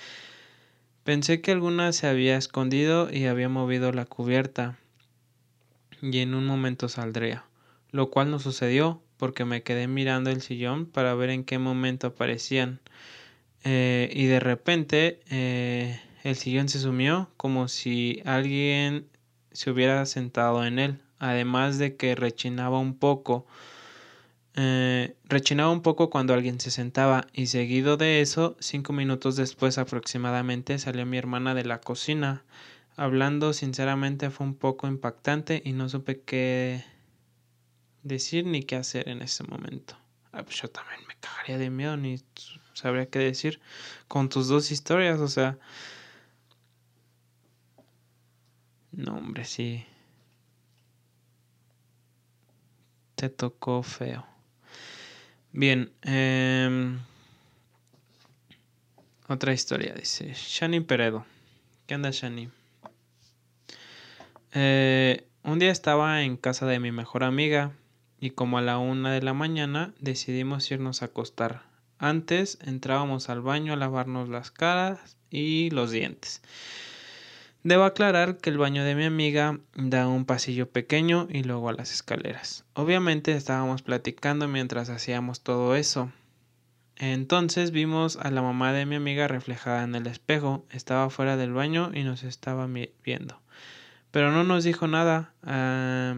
Pensé 1.05 1.41
que 1.41 1.51
alguna 1.51 1.93
se 1.93 2.07
había 2.07 2.37
escondido 2.37 3.13
y 3.13 3.27
había 3.27 3.49
movido 3.49 3.91
la 3.93 4.05
cubierta 4.05 4.79
y 6.03 6.19
en 6.19 6.35
un 6.35 6.47
momento 6.47 6.89
saldría, 6.89 7.45
lo 7.91 8.11
cual 8.11 8.31
no 8.31 8.39
sucedió 8.39 9.03
porque 9.17 9.45
me 9.45 9.63
quedé 9.63 9.87
mirando 9.87 10.31
el 10.31 10.41
sillón 10.41 10.87
para 10.87 11.15
ver 11.15 11.31
en 11.31 11.45
qué 11.45 11.59
momento 11.59 12.09
aparecían. 12.09 12.81
Eh, 13.65 14.11
y 14.15 14.25
de 14.25 14.41
repente 14.41 15.21
eh, 15.31 16.01
el 16.25 16.37
sillón 16.37 16.69
se 16.71 16.81
sumió 16.81 17.29
como 17.37 17.69
si 17.69 18.23
alguien 18.25 19.07
se 19.53 19.71
hubiera 19.71 20.07
sentado 20.07 20.65
en 20.65 20.79
él, 20.79 20.99
además 21.19 21.79
de 21.79 21.97
que 21.97 22.15
rechinaba 22.15 22.79
un 22.79 22.95
poco. 22.95 23.47
Eh, 24.57 25.15
rechinaba 25.25 25.71
un 25.71 25.83
poco 25.83 26.11
cuando 26.11 26.35
alguien 26.35 26.59
se 26.61 26.71
sentaba 26.71 27.27
y 27.33 27.47
seguido 27.47 27.97
de 27.97 28.21
eso, 28.21 28.57
cinco 28.59 28.93
minutos 28.93 29.37
después 29.37 29.79
aproximadamente, 29.79 30.79
salió 30.79 31.07
mi 31.07 31.19
hermana 31.19 31.55
de 31.55 31.65
la 31.65 31.81
cocina. 31.81 32.43
Hablando 33.01 33.55
sinceramente 33.55 34.29
fue 34.29 34.47
un 34.47 34.55
poco 34.55 34.87
impactante 34.87 35.63
y 35.65 35.73
no 35.73 35.89
supe 35.89 36.21
qué 36.21 36.85
decir 38.03 38.45
ni 38.45 38.63
qué 38.63 38.77
hacer 38.77 39.09
en 39.09 39.23
ese 39.23 39.43
momento. 39.43 39.97
Ah, 40.33 40.43
pues 40.43 40.61
yo 40.61 40.69
también 40.69 41.01
me 41.09 41.15
cagaría 41.19 41.57
de 41.57 41.71
miedo 41.71 41.97
ni 41.97 42.23
sabría 42.75 43.09
qué 43.09 43.19
decir 43.21 43.59
con 44.07 44.29
tus 44.29 44.49
dos 44.49 44.71
historias, 44.71 45.19
o 45.19 45.29
sea, 45.29 45.57
No, 48.93 49.17
hombre, 49.17 49.47
sí. 49.47 49.83
Te 53.15 53.31
tocó 53.31 53.83
feo. 53.83 54.27
Bien. 55.53 55.91
Eh, 56.03 56.99
otra 59.27 59.55
historia, 59.55 59.95
dice. 59.95 60.35
Shani 60.35 60.81
Peredo. 60.81 61.25
¿Qué 61.87 61.95
onda, 61.95 62.11
Shani? 62.11 62.60
Eh, 64.53 65.27
un 65.45 65.59
día 65.59 65.71
estaba 65.71 66.23
en 66.23 66.37
casa 66.37 66.67
de 66.67 66.81
mi 66.81 66.91
mejor 66.91 67.23
amiga 67.23 67.73
y 68.19 68.31
como 68.31 68.59
a 68.59 68.63
la 68.63 68.79
una 68.79 69.13
de 69.13 69.23
la 69.23 69.33
mañana 69.33 69.95
decidimos 70.01 70.71
irnos 70.71 71.03
a 71.03 71.07
acostar. 71.07 71.63
Antes 71.99 72.59
entrábamos 72.63 73.29
al 73.29 73.43
baño 73.43 73.73
a 73.73 73.77
lavarnos 73.77 74.29
las 74.29 74.51
caras 74.51 75.17
y 75.31 75.71
los 75.71 75.91
dientes. 75.91 76.43
Debo 77.63 77.85
aclarar 77.85 78.39
que 78.39 78.51
el 78.51 78.59
baño 78.59 78.85
de 78.85 78.95
mi 78.95 79.05
amiga 79.05 79.61
da 79.77 80.09
un 80.09 80.25
pasillo 80.25 80.69
pequeño 80.71 81.29
y 81.31 81.43
luego 81.43 81.69
a 81.69 81.75
las 81.75 81.93
escaleras. 81.93 82.65
Obviamente 82.73 83.33
estábamos 83.33 83.83
platicando 83.83 84.49
mientras 84.49 84.89
hacíamos 84.89 85.43
todo 85.43 85.77
eso. 85.77 86.11
Entonces 86.97 87.71
vimos 87.71 88.17
a 88.17 88.31
la 88.31 88.43
mamá 88.43 88.73
de 88.73 88.87
mi 88.87 88.97
amiga 88.97 89.29
reflejada 89.29 89.85
en 89.85 89.95
el 89.95 90.07
espejo. 90.07 90.65
Estaba 90.71 91.09
fuera 91.11 91.37
del 91.37 91.53
baño 91.53 91.91
y 91.95 92.03
nos 92.03 92.25
estaba 92.25 92.67
viendo. 93.05 93.41
Pero 94.11 94.33
no 94.33 94.45
nos 94.45 94.65
dijo 94.65 94.87
nada. 94.87 95.33
Ah, 95.43 96.17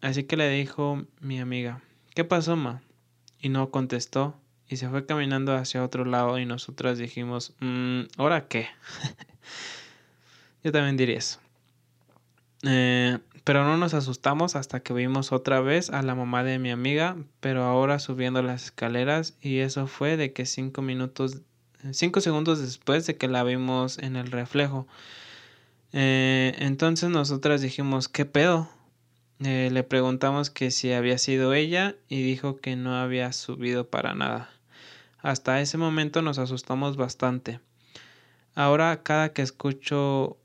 así 0.00 0.24
que 0.24 0.36
le 0.36 0.48
dijo 0.50 1.04
mi 1.20 1.40
amiga, 1.40 1.80
¿qué 2.14 2.24
pasó, 2.24 2.56
ma? 2.56 2.82
Y 3.40 3.48
no 3.48 3.70
contestó. 3.70 4.34
Y 4.68 4.76
se 4.76 4.88
fue 4.88 5.06
caminando 5.06 5.54
hacia 5.54 5.82
otro 5.82 6.04
lado 6.04 6.38
y 6.38 6.44
nosotras 6.44 6.98
dijimos, 6.98 7.54
mmm, 7.60 8.02
¿ahora 8.18 8.48
qué? 8.48 8.68
Yo 10.62 10.72
también 10.72 10.96
diría 10.96 11.18
eso. 11.18 11.40
Eh, 12.64 13.18
pero 13.44 13.64
no 13.64 13.78
nos 13.78 13.94
asustamos 13.94 14.56
hasta 14.56 14.80
que 14.80 14.92
vimos 14.92 15.32
otra 15.32 15.60
vez 15.60 15.88
a 15.88 16.02
la 16.02 16.14
mamá 16.14 16.44
de 16.44 16.58
mi 16.58 16.70
amiga, 16.70 17.16
pero 17.40 17.64
ahora 17.64 17.98
subiendo 17.98 18.42
las 18.42 18.64
escaleras 18.64 19.38
y 19.40 19.60
eso 19.60 19.86
fue 19.86 20.18
de 20.18 20.34
que 20.34 20.44
cinco 20.44 20.82
minutos, 20.82 21.40
cinco 21.92 22.20
segundos 22.20 22.60
después 22.60 23.06
de 23.06 23.16
que 23.16 23.26
la 23.26 23.44
vimos 23.44 23.96
en 23.98 24.16
el 24.16 24.30
reflejo. 24.30 24.86
Eh, 25.92 26.54
entonces 26.58 27.10
nosotras 27.10 27.60
dijimos, 27.60 28.08
¿qué 28.08 28.24
pedo? 28.24 28.68
Eh, 29.40 29.70
le 29.72 29.82
preguntamos 29.84 30.50
que 30.50 30.70
si 30.70 30.92
había 30.92 31.18
sido 31.18 31.54
ella 31.54 31.94
y 32.08 32.22
dijo 32.22 32.56
que 32.56 32.76
no 32.76 32.96
había 32.96 33.32
subido 33.32 33.88
para 33.88 34.14
nada. 34.14 34.50
Hasta 35.20 35.60
ese 35.60 35.78
momento 35.78 36.22
nos 36.22 36.38
asustamos 36.38 36.96
bastante. 36.96 37.60
Ahora 38.54 39.02
cada 39.02 39.32
que 39.32 39.42
escucho 39.42 40.38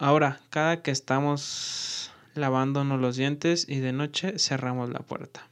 Ahora, 0.00 0.40
cada 0.50 0.80
que 0.82 0.92
estamos 0.92 2.12
lavándonos 2.34 3.00
los 3.00 3.16
dientes 3.16 3.68
y 3.68 3.80
de 3.80 3.92
noche 3.92 4.38
cerramos 4.38 4.90
la 4.90 5.00
puerta. 5.00 5.48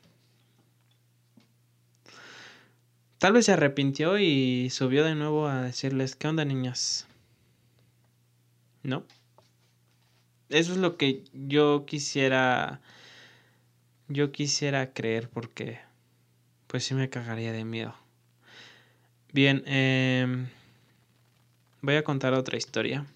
Tal 3.18 3.32
vez 3.32 3.46
se 3.46 3.52
arrepintió 3.52 4.18
y 4.20 4.70
subió 4.70 5.04
de 5.04 5.16
nuevo 5.16 5.48
a 5.48 5.62
decirles, 5.62 6.14
¿qué 6.14 6.28
onda 6.28 6.44
niñas? 6.44 7.05
¿No? 8.86 9.04
Eso 10.48 10.70
es 10.72 10.78
lo 10.78 10.96
que 10.96 11.24
yo 11.32 11.84
quisiera... 11.86 12.80
Yo 14.06 14.30
quisiera 14.30 14.92
creer 14.92 15.28
porque... 15.28 15.80
Pues 16.68 16.84
sí 16.84 16.94
me 16.94 17.10
cagaría 17.10 17.50
de 17.50 17.64
miedo. 17.64 17.96
Bien, 19.32 19.64
eh, 19.66 20.46
voy 21.82 21.96
a 21.96 22.04
contar 22.04 22.32
otra 22.34 22.56
historia. 22.56 23.06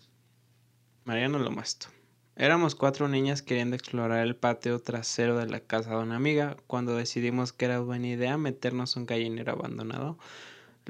Mariano 1.04 1.38
Lomasto. 1.38 1.86
Éramos 2.34 2.74
cuatro 2.74 3.06
niñas 3.06 3.40
queriendo 3.40 3.76
explorar 3.76 4.26
el 4.26 4.34
patio 4.34 4.80
trasero 4.80 5.38
de 5.38 5.46
la 5.46 5.60
casa 5.60 5.90
de 5.90 6.02
una 6.02 6.16
amiga 6.16 6.56
cuando 6.66 6.96
decidimos 6.96 7.52
que 7.52 7.66
era 7.66 7.78
buena 7.78 8.08
idea 8.08 8.36
meternos 8.36 8.96
un 8.96 9.06
gallinero 9.06 9.52
abandonado, 9.52 10.18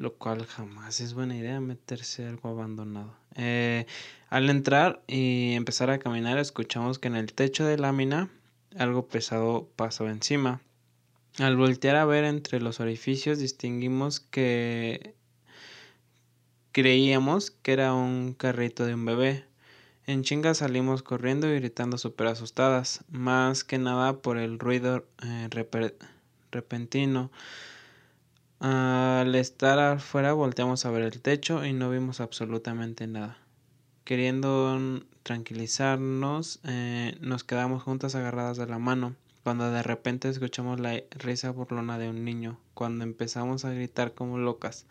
lo 0.00 0.14
cual 0.14 0.46
jamás 0.46 1.00
es 1.00 1.12
buena 1.12 1.36
idea 1.36 1.60
meterse 1.60 2.26
algo 2.26 2.48
abandonado. 2.48 3.14
Eh, 3.34 3.84
al 4.30 4.48
entrar 4.48 5.02
y 5.06 5.52
empezar 5.52 5.90
a 5.90 5.98
caminar 5.98 6.38
escuchamos 6.38 6.98
que 6.98 7.08
en 7.08 7.16
el 7.16 7.34
techo 7.34 7.66
de 7.66 7.76
lámina 7.76 8.30
algo 8.78 9.08
pesado 9.08 9.68
pasó 9.76 10.08
encima. 10.08 10.62
Al 11.38 11.58
voltear 11.58 11.96
a 11.96 12.06
ver 12.06 12.24
entre 12.24 12.62
los 12.62 12.80
orificios 12.80 13.38
distinguimos 13.38 14.20
que 14.20 15.14
creíamos 16.72 17.50
que 17.50 17.74
era 17.74 17.92
un 17.92 18.32
carrito 18.32 18.86
de 18.86 18.94
un 18.94 19.04
bebé. 19.04 19.44
En 20.06 20.22
chinga 20.22 20.54
salimos 20.54 21.02
corriendo 21.02 21.46
y 21.46 21.56
gritando 21.56 21.98
súper 21.98 22.28
asustadas, 22.28 23.04
más 23.10 23.64
que 23.64 23.76
nada 23.76 24.22
por 24.22 24.38
el 24.38 24.58
ruido 24.58 25.04
eh, 25.22 25.50
repentino. 26.50 27.30
Al 28.60 29.34
estar 29.36 29.78
afuera 29.78 30.34
volteamos 30.34 30.84
a 30.84 30.90
ver 30.90 31.02
el 31.02 31.22
techo 31.22 31.64
y 31.64 31.72
no 31.72 31.88
vimos 31.88 32.20
absolutamente 32.20 33.06
nada. 33.06 33.38
Queriendo 34.04 35.00
tranquilizarnos, 35.22 36.60
eh, 36.64 37.16
nos 37.20 37.42
quedamos 37.42 37.82
juntas 37.82 38.14
agarradas 38.14 38.58
de 38.58 38.66
la 38.66 38.78
mano, 38.78 39.14
cuando 39.44 39.70
de 39.70 39.82
repente 39.82 40.28
escuchamos 40.28 40.78
la 40.78 41.02
risa 41.12 41.50
burlona 41.50 41.96
de 41.96 42.10
un 42.10 42.22
niño, 42.22 42.58
cuando 42.74 43.02
empezamos 43.04 43.64
a 43.64 43.72
gritar 43.72 44.12
como 44.12 44.36
locas. 44.36 44.84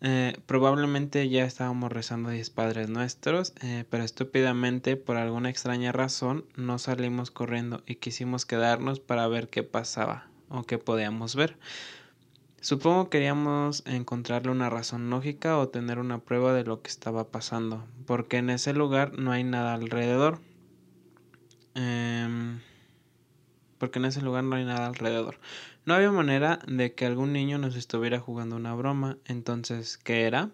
Eh, 0.00 0.36
probablemente 0.46 1.28
ya 1.28 1.44
estábamos 1.44 1.92
rezando 1.92 2.30
diez 2.30 2.50
padres 2.50 2.88
nuestros, 2.88 3.52
eh, 3.62 3.84
pero 3.90 4.02
estúpidamente 4.02 4.96
por 4.96 5.18
alguna 5.18 5.50
extraña 5.50 5.92
razón 5.92 6.44
no 6.56 6.80
salimos 6.80 7.30
corriendo 7.30 7.84
y 7.86 7.94
quisimos 7.94 8.44
quedarnos 8.44 8.98
para 8.98 9.28
ver 9.28 9.48
qué 9.50 9.62
pasaba 9.62 10.26
o 10.48 10.64
qué 10.64 10.78
podíamos 10.78 11.36
ver. 11.36 11.56
Supongo 12.66 13.10
queríamos 13.10 13.84
encontrarle 13.86 14.50
una 14.50 14.68
razón 14.68 15.08
lógica 15.08 15.56
o 15.56 15.68
tener 15.68 16.00
una 16.00 16.18
prueba 16.18 16.52
de 16.52 16.64
lo 16.64 16.82
que 16.82 16.90
estaba 16.90 17.30
pasando, 17.30 17.86
porque 18.06 18.38
en 18.38 18.50
ese 18.50 18.72
lugar 18.72 19.16
no 19.16 19.30
hay 19.30 19.44
nada 19.44 19.72
alrededor. 19.72 20.40
Em, 21.76 22.58
porque 23.78 24.00
en 24.00 24.06
ese 24.06 24.20
lugar 24.20 24.42
no 24.42 24.56
hay 24.56 24.64
nada 24.64 24.88
alrededor. 24.88 25.38
No 25.84 25.94
había 25.94 26.10
manera 26.10 26.58
de 26.66 26.92
que 26.92 27.06
algún 27.06 27.32
niño 27.32 27.58
nos 27.58 27.76
estuviera 27.76 28.18
jugando 28.18 28.56
una 28.56 28.74
broma. 28.74 29.16
Entonces, 29.26 29.96
¿qué 29.96 30.22
era? 30.22 30.50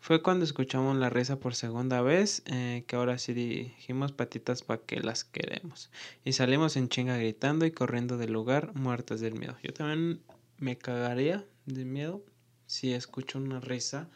Fue 0.00 0.20
cuando 0.20 0.44
escuchamos 0.44 0.98
la 0.98 1.08
risa 1.08 1.40
por 1.40 1.54
segunda 1.54 2.02
vez, 2.02 2.42
eh, 2.44 2.84
que 2.86 2.96
ahora 2.96 3.16
sí 3.16 3.32
dijimos 3.32 4.12
patitas 4.12 4.62
para 4.62 4.82
que 4.82 5.00
las 5.00 5.24
queremos. 5.24 5.90
Y 6.26 6.32
salimos 6.32 6.76
en 6.76 6.90
chinga 6.90 7.16
gritando 7.16 7.64
y 7.64 7.70
corriendo 7.70 8.18
del 8.18 8.34
lugar, 8.34 8.74
muertas 8.74 9.20
del 9.20 9.32
miedo. 9.32 9.56
Yo 9.62 9.72
también 9.72 10.20
me 10.58 10.76
cagaría 10.76 11.46
de 11.66 11.84
miedo 11.84 12.24
si 12.66 12.92
escucho 12.92 13.38
una 13.38 13.60
risa. 13.60 14.08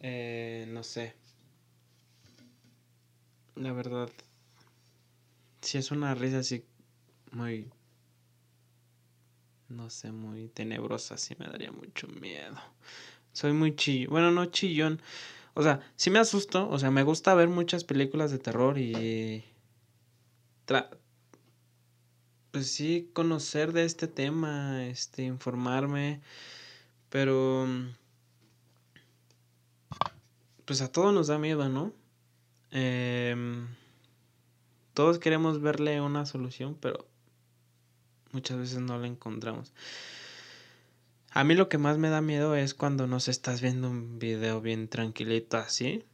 Eh, 0.00 0.66
no 0.68 0.82
sé. 0.82 1.14
La 3.56 3.72
verdad, 3.72 4.10
si 5.60 5.78
es 5.78 5.90
una 5.90 6.14
risa 6.14 6.38
así 6.38 6.64
muy 7.30 7.70
no 9.68 9.90
sé, 9.90 10.12
muy 10.12 10.48
tenebrosa, 10.48 11.16
sí 11.16 11.34
me 11.38 11.46
daría 11.46 11.72
mucho 11.72 12.06
miedo. 12.08 12.56
Soy 13.32 13.52
muy 13.52 13.74
chillón, 13.74 14.10
bueno, 14.10 14.30
no 14.30 14.46
chillón, 14.46 15.00
o 15.54 15.62
sea, 15.62 15.80
sí 15.96 16.10
me 16.10 16.18
asusto, 16.18 16.68
o 16.68 16.78
sea, 16.78 16.90
me 16.90 17.02
gusta 17.02 17.34
ver 17.34 17.48
muchas 17.48 17.84
películas 17.84 18.30
de 18.30 18.38
terror 18.38 18.78
y... 18.78 19.44
pues 22.54 22.70
sí, 22.70 23.10
conocer 23.12 23.72
de 23.72 23.84
este 23.84 24.06
tema, 24.06 24.86
este, 24.86 25.24
informarme, 25.24 26.20
pero... 27.08 27.66
Pues 30.64 30.80
a 30.80 30.92
todos 30.92 31.12
nos 31.12 31.26
da 31.26 31.36
miedo, 31.36 31.68
¿no? 31.68 31.92
Em, 32.70 33.66
todos 34.92 35.18
queremos 35.18 35.62
verle 35.62 36.00
una 36.00 36.26
solución, 36.26 36.78
pero 36.80 37.08
muchas 38.30 38.56
veces 38.58 38.78
no 38.78 38.98
la 38.98 39.08
encontramos. 39.08 39.72
A 41.32 41.42
mí 41.42 41.56
lo 41.56 41.68
que 41.68 41.78
más 41.78 41.98
me 41.98 42.08
da 42.08 42.20
miedo 42.20 42.54
es 42.54 42.72
cuando 42.72 43.08
nos 43.08 43.26
estás 43.26 43.62
viendo 43.62 43.90
un 43.90 44.20
video 44.20 44.60
bien 44.60 44.86
tranquilito 44.86 45.56
así 45.56 46.04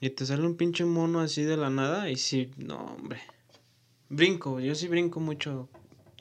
y 0.00 0.10
te 0.10 0.24
sale 0.26 0.46
un 0.46 0.56
pinche 0.56 0.84
mono 0.84 1.18
así 1.18 1.42
de 1.42 1.56
la 1.56 1.70
nada 1.70 2.08
y 2.08 2.14
sí, 2.14 2.52
no, 2.56 2.76
hombre. 2.76 3.20
Brinco, 4.10 4.60
yo 4.60 4.76
sí 4.76 4.88
brinco 4.88 5.20
mucho, 5.20 5.68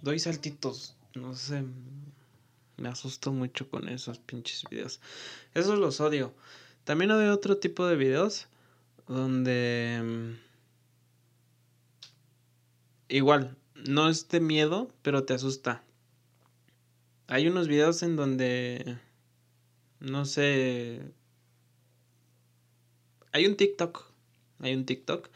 doy 0.02 0.20
saltitos, 0.20 0.96
no 1.16 1.36
sé, 1.36 1.64
me 2.78 2.90
asusto 2.90 3.32
mucho 3.32 3.70
con 3.70 3.90
esos 3.90 4.20
pinches 4.20 4.64
videos. 4.70 5.02
Esos 5.54 5.80
los 5.80 6.00
odio. 6.00 6.34
También 6.84 7.12
odio 7.12 7.34
otro 7.34 7.58
tipo 7.58 7.86
de 7.86 7.96
videos 7.96 8.48
donde 9.08 10.02
mm, 10.04 10.32
igual 13.10 13.58
no 13.76 14.10
es 14.10 14.28
de 14.30 14.40
miedo, 14.40 14.92
pero 15.02 15.24
te 15.24 15.34
asusta. 15.34 15.84
Hay 17.28 17.48
unos 17.48 17.68
videos 17.68 18.04
en 18.04 18.16
donde, 18.16 18.98
no 20.00 20.26
sé, 20.26 21.02
hay 23.34 23.46
un 23.46 23.58
TikTok, 23.58 24.06
hay 24.60 24.74
un 24.74 24.86
TikTok 24.86 25.30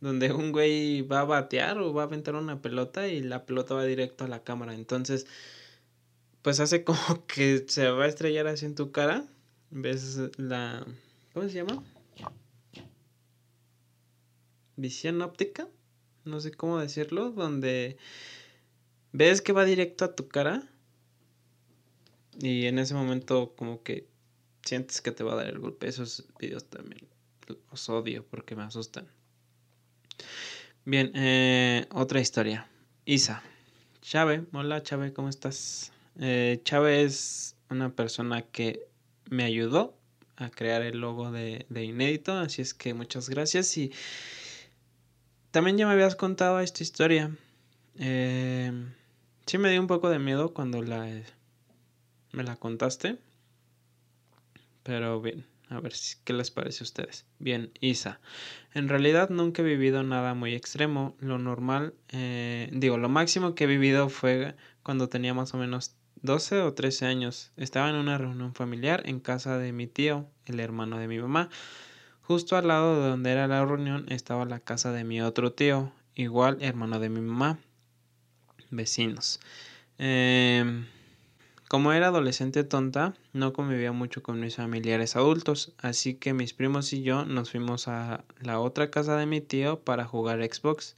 donde 0.00 0.32
un 0.32 0.52
güey 0.52 1.02
va 1.02 1.20
a 1.20 1.24
batear 1.24 1.78
o 1.78 1.92
va 1.92 2.02
a 2.02 2.06
aventar 2.06 2.34
una 2.34 2.62
pelota 2.62 3.08
y 3.08 3.20
la 3.20 3.46
pelota 3.46 3.74
va 3.74 3.84
directo 3.84 4.24
a 4.24 4.28
la 4.28 4.44
cámara. 4.44 4.74
Entonces, 4.74 5.26
pues 6.42 6.60
hace 6.60 6.84
como 6.84 7.26
que 7.26 7.64
se 7.68 7.88
va 7.90 8.04
a 8.04 8.08
estrellar 8.08 8.46
así 8.46 8.66
en 8.66 8.74
tu 8.74 8.92
cara. 8.92 9.26
¿Ves 9.70 10.18
la... 10.38 10.86
¿Cómo 11.34 11.48
se 11.48 11.54
llama? 11.54 11.82
Visión 14.76 15.20
óptica. 15.22 15.68
no 16.24 16.40
sé 16.40 16.52
cómo 16.52 16.78
decirlo, 16.78 17.30
donde 17.30 17.98
ves 19.12 19.42
que 19.42 19.52
va 19.52 19.64
directo 19.64 20.04
a 20.04 20.14
tu 20.14 20.28
cara 20.28 20.62
y 22.40 22.66
en 22.66 22.78
ese 22.78 22.94
momento 22.94 23.54
como 23.56 23.82
que 23.82 24.08
sientes 24.62 25.00
que 25.00 25.10
te 25.10 25.24
va 25.24 25.32
a 25.32 25.36
dar 25.36 25.48
el 25.48 25.58
golpe. 25.58 25.88
Esos 25.88 26.28
videos 26.38 26.64
también 26.64 27.08
los 27.70 27.88
odio 27.88 28.24
porque 28.24 28.54
me 28.54 28.62
asustan. 28.62 29.08
Bien, 30.84 31.12
eh, 31.14 31.86
otra 31.92 32.20
historia. 32.20 32.68
Isa. 33.04 33.42
Chave, 34.00 34.44
hola 34.52 34.82
Chave, 34.82 35.12
¿cómo 35.12 35.28
estás? 35.28 35.92
Eh, 36.18 36.60
Chave 36.64 37.02
es 37.02 37.56
una 37.68 37.90
persona 37.90 38.42
que 38.42 38.88
me 39.28 39.44
ayudó 39.44 39.96
a 40.36 40.50
crear 40.50 40.82
el 40.82 41.00
logo 41.00 41.30
de, 41.30 41.66
de 41.68 41.84
Inédito, 41.84 42.32
así 42.32 42.62
es 42.62 42.72
que 42.72 42.94
muchas 42.94 43.28
gracias 43.28 43.76
y 43.76 43.92
también 45.50 45.76
ya 45.76 45.86
me 45.86 45.92
habías 45.92 46.16
contado 46.16 46.60
esta 46.60 46.82
historia. 46.82 47.30
Eh, 47.98 48.72
sí 49.46 49.58
me 49.58 49.70
dio 49.70 49.80
un 49.80 49.86
poco 49.86 50.08
de 50.08 50.18
miedo 50.18 50.54
cuando 50.54 50.82
la 50.82 51.06
me 52.32 52.44
la 52.44 52.56
contaste. 52.56 53.18
Pero 54.82 55.20
bien, 55.20 55.44
a 55.70 55.80
ver 55.80 55.92
qué 56.24 56.32
les 56.32 56.50
parece 56.50 56.82
a 56.82 56.86
ustedes. 56.86 57.26
Bien, 57.38 57.70
Isa. 57.80 58.20
En 58.74 58.88
realidad 58.88 59.30
nunca 59.30 59.62
he 59.62 59.64
vivido 59.64 60.02
nada 60.02 60.34
muy 60.34 60.54
extremo. 60.54 61.16
Lo 61.20 61.38
normal, 61.38 61.94
eh, 62.10 62.70
digo, 62.72 62.96
lo 62.96 63.08
máximo 63.08 63.54
que 63.54 63.64
he 63.64 63.66
vivido 63.66 64.08
fue 64.08 64.54
cuando 64.82 65.08
tenía 65.08 65.34
más 65.34 65.54
o 65.54 65.58
menos 65.58 65.96
12 66.22 66.60
o 66.62 66.72
13 66.74 67.06
años. 67.06 67.52
Estaba 67.56 67.90
en 67.90 67.96
una 67.96 68.18
reunión 68.18 68.54
familiar 68.54 69.02
en 69.06 69.20
casa 69.20 69.58
de 69.58 69.72
mi 69.72 69.86
tío, 69.86 70.28
el 70.46 70.60
hermano 70.60 70.98
de 70.98 71.08
mi 71.08 71.18
mamá. 71.18 71.50
Justo 72.22 72.56
al 72.56 72.68
lado 72.68 73.02
de 73.02 73.08
donde 73.08 73.30
era 73.30 73.46
la 73.46 73.64
reunión 73.64 74.06
estaba 74.08 74.44
la 74.44 74.60
casa 74.60 74.92
de 74.92 75.04
mi 75.04 75.20
otro 75.20 75.52
tío, 75.52 75.92
igual 76.14 76.58
hermano 76.60 76.98
de 76.98 77.08
mi 77.08 77.20
mamá. 77.20 77.58
Vecinos. 78.70 79.40
Eh, 79.98 80.84
como 81.68 81.92
era 81.92 82.08
adolescente 82.08 82.64
tonta, 82.64 83.14
no 83.34 83.52
convivía 83.52 83.92
mucho 83.92 84.22
con 84.22 84.40
mis 84.40 84.56
familiares 84.56 85.16
adultos, 85.16 85.74
así 85.78 86.14
que 86.14 86.32
mis 86.32 86.54
primos 86.54 86.92
y 86.94 87.02
yo 87.02 87.26
nos 87.26 87.50
fuimos 87.50 87.88
a 87.88 88.24
la 88.40 88.58
otra 88.58 88.90
casa 88.90 89.16
de 89.16 89.26
mi 89.26 89.42
tío 89.42 89.80
para 89.80 90.06
jugar 90.06 90.42
Xbox 90.42 90.96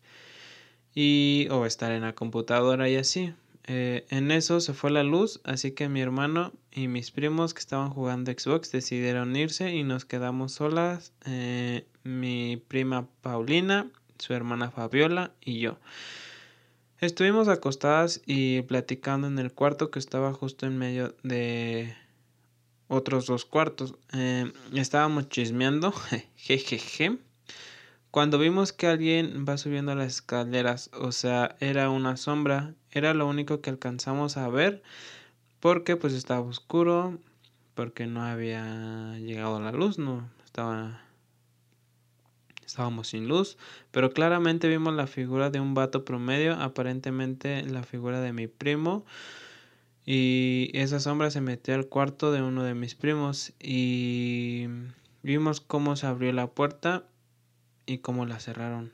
y 0.95 1.49
o 1.51 1.66
estar 1.66 1.91
en 1.93 2.03
la 2.03 2.14
computadora 2.14 2.89
y 2.89 2.97
así. 2.97 3.35
Eh, 3.64 4.07
en 4.11 4.31
eso 4.31 4.61
se 4.61 4.73
fue 4.73 4.91
la 4.91 5.03
luz, 5.03 5.41
así 5.45 5.73
que 5.73 5.89
mi 5.89 6.01
hermano 6.01 6.53
y 6.73 6.89
mis 6.89 7.11
primos 7.11 7.53
que 7.53 7.61
estaban 7.61 7.91
jugando 7.91 8.33
Xbox 8.33 8.73
decidieron 8.73 9.35
irse 9.37 9.75
y 9.75 9.83
nos 9.83 10.05
quedamos 10.05 10.53
solas, 10.53 11.12
eh, 11.27 11.85
mi 12.05 12.57
prima 12.57 13.09
Paulina, 13.23 13.89
su 14.18 14.35
hermana 14.35 14.71
Fabiola 14.71 15.33
y 15.41 15.61
yo. 15.61 15.79
Estuvimos 17.01 17.48
acostadas 17.48 18.20
y 18.26 18.61
platicando 18.62 19.26
en 19.26 19.38
el 19.38 19.55
cuarto 19.55 19.90
que 19.90 19.98
estaba 19.98 20.34
justo 20.34 20.66
en 20.66 20.76
medio 20.76 21.14
de 21.22 21.96
otros 22.88 23.24
dos 23.24 23.46
cuartos. 23.46 23.94
Eh, 24.12 24.53
estábamos 24.74 25.30
chismeando, 25.30 25.92
jejeje. 26.36 27.16
Cuando 28.11 28.38
vimos 28.38 28.74
que 28.74 28.86
alguien 28.86 29.46
va 29.48 29.57
subiendo 29.57 29.94
las 29.94 30.09
escaleras, 30.16 30.90
o 30.92 31.11
sea, 31.11 31.57
era 31.61 31.88
una 31.88 32.18
sombra, 32.18 32.74
era 32.90 33.14
lo 33.14 33.26
único 33.26 33.62
que 33.62 33.70
alcanzamos 33.70 34.36
a 34.36 34.51
ver 34.51 34.82
porque 35.59 35.96
pues 35.96 36.12
estaba 36.12 36.40
oscuro, 36.40 37.18
porque 37.74 38.07
no 38.07 38.22
había 38.22 39.16
llegado 39.20 39.59
la 39.59 39.72
luz, 39.72 39.98
no 39.98 40.28
estaba 40.44 41.01
Estábamos 42.71 43.09
sin 43.09 43.27
luz, 43.27 43.59
pero 43.91 44.12
claramente 44.12 44.68
vimos 44.68 44.95
la 44.95 45.09
figura 45.09 45.51
de 45.51 45.59
un 45.59 45.75
vato 45.75 46.05
promedio, 46.05 46.55
aparentemente 46.55 47.64
la 47.64 47.83
figura 47.83 48.21
de 48.21 48.33
mi 48.33 48.47
primo. 48.47 49.05
Y 50.07 50.71
esa 50.73 51.01
sombra 51.01 51.33
se 51.33 51.41
metió 51.41 51.75
al 51.75 51.89
cuarto 51.89 52.31
de 52.31 52.43
uno 52.43 52.62
de 52.62 52.75
mis 52.75 52.95
primos 52.95 53.55
y 53.59 54.68
vimos 55.25 55.61
cómo 55.61 55.97
se 55.97 56.07
abrió 56.07 56.33
la 56.33 56.47
puerta 56.47 57.09
y 57.87 57.99
cómo 57.99 58.25
la 58.25 58.39
cerraron. 58.39 58.93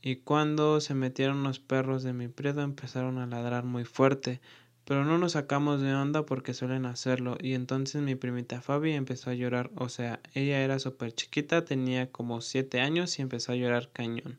Y 0.00 0.16
cuando 0.16 0.80
se 0.80 0.94
metieron 0.94 1.42
los 1.42 1.58
perros 1.58 2.04
de 2.04 2.12
mi 2.12 2.28
primo 2.28 2.60
empezaron 2.60 3.18
a 3.18 3.26
ladrar 3.26 3.64
muy 3.64 3.84
fuerte 3.84 4.40
pero 4.84 5.04
no 5.04 5.18
nos 5.18 5.32
sacamos 5.32 5.80
de 5.80 5.94
onda 5.94 6.26
porque 6.26 6.54
suelen 6.54 6.86
hacerlo. 6.86 7.36
Y 7.40 7.54
entonces 7.54 8.02
mi 8.02 8.14
primita 8.14 8.60
Fabi 8.60 8.92
empezó 8.92 9.30
a 9.30 9.34
llorar, 9.34 9.70
o 9.76 9.88
sea, 9.88 10.20
ella 10.34 10.60
era 10.60 10.78
súper 10.78 11.12
chiquita, 11.12 11.64
tenía 11.64 12.10
como 12.10 12.40
siete 12.40 12.80
años 12.80 13.18
y 13.18 13.22
empezó 13.22 13.52
a 13.52 13.56
llorar 13.56 13.90
cañón, 13.92 14.38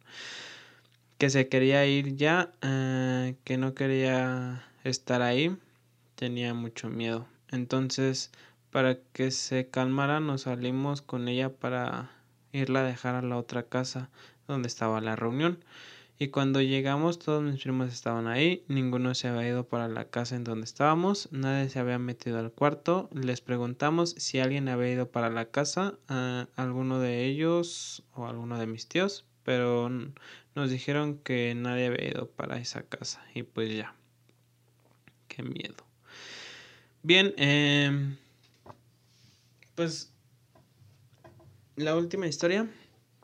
que 1.17 1.29
se 1.29 1.47
quería 1.47 1.85
ir 1.85 2.15
ya, 2.15 2.51
eh, 2.61 3.35
que 3.43 3.57
no 3.57 3.73
quería 3.73 4.63
estar 4.83 5.21
ahí, 5.21 5.55
tenía 6.15 6.53
mucho 6.53 6.89
miedo, 6.89 7.27
entonces 7.51 8.31
para 8.71 8.97
que 9.13 9.31
se 9.31 9.69
calmara 9.69 10.19
nos 10.19 10.41
salimos 10.41 11.01
con 11.01 11.29
ella 11.29 11.49
para 11.49 12.11
irla 12.51 12.81
a 12.81 12.83
dejar 12.83 13.15
a 13.15 13.21
la 13.21 13.37
otra 13.37 13.63
casa 13.63 14.09
donde 14.47 14.67
estaba 14.67 15.01
la 15.01 15.15
reunión. 15.15 15.63
Y 16.17 16.29
cuando 16.29 16.61
llegamos 16.61 17.19
todos 17.19 17.43
mis 17.43 17.61
primos 17.61 17.91
estaban 17.91 18.27
ahí, 18.27 18.63
ninguno 18.69 19.13
se 19.15 19.27
había 19.27 19.49
ido 19.49 19.67
para 19.67 19.89
la 19.89 20.05
casa 20.05 20.37
en 20.37 20.45
donde 20.45 20.63
estábamos, 20.63 21.27
nadie 21.31 21.69
se 21.69 21.79
había 21.79 21.99
metido 21.99 22.39
al 22.39 22.53
cuarto, 22.53 23.09
les 23.11 23.41
preguntamos 23.41 24.11
si 24.11 24.39
alguien 24.39 24.69
había 24.69 24.93
ido 24.93 25.11
para 25.11 25.29
la 25.29 25.51
casa, 25.51 25.95
a 26.07 26.47
alguno 26.55 26.99
de 26.99 27.25
ellos 27.25 28.03
o 28.13 28.27
alguno 28.27 28.57
de 28.57 28.65
mis 28.65 28.87
tíos, 28.87 29.25
pero 29.43 29.89
nos 30.55 30.69
dijeron 30.69 31.17
que 31.17 31.53
nadie 31.53 31.87
había 31.87 32.07
ido 32.07 32.29
para 32.29 32.59
esa 32.59 32.83
casa 32.83 33.21
y 33.33 33.43
pues 33.43 33.75
ya, 33.75 33.93
qué 35.27 35.43
miedo. 35.43 35.85
Bien, 37.03 37.33
eh, 37.35 38.15
pues 39.75 40.13
la 41.75 41.97
última 41.97 42.25
historia 42.25 42.69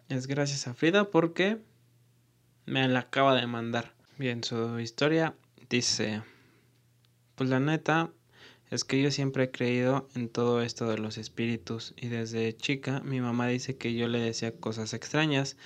es 0.10 0.28
gracias 0.28 0.68
a 0.68 0.74
Frida 0.74 1.10
porque 1.10 1.71
me 2.72 2.88
la 2.88 3.02
acaba 3.02 3.36
de 3.36 3.46
mandar. 3.48 3.92
Bien, 4.18 4.46
su 4.46 4.80
historia 4.80 5.36
dice, 5.70 6.24
pues 7.36 7.50
la 7.50 7.60
neta 7.60 8.12
es 8.70 8.86
que 8.86 9.02
yo 9.02 9.12
siempre 9.12 9.44
he 9.44 9.52
creído 9.52 10.08
en 10.16 10.30
todo 10.30 10.62
esto 10.62 10.88
de 10.88 10.98
los 10.98 11.18
espíritus 11.18 11.94
y 11.98 12.08
desde 12.08 12.56
chica 12.56 13.02
mi 13.02 13.20
mamá 13.20 13.48
dice 13.48 13.76
que 13.76 13.94
yo 13.94 14.08
le 14.08 14.20
decía 14.20 14.56
cosas 14.56 14.94
extrañas, 14.94 15.58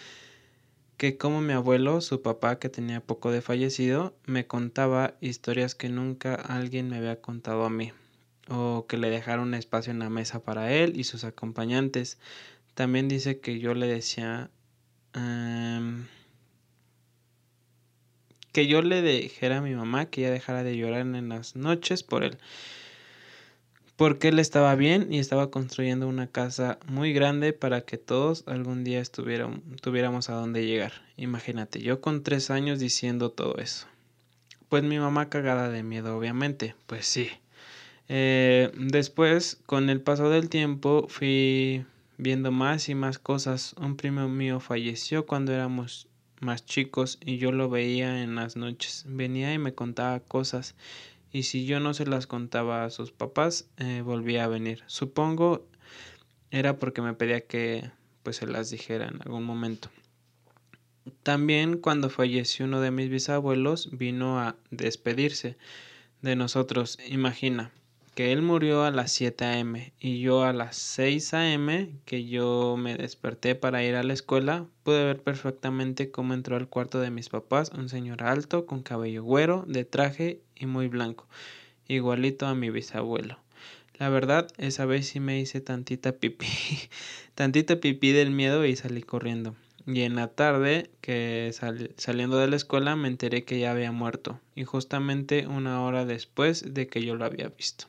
que 0.97 1.15
como 1.15 1.41
mi 1.41 1.53
abuelo, 1.53 2.01
su 2.01 2.23
papá 2.23 2.57
que 2.57 2.69
tenía 2.69 3.01
poco 3.01 3.29
de 3.29 3.43
fallecido, 3.43 4.17
me 4.25 4.47
contaba 4.47 5.13
historias 5.21 5.75
que 5.75 5.89
nunca 5.89 6.33
alguien 6.33 6.89
me 6.89 6.97
había 6.97 7.21
contado 7.21 7.65
a 7.65 7.69
mí, 7.69 7.91
o 8.49 8.87
que 8.87 8.97
le 8.97 9.11
dejaron 9.11 9.53
espacio 9.53 9.91
en 9.91 9.99
la 9.99 10.09
mesa 10.09 10.39
para 10.39 10.73
él 10.73 10.99
y 10.99 11.03
sus 11.03 11.23
acompañantes. 11.23 12.17
También 12.73 13.07
dice 13.07 13.39
que 13.39 13.59
yo 13.59 13.75
le 13.75 13.85
decía... 13.85 14.49
Em, 15.13 16.07
que 18.55 18.67
yo 18.67 18.81
le 18.81 19.01
dijera 19.01 19.57
a 19.57 19.61
mi 19.61 19.75
mamá 19.75 20.05
que 20.05 20.21
ella 20.21 20.31
dejara 20.31 20.63
de 20.63 20.77
llorar 20.77 21.01
en 21.01 21.27
las 21.27 21.57
noches 21.57 22.03
por 22.03 22.23
él. 22.23 22.37
Porque 23.97 24.29
él 24.29 24.39
estaba 24.39 24.73
bien 24.75 25.11
y 25.11 25.19
estaba 25.19 25.51
construyendo 25.51 26.07
una 26.07 26.27
casa 26.27 26.79
muy 26.87 27.11
grande 27.11 27.51
para 27.51 27.81
que 27.81 27.97
todos 27.97 28.45
algún 28.47 28.85
día 28.85 29.03
tuviéramos 29.03 30.29
a 30.29 30.35
dónde 30.35 30.65
llegar. 30.65 30.93
Imagínate, 31.17 31.81
yo 31.81 31.99
con 31.99 32.23
tres 32.23 32.49
años 32.49 32.79
diciendo 32.79 33.29
todo 33.29 33.57
eso. 33.57 33.87
Pues 34.69 34.83
mi 34.83 34.99
mamá 34.99 35.27
cagada 35.27 35.67
de 35.69 35.83
miedo, 35.83 36.17
obviamente. 36.17 36.75
Pues 36.87 37.05
sí. 37.05 37.27
Eh, 38.07 38.71
después, 38.77 39.59
con 39.65 39.89
el 39.89 39.99
paso 39.99 40.29
del 40.29 40.47
tiempo, 40.47 41.07
fui 41.09 41.85
viendo 42.17 42.51
más 42.53 42.87
y 42.87 42.95
más 42.95 43.19
cosas. 43.19 43.73
Un 43.73 43.97
primo 43.97 44.29
mío 44.29 44.61
falleció 44.61 45.25
cuando 45.25 45.51
éramos 45.51 46.07
más 46.45 46.65
chicos 46.65 47.17
y 47.25 47.37
yo 47.37 47.51
lo 47.51 47.69
veía 47.69 48.23
en 48.23 48.35
las 48.35 48.55
noches. 48.55 49.03
Venía 49.07 49.53
y 49.53 49.57
me 49.57 49.73
contaba 49.73 50.19
cosas 50.21 50.75
y 51.33 51.43
si 51.43 51.65
yo 51.65 51.81
no 51.81 51.93
se 51.93 52.05
las 52.05 52.27
contaba 52.27 52.85
a 52.85 52.89
sus 52.89 53.11
papás, 53.11 53.67
eh, 53.77 54.01
volvía 54.01 54.45
a 54.45 54.47
venir. 54.47 54.83
Supongo 54.87 55.67
era 56.51 56.77
porque 56.77 57.01
me 57.01 57.13
pedía 57.13 57.41
que 57.41 57.91
pues 58.23 58.37
se 58.37 58.47
las 58.47 58.69
dijera 58.69 59.07
en 59.07 59.21
algún 59.21 59.43
momento. 59.43 59.89
También 61.23 61.77
cuando 61.77 62.09
falleció 62.09 62.65
uno 62.65 62.79
de 62.79 62.91
mis 62.91 63.09
bisabuelos 63.09 63.89
vino 63.91 64.39
a 64.39 64.55
despedirse 64.71 65.57
de 66.21 66.35
nosotros. 66.35 66.97
Imagina, 67.07 67.71
que 68.15 68.31
él 68.31 68.41
murió 68.41 68.85
a 68.85 68.91
las 68.91 69.11
7 69.11 69.43
a.m. 69.43 69.91
y 69.99 70.21
yo 70.21 70.43
a 70.45 70.53
las 70.53 70.77
6 70.77 71.33
a.m. 71.33 71.97
que 72.05 72.25
yo 72.25 72.77
me 72.77 72.95
desperté 72.95 73.55
para 73.55 73.83
ir 73.83 73.95
a 73.95 74.03
la 74.03 74.13
escuela, 74.13 74.65
pude 74.83 75.03
ver 75.03 75.21
perfectamente 75.21 76.11
cómo 76.11 76.33
entró 76.33 76.55
al 76.55 76.69
cuarto 76.69 77.01
de 77.01 77.11
mis 77.11 77.27
papás 77.27 77.71
un 77.77 77.89
señor 77.89 78.23
alto, 78.23 78.65
con 78.65 78.83
cabello 78.83 79.21
güero, 79.21 79.65
de 79.67 79.83
traje 79.83 80.39
y 80.55 80.65
muy 80.65 80.87
blanco, 80.87 81.27
igualito 81.89 82.47
a 82.47 82.55
mi 82.55 82.69
bisabuelo. 82.69 83.37
La 83.99 84.07
verdad, 84.07 84.47
esa 84.57 84.85
vez 84.85 85.07
sí 85.09 85.19
me 85.19 85.37
hice 85.41 85.59
tantita 85.59 86.13
pipí, 86.13 86.47
tantita 87.35 87.81
pipí 87.81 88.13
del 88.13 88.31
miedo 88.31 88.65
y 88.65 88.77
salí 88.77 89.03
corriendo. 89.03 89.55
Y 89.85 90.01
en 90.03 90.15
la 90.15 90.29
tarde, 90.29 90.89
que 91.01 91.53
saliendo 91.97 92.37
de 92.37 92.47
la 92.47 92.55
escuela, 92.55 92.95
me 92.95 93.09
enteré 93.09 93.43
que 93.43 93.59
ya 93.59 93.71
había 93.71 93.91
muerto. 93.91 94.39
Y 94.55 94.63
justamente 94.63 95.47
una 95.47 95.83
hora 95.83 96.05
después 96.05 96.73
de 96.73 96.87
que 96.87 97.03
yo 97.03 97.15
lo 97.15 97.25
había 97.25 97.49
visto. 97.49 97.87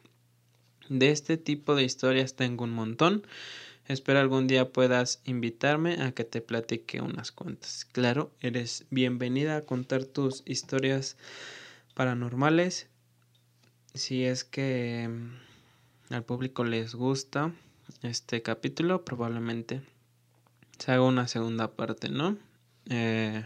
De 0.88 1.10
este 1.10 1.36
tipo 1.36 1.74
de 1.74 1.82
historias 1.82 2.34
tengo 2.34 2.64
un 2.64 2.70
montón. 2.70 3.26
Espero 3.88 4.20
algún 4.20 4.46
día 4.46 4.72
puedas 4.72 5.20
invitarme 5.24 6.02
a 6.02 6.12
que 6.12 6.24
te 6.24 6.40
platique 6.40 7.00
unas 7.00 7.32
cuantas. 7.32 7.84
Claro, 7.84 8.30
eres 8.40 8.84
bienvenida 8.90 9.56
a 9.56 9.62
contar 9.62 10.04
tus 10.04 10.42
historias 10.44 11.16
paranormales. 11.94 12.88
Si 13.94 14.24
es 14.24 14.44
que 14.44 15.08
mm, 15.08 16.14
al 16.14 16.24
público 16.24 16.62
les 16.64 16.94
gusta 16.94 17.52
este 18.02 18.42
capítulo, 18.42 19.04
probablemente 19.04 19.82
se 20.78 20.92
haga 20.92 21.02
una 21.02 21.26
segunda 21.26 21.72
parte, 21.72 22.10
¿no? 22.10 22.36
Eh, 22.90 23.44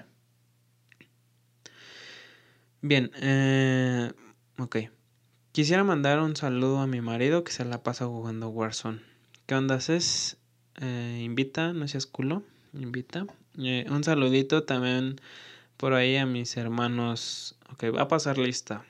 bien, 2.82 3.10
eh, 3.16 4.12
ok. 4.58 4.76
Quisiera 5.52 5.82
mandar 5.82 6.20
un 6.20 6.36
saludo 6.36 6.78
a 6.78 6.86
mi 6.86 7.00
marido 7.00 7.42
que 7.42 7.50
se 7.50 7.64
la 7.64 7.82
pasa 7.82 8.06
jugando 8.06 8.50
Warzone. 8.50 9.00
¿Qué 9.46 9.56
onda 9.56 9.74
haces? 9.74 10.36
Eh, 10.80 11.22
invita, 11.24 11.72
no 11.72 11.88
seas 11.88 12.06
culo, 12.06 12.44
invita. 12.72 13.26
Eh, 13.58 13.84
un 13.90 14.04
saludito 14.04 14.62
también 14.62 15.20
por 15.76 15.94
ahí 15.94 16.14
a 16.14 16.24
mis 16.24 16.56
hermanos. 16.56 17.56
Ok, 17.72 17.86
va 17.96 18.02
a 18.02 18.08
pasar 18.08 18.38
lista. 18.38 18.84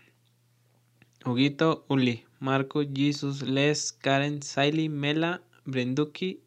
Huguito, 1.24 1.86
Uli, 1.88 2.26
Marco, 2.40 2.82
Jesus, 2.82 3.40
Les, 3.40 3.92
Karen, 3.92 4.42
Siley, 4.42 4.90
Mela, 4.90 5.40
Brenduki, 5.64 6.42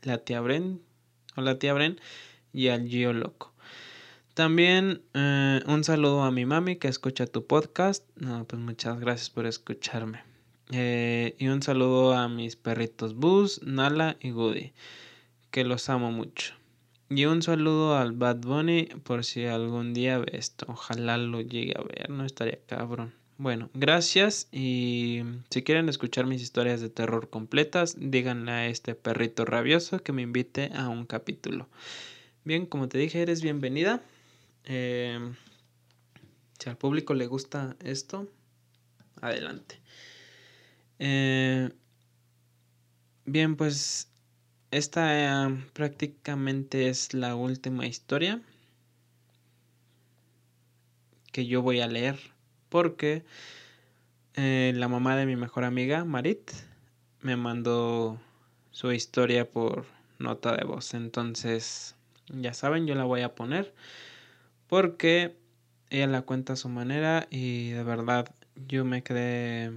la 0.00 0.16
tía 0.16 0.40
Bren, 0.40 0.80
o 1.36 1.42
la 1.42 1.58
tía 1.58 1.74
Bren 1.74 2.00
y 2.54 2.68
al 2.68 2.88
Gio 2.88 3.12
Loco. 3.12 3.52
También 4.38 5.02
eh, 5.14 5.62
un 5.66 5.82
saludo 5.82 6.22
a 6.22 6.30
mi 6.30 6.46
mami 6.46 6.76
que 6.76 6.86
escucha 6.86 7.26
tu 7.26 7.48
podcast. 7.48 8.08
No, 8.14 8.44
pues 8.44 8.62
muchas 8.62 9.00
gracias 9.00 9.30
por 9.30 9.46
escucharme. 9.46 10.20
Eh, 10.70 11.34
y 11.40 11.48
un 11.48 11.60
saludo 11.60 12.12
a 12.12 12.28
mis 12.28 12.54
perritos 12.54 13.16
Buzz, 13.16 13.60
Nala 13.64 14.16
y 14.20 14.30
Goody, 14.30 14.74
que 15.50 15.64
los 15.64 15.88
amo 15.88 16.12
mucho. 16.12 16.54
Y 17.10 17.24
un 17.24 17.42
saludo 17.42 17.98
al 17.98 18.12
Bad 18.12 18.36
Bunny 18.36 18.84
por 19.02 19.24
si 19.24 19.44
algún 19.44 19.92
día 19.92 20.18
ve 20.18 20.30
esto. 20.34 20.66
Ojalá 20.68 21.18
lo 21.18 21.40
llegue 21.40 21.74
a 21.76 21.82
ver, 21.82 22.08
no 22.08 22.24
estaría 22.24 22.60
cabrón. 22.64 23.12
Bueno, 23.38 23.70
gracias 23.74 24.46
y 24.52 25.24
si 25.50 25.64
quieren 25.64 25.88
escuchar 25.88 26.26
mis 26.26 26.42
historias 26.42 26.80
de 26.80 26.90
terror 26.90 27.28
completas, 27.28 27.96
díganle 27.98 28.52
a 28.52 28.66
este 28.68 28.94
perrito 28.94 29.44
rabioso 29.44 30.00
que 30.04 30.12
me 30.12 30.22
invite 30.22 30.70
a 30.76 30.88
un 30.88 31.06
capítulo. 31.06 31.66
Bien, 32.44 32.66
como 32.66 32.88
te 32.88 32.98
dije, 32.98 33.20
eres 33.20 33.42
bienvenida. 33.42 34.00
Em, 34.70 35.34
si 36.58 36.68
al 36.68 36.76
público 36.76 37.14
le 37.14 37.26
gusta 37.26 37.74
esto, 37.82 38.28
adelante. 39.22 39.80
Eh, 40.98 41.70
bien, 43.24 43.56
pues 43.56 44.10
esta 44.70 45.46
eh, 45.46 45.64
prácticamente 45.72 46.90
es 46.90 47.14
la 47.14 47.34
última 47.34 47.86
historia 47.86 48.42
que 51.32 51.46
yo 51.46 51.62
voy 51.62 51.80
a 51.80 51.86
leer 51.86 52.18
porque 52.68 53.24
eh, 54.34 54.74
la 54.76 54.88
mamá 54.88 55.16
de 55.16 55.24
mi 55.24 55.36
mejor 55.36 55.64
amiga, 55.64 56.04
Marit, 56.04 56.50
me 57.22 57.36
mandó 57.36 58.20
su 58.70 58.92
historia 58.92 59.48
por 59.48 59.86
nota 60.18 60.54
de 60.54 60.64
voz. 60.64 60.92
Entonces, 60.92 61.94
ya 62.28 62.52
saben, 62.52 62.86
yo 62.86 62.94
la 62.94 63.04
voy 63.04 63.22
a 63.22 63.34
poner 63.34 63.72
porque 64.68 65.36
ella 65.90 66.06
la 66.06 66.22
cuenta 66.22 66.52
a 66.52 66.56
su 66.56 66.68
manera 66.68 67.26
y 67.30 67.70
de 67.70 67.82
verdad 67.82 68.32
yo 68.54 68.84
me 68.84 69.02
quedé 69.02 69.72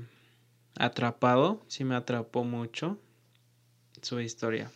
atrapado, 0.77 1.63
sí 1.67 1.83
me 1.83 1.95
atrapó 1.95 2.43
mucho 2.43 2.99
su 4.01 4.19
historia. 4.19 4.69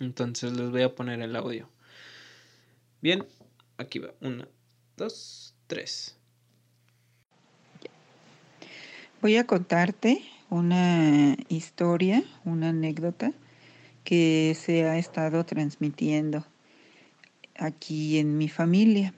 Entonces 0.00 0.52
les 0.52 0.70
voy 0.70 0.82
a 0.82 0.94
poner 0.94 1.20
el 1.22 1.34
audio. 1.34 1.68
Bien, 3.00 3.24
aquí 3.78 3.98
va. 3.98 4.12
Una, 4.20 4.46
dos, 4.96 5.54
tres. 5.66 6.16
Voy 9.20 9.36
a 9.36 9.46
contarte 9.46 10.22
una 10.50 11.36
historia, 11.48 12.24
una 12.44 12.70
anécdota 12.70 13.32
que 14.04 14.56
se 14.60 14.84
ha 14.84 14.98
estado 14.98 15.44
transmitiendo 15.46 16.44
aquí 17.56 18.18
en 18.18 18.36
mi 18.36 18.48
familia 18.48 19.14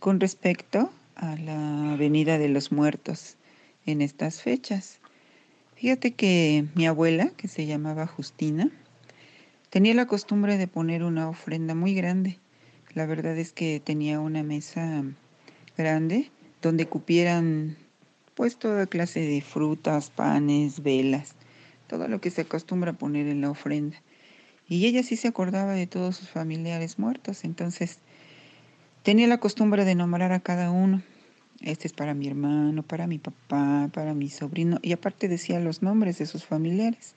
con 0.00 0.18
respecto 0.18 0.90
a 1.14 1.36
la 1.36 1.94
venida 1.96 2.38
de 2.38 2.48
los 2.48 2.72
muertos 2.72 3.36
en 3.84 4.00
estas 4.00 4.42
fechas. 4.42 4.98
Fíjate 5.76 6.12
que 6.12 6.64
mi 6.74 6.86
abuela, 6.86 7.30
que 7.36 7.48
se 7.48 7.66
llamaba 7.66 8.06
Justina, 8.06 8.70
tenía 9.68 9.94
la 9.94 10.06
costumbre 10.06 10.56
de 10.56 10.66
poner 10.66 11.04
una 11.04 11.28
ofrenda 11.28 11.74
muy 11.74 11.94
grande. 11.94 12.38
La 12.94 13.06
verdad 13.06 13.36
es 13.38 13.52
que 13.52 13.80
tenía 13.84 14.20
una 14.20 14.42
mesa 14.42 15.04
grande 15.76 16.30
donde 16.62 16.86
cupieran 16.86 17.76
pues 18.34 18.56
toda 18.56 18.86
clase 18.86 19.20
de 19.20 19.42
frutas, 19.42 20.08
panes, 20.08 20.82
velas, 20.82 21.34
todo 21.88 22.08
lo 22.08 22.22
que 22.22 22.30
se 22.30 22.42
acostumbra 22.42 22.92
a 22.92 22.98
poner 22.98 23.26
en 23.26 23.42
la 23.42 23.50
ofrenda. 23.50 23.98
Y 24.66 24.86
ella 24.86 25.02
sí 25.02 25.16
se 25.16 25.28
acordaba 25.28 25.72
de 25.72 25.86
todos 25.86 26.16
sus 26.16 26.30
familiares 26.30 26.98
muertos, 26.98 27.44
entonces 27.44 27.98
Tenía 29.02 29.26
la 29.28 29.38
costumbre 29.38 29.86
de 29.86 29.94
nombrar 29.94 30.30
a 30.32 30.40
cada 30.40 30.70
uno. 30.70 31.00
Este 31.62 31.86
es 31.86 31.94
para 31.94 32.12
mi 32.12 32.28
hermano, 32.28 32.82
para 32.82 33.06
mi 33.06 33.16
papá, 33.16 33.88
para 33.94 34.12
mi 34.12 34.28
sobrino, 34.28 34.78
y 34.82 34.92
aparte 34.92 35.26
decía 35.26 35.58
los 35.58 35.82
nombres 35.82 36.18
de 36.18 36.26
sus 36.26 36.44
familiares. 36.44 37.14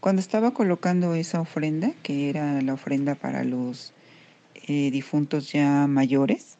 Cuando 0.00 0.20
estaba 0.20 0.50
colocando 0.50 1.14
esa 1.14 1.40
ofrenda, 1.40 1.92
que 2.02 2.28
era 2.28 2.60
la 2.60 2.74
ofrenda 2.74 3.14
para 3.14 3.44
los 3.44 3.94
eh, 4.66 4.90
difuntos 4.90 5.50
ya 5.52 5.86
mayores, 5.86 6.58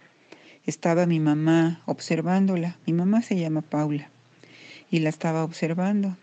estaba 0.64 1.04
mi 1.04 1.20
mamá 1.20 1.82
observándola. 1.84 2.78
Mi 2.86 2.94
mamá 2.94 3.20
se 3.20 3.38
llama 3.38 3.60
Paula 3.60 4.08
y 4.90 5.00
la 5.00 5.10
estaba 5.10 5.44
observando. 5.44 6.16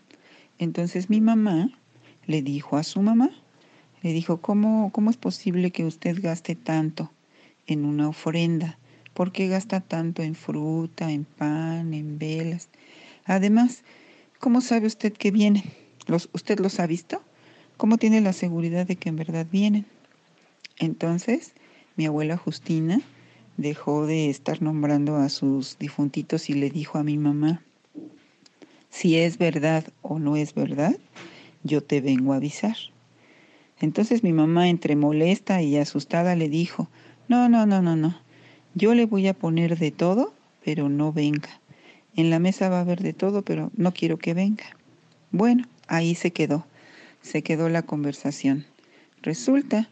Entonces 0.58 1.08
mi 1.08 1.20
mamá 1.20 1.70
le 2.26 2.42
dijo 2.42 2.76
a 2.76 2.82
su 2.82 3.00
mamá, 3.00 3.30
le 4.02 4.12
dijo, 4.12 4.40
¿cómo, 4.40 4.90
cómo 4.92 5.10
es 5.10 5.16
posible 5.16 5.70
que 5.70 5.84
usted 5.84 6.20
gaste 6.20 6.56
tanto? 6.56 7.12
En 7.66 7.84
una 7.84 8.08
ofrenda. 8.08 8.78
¿Por 9.14 9.32
qué 9.32 9.48
gasta 9.48 9.80
tanto 9.80 10.22
en 10.22 10.34
fruta, 10.34 11.10
en 11.10 11.24
pan, 11.24 11.94
en 11.94 12.18
velas? 12.18 12.68
Además, 13.24 13.82
¿cómo 14.38 14.60
sabe 14.60 14.86
usted 14.86 15.12
que 15.12 15.30
vienen? 15.30 15.64
¿Los, 16.06 16.28
¿Usted 16.32 16.58
los 16.58 16.80
ha 16.80 16.86
visto? 16.86 17.22
¿Cómo 17.76 17.98
tiene 17.98 18.20
la 18.20 18.32
seguridad 18.32 18.86
de 18.86 18.96
que 18.96 19.08
en 19.08 19.16
verdad 19.16 19.46
vienen? 19.50 19.86
Entonces, 20.78 21.52
mi 21.96 22.06
abuela 22.06 22.36
Justina 22.36 23.00
dejó 23.56 24.06
de 24.06 24.30
estar 24.30 24.62
nombrando 24.62 25.16
a 25.16 25.28
sus 25.28 25.78
difuntitos 25.78 26.48
y 26.48 26.54
le 26.54 26.70
dijo 26.70 26.98
a 26.98 27.04
mi 27.04 27.18
mamá, 27.18 27.62
si 28.88 29.16
es 29.16 29.38
verdad 29.38 29.84
o 30.02 30.18
no 30.18 30.36
es 30.36 30.54
verdad, 30.54 30.96
yo 31.62 31.82
te 31.82 32.00
vengo 32.00 32.32
a 32.32 32.36
avisar. 32.36 32.76
Entonces 33.80 34.22
mi 34.22 34.32
mamá, 34.32 34.68
entre 34.68 34.96
molesta 34.96 35.62
y 35.62 35.76
asustada, 35.76 36.36
le 36.36 36.48
dijo, 36.48 36.88
no, 37.28 37.48
no, 37.48 37.66
no, 37.66 37.82
no, 37.82 37.96
no. 37.96 38.16
Yo 38.74 38.94
le 38.94 39.06
voy 39.06 39.26
a 39.28 39.34
poner 39.34 39.78
de 39.78 39.90
todo, 39.90 40.32
pero 40.64 40.88
no 40.88 41.12
venga. 41.12 41.60
En 42.14 42.30
la 42.30 42.38
mesa 42.38 42.68
va 42.68 42.78
a 42.78 42.80
haber 42.82 43.02
de 43.02 43.12
todo, 43.12 43.42
pero 43.42 43.70
no 43.76 43.92
quiero 43.92 44.18
que 44.18 44.34
venga. 44.34 44.64
Bueno, 45.30 45.64
ahí 45.88 46.14
se 46.14 46.30
quedó. 46.30 46.66
Se 47.22 47.42
quedó 47.42 47.68
la 47.68 47.82
conversación. 47.82 48.66
Resulta 49.22 49.88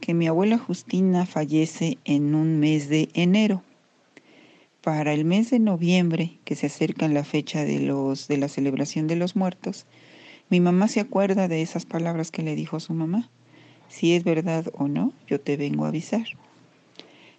que 0.00 0.14
mi 0.14 0.26
abuela 0.26 0.58
Justina 0.58 1.26
fallece 1.26 1.98
en 2.04 2.34
un 2.34 2.60
mes 2.60 2.88
de 2.88 3.08
enero. 3.14 3.62
Para 4.82 5.12
el 5.12 5.24
mes 5.24 5.50
de 5.50 5.58
noviembre, 5.58 6.38
que 6.44 6.54
se 6.54 6.66
acerca 6.66 7.04
en 7.04 7.14
la 7.14 7.24
fecha 7.24 7.64
de, 7.64 7.80
los, 7.80 8.28
de 8.28 8.38
la 8.38 8.48
celebración 8.48 9.06
de 9.08 9.16
los 9.16 9.36
muertos, 9.36 9.86
mi 10.50 10.60
mamá 10.60 10.88
se 10.88 11.00
acuerda 11.00 11.48
de 11.48 11.60
esas 11.60 11.84
palabras 11.84 12.30
que 12.30 12.42
le 12.42 12.54
dijo 12.54 12.80
su 12.80 12.94
mamá. 12.94 13.28
Si 13.88 14.14
es 14.14 14.24
verdad 14.24 14.66
o 14.72 14.88
no, 14.88 15.12
yo 15.26 15.40
te 15.40 15.56
vengo 15.56 15.84
a 15.84 15.88
avisar. 15.88 16.26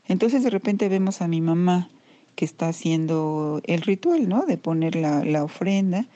Entonces 0.09 0.43
de 0.43 0.49
repente 0.49 0.89
vemos 0.89 1.21
a 1.21 1.27
mi 1.27 1.39
mamá 1.39 1.89
que 2.35 2.43
está 2.43 2.67
haciendo 2.67 3.61
el 3.65 3.81
ritual, 3.81 4.27
¿no? 4.27 4.45
De 4.45 4.57
poner 4.57 4.95
la, 4.95 5.23
la 5.23 5.43
ofrenda. 5.43 6.07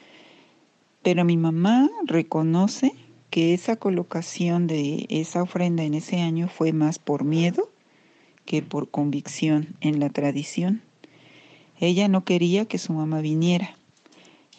Pero 1.04 1.24
mi 1.24 1.38
mamá 1.38 1.89
reconoce 2.06 2.94
que 3.30 3.54
esa 3.54 3.76
colocación 3.76 4.68
de 4.68 5.06
esa 5.10 5.44
ofrenda 5.44 5.84
en 5.84 5.94
ese 5.94 6.22
año 6.22 6.48
fue 6.48 6.74
más 6.74 6.98
por 6.98 7.24
miedo 7.24 7.70
que 8.46 8.62
por 8.62 8.89
convicción 8.89 9.76
en 9.80 10.00
la 10.00 10.10
tradición. 10.10 10.82
Ella 11.80 12.08
no 12.08 12.26
quería 12.26 12.66
que 12.66 12.78
su 12.80 12.94
mamá 12.94 13.22
viniera. 13.22 13.76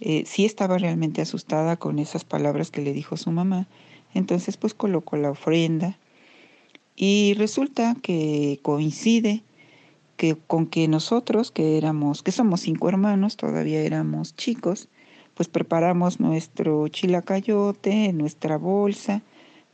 Eh, 0.01 0.25
sí 0.27 0.45
estaba 0.45 0.79
realmente 0.79 1.23
asustada 1.23 1.77
con 1.77 1.99
esas 1.99 2.25
palabras 2.25 2.71
que 2.71 2.83
le 2.83 2.93
dijo 2.93 3.17
su 3.17 3.31
mamá. 3.31 3.67
Entonces 4.13 4.57
pues 4.57 4.75
colocó 4.75 5.17
la 5.17 5.31
ofrenda 5.31 5.99
Y 6.97 7.35
resulta 7.35 7.97
que 8.03 8.61
coincide 8.63 9.43
que 10.17 10.37
con 10.37 10.67
que 10.67 10.87
nosotros, 10.89 11.51
que 11.51 11.77
éramos, 11.77 12.23
que 12.23 12.33
somos 12.33 12.61
cinco 12.61 12.89
hermanos, 12.89 13.37
todavía 13.37 13.81
éramos 13.81 14.37
chicos, 14.37 14.89
pues 15.35 15.49
preparamos 15.49 16.21
nuestro 16.21 16.87
chilacayote, 16.89 18.13
nuestra 18.13 18.57
bolsa, 18.57 19.23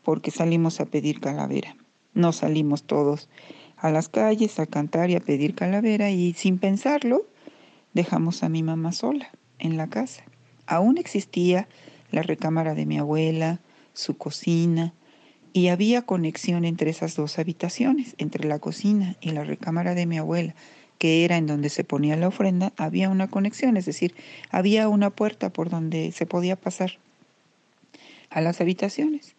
porque 0.03 0.31
salimos 0.31 0.81
a 0.81 0.87
pedir 0.87 1.21
calavera. 1.21 1.77
No 2.15 2.33
salimos 2.33 2.85
todos 2.85 3.29
a 3.77 3.91
las 3.91 4.09
calles 4.09 4.59
a 4.59 4.67
cantar 4.67 5.11
y 5.11 5.17
a 5.17 5.21
pedir 5.21 5.55
calavera 5.55 6.11
y 6.11 6.33
sin 6.35 6.59
pensarlo 6.59 7.27
dejamos 7.93 8.43
a 8.43 8.49
mi 8.49 8.63
mamá 8.63 8.93
sola 8.93 9.31
en 9.59 9.77
la 9.77 9.89
casa. 9.89 10.25
Aún 10.67 10.99
existía 10.99 11.69
la 12.11 12.23
recámara 12.23 12.75
de 12.75 12.87
mi 12.87 12.99
abuela, 12.99 13.61
su 13.93 14.17
cocina, 14.17 14.95
y 15.53 15.69
había 15.69 16.03
conexión 16.03 16.65
entre 16.65 16.91
esas 16.91 17.17
dos 17.17 17.39
habitaciones, 17.39 18.15
entre 18.19 18.47
la 18.47 18.59
cocina 18.59 19.17
y 19.21 19.31
la 19.31 19.45
recámara 19.45 19.95
de 19.95 20.07
mi 20.07 20.19
abuela, 20.19 20.55
que 20.99 21.25
era 21.25 21.37
en 21.39 21.47
donde 21.47 21.71
se 21.71 21.83
ponía 21.83 22.17
la 22.17 22.29
ofrenda, 22.29 22.73
había 22.77 23.09
una 23.09 23.29
conexión, 23.29 23.77
es 23.77 23.87
decir, 23.87 24.15
había 24.51 24.89
una 24.89 25.11
puerta 25.11 25.51
por 25.51 25.71
donde 25.71 26.13
se 26.13 26.27
podía 26.27 26.57
pasar 26.57 26.99
a 28.29 28.41
las 28.41 28.61
habitaciones. 28.61 29.35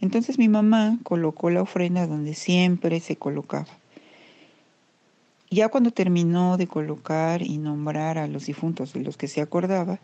Entonces 0.00 0.38
mi 0.38 0.48
mamá 0.48 0.98
colocó 1.02 1.50
la 1.50 1.62
ofrenda 1.62 2.06
donde 2.06 2.34
siempre 2.34 3.00
se 3.00 3.16
colocaba. 3.16 3.66
Ya 5.50 5.70
cuando 5.70 5.90
terminó 5.90 6.56
de 6.56 6.66
colocar 6.66 7.42
y 7.42 7.56
nombrar 7.56 8.18
a 8.18 8.28
los 8.28 8.46
difuntos 8.46 8.92
de 8.92 9.00
los 9.00 9.16
que 9.16 9.28
se 9.28 9.40
acordaba, 9.40 9.98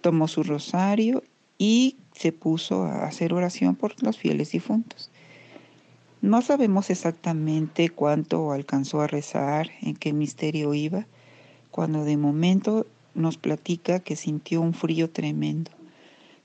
tomó 0.00 0.26
su 0.26 0.42
rosario 0.42 1.22
y 1.60 1.98
se 2.14 2.32
puso 2.32 2.84
a 2.84 3.04
hacer 3.04 3.34
oración 3.34 3.76
por 3.76 4.02
los 4.02 4.16
fieles 4.16 4.50
difuntos. 4.50 5.10
No 6.22 6.40
sabemos 6.40 6.88
exactamente 6.88 7.90
cuánto 7.90 8.52
alcanzó 8.52 9.02
a 9.02 9.06
rezar, 9.06 9.68
en 9.82 9.94
qué 9.94 10.14
misterio 10.14 10.72
iba, 10.72 11.06
cuando 11.70 12.04
de 12.04 12.16
momento 12.16 12.86
nos 13.14 13.36
platica 13.36 14.00
que 14.00 14.16
sintió 14.16 14.62
un 14.62 14.72
frío 14.72 15.10
tremendo, 15.10 15.70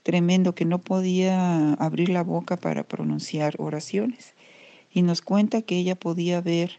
tremendo 0.02 0.54
que 0.54 0.66
no 0.66 0.82
podía 0.82 1.72
abrir 1.72 2.10
la 2.10 2.22
boca 2.22 2.58
para 2.58 2.82
pronunciar 2.84 3.54
oraciones. 3.56 4.34
Y 4.92 5.00
nos 5.00 5.22
cuenta 5.22 5.62
que 5.62 5.78
ella 5.78 5.94
podía 5.94 6.42
ver 6.42 6.72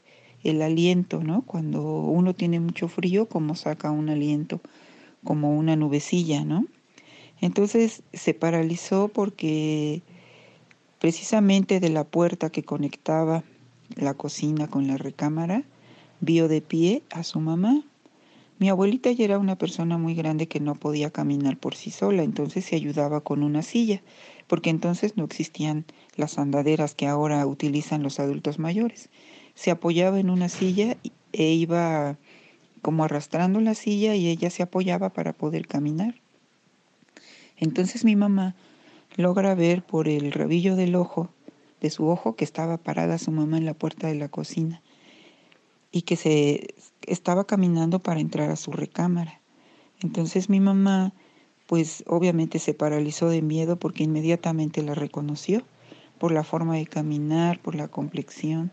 el 0.43 0.61
aliento, 0.61 1.23
¿no? 1.23 1.41
Cuando 1.41 1.81
uno 1.81 2.35
tiene 2.35 2.59
mucho 2.59 2.87
frío, 2.87 3.27
como 3.27 3.55
saca 3.55 3.89
un 3.89 4.09
aliento, 4.09 4.61
como 5.23 5.57
una 5.57 5.75
nubecilla, 5.75 6.45
¿no? 6.45 6.67
Entonces 7.41 8.03
se 8.13 8.33
paralizó 8.33 9.09
porque 9.09 10.01
precisamente 10.99 11.79
de 11.79 11.89
la 11.89 12.03
puerta 12.03 12.49
que 12.49 12.63
conectaba 12.63 13.43
la 13.95 14.13
cocina 14.13 14.67
con 14.67 14.87
la 14.87 14.97
recámara, 14.97 15.63
vio 16.19 16.47
de 16.47 16.61
pie 16.61 17.03
a 17.11 17.23
su 17.23 17.39
mamá. 17.39 17.83
Mi 18.59 18.69
abuelita 18.69 19.11
ya 19.11 19.25
era 19.25 19.37
una 19.37 19.55
persona 19.55 19.99
muy 19.99 20.15
grande 20.15 20.47
que 20.47 20.59
no 20.59 20.73
podía 20.73 21.11
caminar 21.11 21.57
por 21.57 21.75
sí 21.75 21.91
sola, 21.91 22.23
entonces 22.23 22.65
se 22.65 22.75
ayudaba 22.75 23.21
con 23.21 23.43
una 23.43 23.61
silla, 23.61 24.01
porque 24.47 24.71
entonces 24.71 25.15
no 25.15 25.25
existían 25.25 25.85
las 26.15 26.39
andaderas 26.39 26.95
que 26.95 27.05
ahora 27.05 27.45
utilizan 27.45 28.01
los 28.01 28.19
adultos 28.19 28.57
mayores. 28.57 29.09
Se 29.53 29.69
apoyaba 29.69 30.19
en 30.19 30.31
una 30.31 30.49
silla 30.49 30.97
e 31.33 31.51
iba 31.51 32.17
como 32.81 33.03
arrastrando 33.03 33.59
la 33.61 33.75
silla 33.75 34.15
y 34.15 34.27
ella 34.27 34.49
se 34.49 34.63
apoyaba 34.63 35.09
para 35.09 35.33
poder 35.33 35.67
caminar. 35.67 36.15
Entonces 37.57 38.05
mi 38.05 38.15
mamá 38.15 38.55
logra 39.15 39.55
ver 39.55 39.83
por 39.83 40.07
el 40.07 40.31
rabillo 40.31 40.75
del 40.75 40.95
ojo, 40.95 41.29
de 41.81 41.89
su 41.89 42.07
ojo, 42.07 42.35
que 42.35 42.45
estaba 42.45 42.77
parada 42.77 43.17
su 43.17 43.31
mamá 43.31 43.57
en 43.57 43.65
la 43.65 43.73
puerta 43.73 44.07
de 44.07 44.15
la 44.15 44.29
cocina 44.29 44.81
y 45.91 46.03
que 46.03 46.15
se 46.15 46.75
estaba 47.07 47.45
caminando 47.45 47.99
para 47.99 48.19
entrar 48.19 48.51
a 48.51 48.55
su 48.55 48.71
recámara. 48.71 49.41
Entonces 50.01 50.49
mi 50.49 50.59
mamá, 50.59 51.13
pues 51.65 52.03
obviamente 52.07 52.59
se 52.59 52.73
paralizó 52.73 53.29
de 53.29 53.41
miedo 53.41 53.77
porque 53.77 54.03
inmediatamente 54.03 54.83
la 54.83 54.93
reconoció 54.93 55.63
por 56.19 56.31
la 56.31 56.43
forma 56.43 56.75
de 56.75 56.85
caminar, 56.85 57.59
por 57.59 57.75
la 57.75 57.87
complexión. 57.87 58.71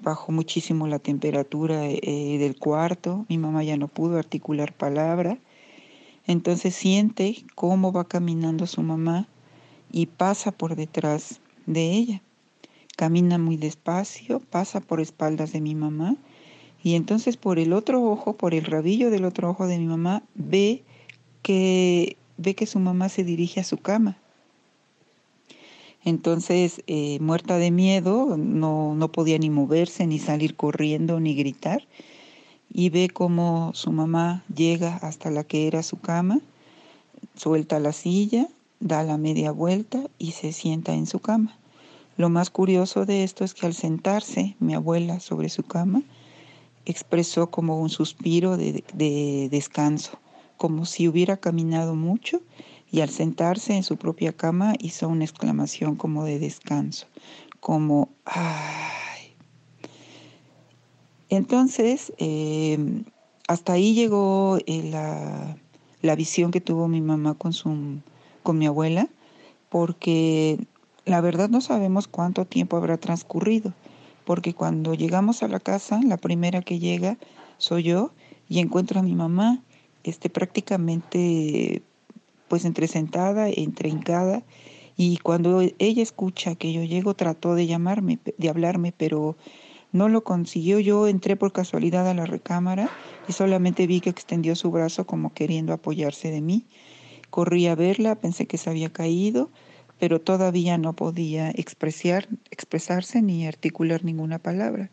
Bajó 0.00 0.32
muchísimo 0.32 0.88
la 0.88 0.98
temperatura 0.98 1.86
eh, 1.86 2.38
del 2.38 2.58
cuarto. 2.58 3.24
Mi 3.28 3.38
mamá 3.38 3.62
ya 3.62 3.76
no 3.76 3.86
pudo 3.86 4.18
articular 4.18 4.72
palabra 4.72 5.38
entonces 6.26 6.74
siente 6.74 7.44
cómo 7.54 7.92
va 7.92 8.04
caminando 8.04 8.66
su 8.66 8.82
mamá 8.82 9.28
y 9.90 10.06
pasa 10.06 10.52
por 10.52 10.76
detrás 10.76 11.40
de 11.66 11.90
ella. 11.92 12.22
Camina 12.96 13.38
muy 13.38 13.56
despacio, 13.56 14.40
pasa 14.40 14.80
por 14.80 15.00
espaldas 15.00 15.52
de 15.52 15.60
mi 15.60 15.74
mamá 15.74 16.16
y 16.82 16.94
entonces 16.94 17.36
por 17.36 17.58
el 17.58 17.72
otro 17.72 18.02
ojo, 18.04 18.36
por 18.36 18.54
el 18.54 18.64
rabillo 18.64 19.10
del 19.10 19.24
otro 19.24 19.50
ojo 19.50 19.66
de 19.66 19.78
mi 19.78 19.86
mamá, 19.86 20.22
ve 20.34 20.82
que, 21.42 22.16
ve 22.36 22.54
que 22.54 22.66
su 22.66 22.78
mamá 22.78 23.08
se 23.08 23.24
dirige 23.24 23.60
a 23.60 23.64
su 23.64 23.78
cama. 23.78 24.18
Entonces, 26.04 26.82
eh, 26.88 27.18
muerta 27.20 27.58
de 27.58 27.70
miedo, 27.70 28.36
no, 28.36 28.96
no 28.96 29.12
podía 29.12 29.38
ni 29.38 29.50
moverse, 29.50 30.04
ni 30.06 30.18
salir 30.18 30.56
corriendo, 30.56 31.20
ni 31.20 31.34
gritar 31.36 31.86
y 32.72 32.88
ve 32.88 33.08
cómo 33.12 33.72
su 33.74 33.92
mamá 33.92 34.42
llega 34.54 34.96
hasta 34.96 35.30
la 35.30 35.44
que 35.44 35.66
era 35.66 35.82
su 35.82 36.00
cama, 36.00 36.40
suelta 37.34 37.78
la 37.78 37.92
silla, 37.92 38.48
da 38.80 39.02
la 39.02 39.18
media 39.18 39.52
vuelta 39.52 40.02
y 40.18 40.32
se 40.32 40.52
sienta 40.52 40.94
en 40.94 41.06
su 41.06 41.20
cama. 41.20 41.56
Lo 42.16 42.28
más 42.28 42.50
curioso 42.50 43.06
de 43.06 43.24
esto 43.24 43.44
es 43.44 43.54
que 43.54 43.66
al 43.66 43.74
sentarse 43.74 44.56
mi 44.58 44.74
abuela 44.74 45.20
sobre 45.20 45.48
su 45.48 45.62
cama, 45.62 46.02
expresó 46.84 47.50
como 47.50 47.80
un 47.80 47.90
suspiro 47.90 48.56
de, 48.56 48.84
de 48.94 49.48
descanso, 49.50 50.18
como 50.56 50.84
si 50.84 51.08
hubiera 51.08 51.36
caminado 51.36 51.94
mucho 51.94 52.40
y 52.90 53.00
al 53.00 53.08
sentarse 53.10 53.74
en 53.74 53.82
su 53.82 53.96
propia 53.96 54.32
cama 54.32 54.74
hizo 54.78 55.08
una 55.08 55.24
exclamación 55.24 55.96
como 55.96 56.24
de 56.24 56.38
descanso, 56.38 57.06
como 57.60 58.08
¡ah! 58.26 59.11
Entonces, 61.32 62.12
em, 62.18 63.04
hasta 63.48 63.72
ahí 63.72 63.94
llegó 63.94 64.58
eh, 64.66 64.90
la, 66.02 66.14
visión 66.14 66.50
que 66.50 66.60
tuvo 66.60 66.88
mi 66.88 67.00
mamá 67.00 67.32
con, 67.32 67.54
su, 67.54 68.00
con 68.42 68.58
mi 68.58 68.66
abuela, 68.66 69.08
porque 69.70 70.58
la 71.06 71.22
verdad 71.22 71.48
no 71.48 71.62
sabemos 71.62 72.06
cuánto 72.06 72.44
tiempo 72.44 72.76
habrá 72.76 72.98
transcurrido, 72.98 73.72
porque 74.26 74.52
cuando 74.52 74.92
llegamos 74.92 75.42
a 75.42 75.48
la 75.48 75.58
casa, 75.58 76.02
la 76.04 76.18
primera 76.18 76.60
que 76.60 76.78
llega 76.78 77.16
soy 77.56 77.84
yo 77.84 78.10
y 78.50 78.58
encuentro 78.58 79.00
a 79.00 79.02
mi 79.02 79.14
mamá 79.14 79.62
este, 80.04 80.28
prácticamente 80.28 81.80
pues 82.48 82.66
entre 82.66 82.88
sentada, 82.88 83.48
entre 83.48 83.88
hincada, 83.88 84.42
y 84.98 85.16
cuando 85.16 85.62
ella 85.62 86.02
escucha 86.02 86.56
que 86.56 86.74
yo 86.74 86.82
llego 86.82 87.14
trató 87.14 87.54
de 87.54 87.66
llamarme, 87.66 88.18
de 88.36 88.48
hablarme, 88.50 88.92
pero 88.92 89.34
no 89.92 90.08
lo 90.08 90.24
consiguió. 90.24 90.80
Yo 90.80 91.06
entré 91.06 91.36
por 91.36 91.52
casualidad 91.52 92.08
a 92.08 92.14
la 92.14 92.26
recámara 92.26 92.90
y 93.28 93.32
solamente 93.32 93.86
vi 93.86 94.00
que 94.00 94.10
extendió 94.10 94.56
su 94.56 94.70
brazo 94.70 95.06
como 95.06 95.32
queriendo 95.32 95.72
apoyarse 95.72 96.30
de 96.30 96.40
mí. 96.40 96.64
Corrí 97.30 97.66
a 97.66 97.74
verla, 97.74 98.16
pensé 98.16 98.46
que 98.46 98.58
se 98.58 98.68
había 98.68 98.90
caído, 98.90 99.50
pero 99.98 100.20
todavía 100.20 100.78
no 100.78 100.94
podía 100.94 101.50
expresar, 101.50 102.28
expresarse 102.50 103.22
ni 103.22 103.46
articular 103.46 104.04
ninguna 104.04 104.38
palabra. 104.38 104.90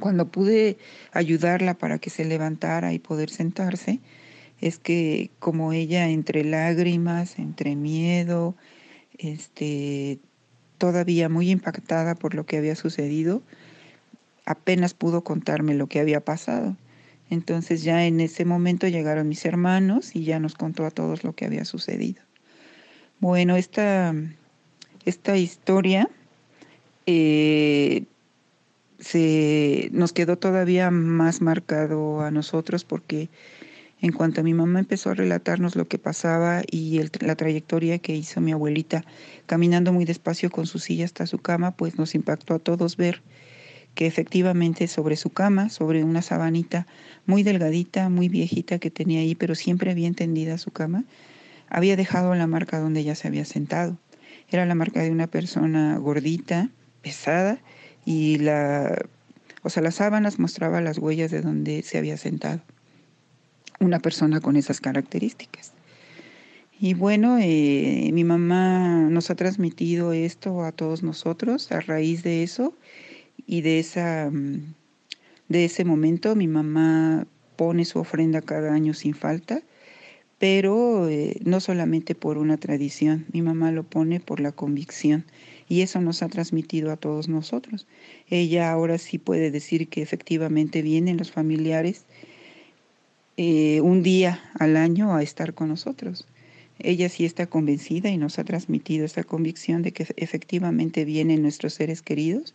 Cuando 0.00 0.28
pude 0.28 0.76
ayudarla 1.12 1.74
para 1.74 1.98
que 1.98 2.10
se 2.10 2.24
levantara 2.24 2.92
y 2.92 2.98
poder 2.98 3.30
sentarse, 3.30 4.00
es 4.60 4.78
que 4.78 5.30
como 5.38 5.72
ella 5.72 6.08
entre 6.08 6.44
lágrimas, 6.44 7.38
entre 7.38 7.74
miedo, 7.76 8.54
este, 9.18 10.18
todavía 10.78 11.28
muy 11.28 11.50
impactada 11.50 12.14
por 12.14 12.34
lo 12.34 12.44
que 12.44 12.58
había 12.58 12.76
sucedido, 12.76 13.42
apenas 14.44 14.94
pudo 14.94 15.22
contarme 15.22 15.74
lo 15.74 15.86
que 15.86 16.00
había 16.00 16.20
pasado. 16.20 16.76
Entonces 17.30 17.82
ya 17.82 18.04
en 18.06 18.20
ese 18.20 18.44
momento 18.44 18.86
llegaron 18.88 19.28
mis 19.28 19.44
hermanos 19.44 20.14
y 20.14 20.24
ya 20.24 20.38
nos 20.38 20.54
contó 20.54 20.84
a 20.84 20.90
todos 20.90 21.24
lo 21.24 21.32
que 21.32 21.46
había 21.46 21.64
sucedido. 21.64 22.22
Bueno, 23.20 23.56
esta, 23.56 24.14
esta 25.06 25.36
historia 25.36 26.10
eh, 27.06 28.04
se, 28.98 29.88
nos 29.92 30.12
quedó 30.12 30.36
todavía 30.36 30.90
más 30.90 31.40
marcado 31.40 32.20
a 32.20 32.30
nosotros 32.30 32.84
porque 32.84 33.30
en 34.00 34.12
cuanto 34.12 34.40
a 34.40 34.44
mi 34.44 34.52
mamá 34.52 34.80
empezó 34.80 35.10
a 35.10 35.14
relatarnos 35.14 35.76
lo 35.76 35.86
que 35.86 35.98
pasaba 35.98 36.62
y 36.68 37.00
la 37.20 37.36
trayectoria 37.36 37.98
que 37.98 38.16
hizo 38.16 38.40
mi 38.40 38.52
abuelita 38.52 39.04
caminando 39.46 39.92
muy 39.92 40.04
despacio 40.04 40.50
con 40.50 40.66
su 40.66 40.80
silla 40.80 41.04
hasta 41.04 41.26
su 41.26 41.38
cama, 41.38 41.76
pues 41.76 41.98
nos 41.98 42.14
impactó 42.14 42.54
a 42.54 42.58
todos 42.58 42.96
ver 42.96 43.22
que 43.94 44.06
efectivamente 44.06 44.88
sobre 44.88 45.16
su 45.16 45.30
cama, 45.30 45.68
sobre 45.68 46.04
una 46.04 46.22
sabanita 46.22 46.86
muy 47.26 47.42
delgadita, 47.42 48.08
muy 48.08 48.28
viejita 48.28 48.78
que 48.78 48.90
tenía 48.90 49.20
ahí, 49.20 49.34
pero 49.34 49.54
siempre 49.54 49.94
bien 49.94 50.14
tendida 50.14 50.58
su 50.58 50.70
cama, 50.70 51.04
había 51.68 51.96
dejado 51.96 52.34
la 52.34 52.46
marca 52.46 52.78
donde 52.78 53.00
ella 53.00 53.14
se 53.14 53.28
había 53.28 53.44
sentado. 53.44 53.96
Era 54.50 54.66
la 54.66 54.74
marca 54.74 55.02
de 55.02 55.10
una 55.10 55.26
persona 55.26 55.96
gordita, 55.98 56.68
pesada 57.02 57.58
y 58.04 58.38
la, 58.38 59.06
o 59.62 59.70
sea, 59.70 59.82
las 59.82 59.96
sábanas 59.96 60.38
mostraba 60.38 60.80
las 60.80 60.98
huellas 60.98 61.30
de 61.30 61.40
donde 61.40 61.82
se 61.82 61.98
había 61.98 62.16
sentado 62.16 62.60
una 63.80 63.98
persona 63.98 64.40
con 64.40 64.56
esas 64.56 64.80
características. 64.80 65.72
Y 66.80 66.94
bueno, 66.94 67.38
eh, 67.40 68.10
mi 68.12 68.24
mamá 68.24 69.08
nos 69.08 69.30
ha 69.30 69.34
transmitido 69.36 70.12
esto 70.12 70.64
a 70.64 70.72
todos 70.72 71.02
nosotros 71.02 71.70
a 71.70 71.80
raíz 71.80 72.22
de 72.22 72.42
eso 72.42 72.74
y 73.46 73.60
de 73.60 73.78
esa 73.78 74.30
mm, 74.30 74.74
de 75.48 75.64
ese 75.66 75.84
momento 75.84 76.34
mi 76.34 76.48
mamá 76.48 77.26
pone 77.56 77.84
su 77.84 77.98
ofrenda 77.98 78.40
cada 78.40 78.72
año 78.72 78.94
sin 78.94 79.14
falta, 79.14 79.62
pero 80.38 81.08
eh, 81.08 81.36
no 81.44 81.60
solamente 81.60 82.14
por 82.14 82.38
una 82.38 82.56
tradición, 82.56 83.26
mi 83.32 83.42
mamá 83.42 83.70
lo 83.70 83.84
pone 83.84 84.18
por 84.18 84.40
la 84.40 84.50
convicción 84.52 85.24
y 85.68 85.82
eso 85.82 86.00
nos 86.00 86.22
ha 86.22 86.28
transmitido 86.28 86.90
a 86.90 86.96
todos 86.96 87.28
nosotros. 87.28 87.86
Ella 88.28 88.72
ahora 88.72 88.98
sí 88.98 89.18
puede 89.18 89.50
decir 89.50 89.88
que 89.88 90.02
efectivamente 90.02 90.82
vienen 90.82 91.18
los 91.18 91.30
familiares 91.30 92.06
eh, 93.36 93.80
un 93.82 94.02
día 94.02 94.40
al 94.58 94.76
año 94.76 95.14
a 95.14 95.22
estar 95.22 95.54
con 95.54 95.68
nosotros. 95.68 96.26
Ella 96.78 97.08
sí 97.08 97.24
está 97.24 97.46
convencida 97.46 98.08
y 98.10 98.16
nos 98.16 98.38
ha 98.38 98.44
transmitido 98.44 99.04
esa 99.04 99.22
convicción 99.22 99.82
de 99.82 99.92
que 99.92 100.06
efectivamente 100.16 101.04
vienen 101.04 101.42
nuestros 101.42 101.74
seres 101.74 102.02
queridos 102.02 102.54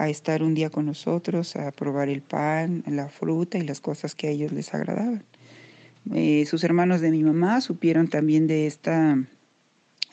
a 0.00 0.08
estar 0.08 0.42
un 0.42 0.54
día 0.54 0.70
con 0.70 0.86
nosotros, 0.86 1.56
a 1.56 1.70
probar 1.72 2.08
el 2.08 2.22
pan, 2.22 2.82
la 2.86 3.10
fruta 3.10 3.58
y 3.58 3.66
las 3.66 3.82
cosas 3.82 4.14
que 4.14 4.28
a 4.28 4.30
ellos 4.30 4.50
les 4.50 4.72
agradaban. 4.72 5.22
Eh, 6.14 6.46
sus 6.46 6.64
hermanos 6.64 7.02
de 7.02 7.10
mi 7.10 7.22
mamá 7.22 7.60
supieron 7.60 8.08
también 8.08 8.46
de 8.46 8.66
esta, 8.66 9.22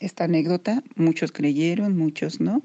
esta 0.01 0.25
anécdota, 0.25 0.83
muchos 0.97 1.31
creyeron, 1.31 1.97
muchos 1.97 2.41
no, 2.41 2.63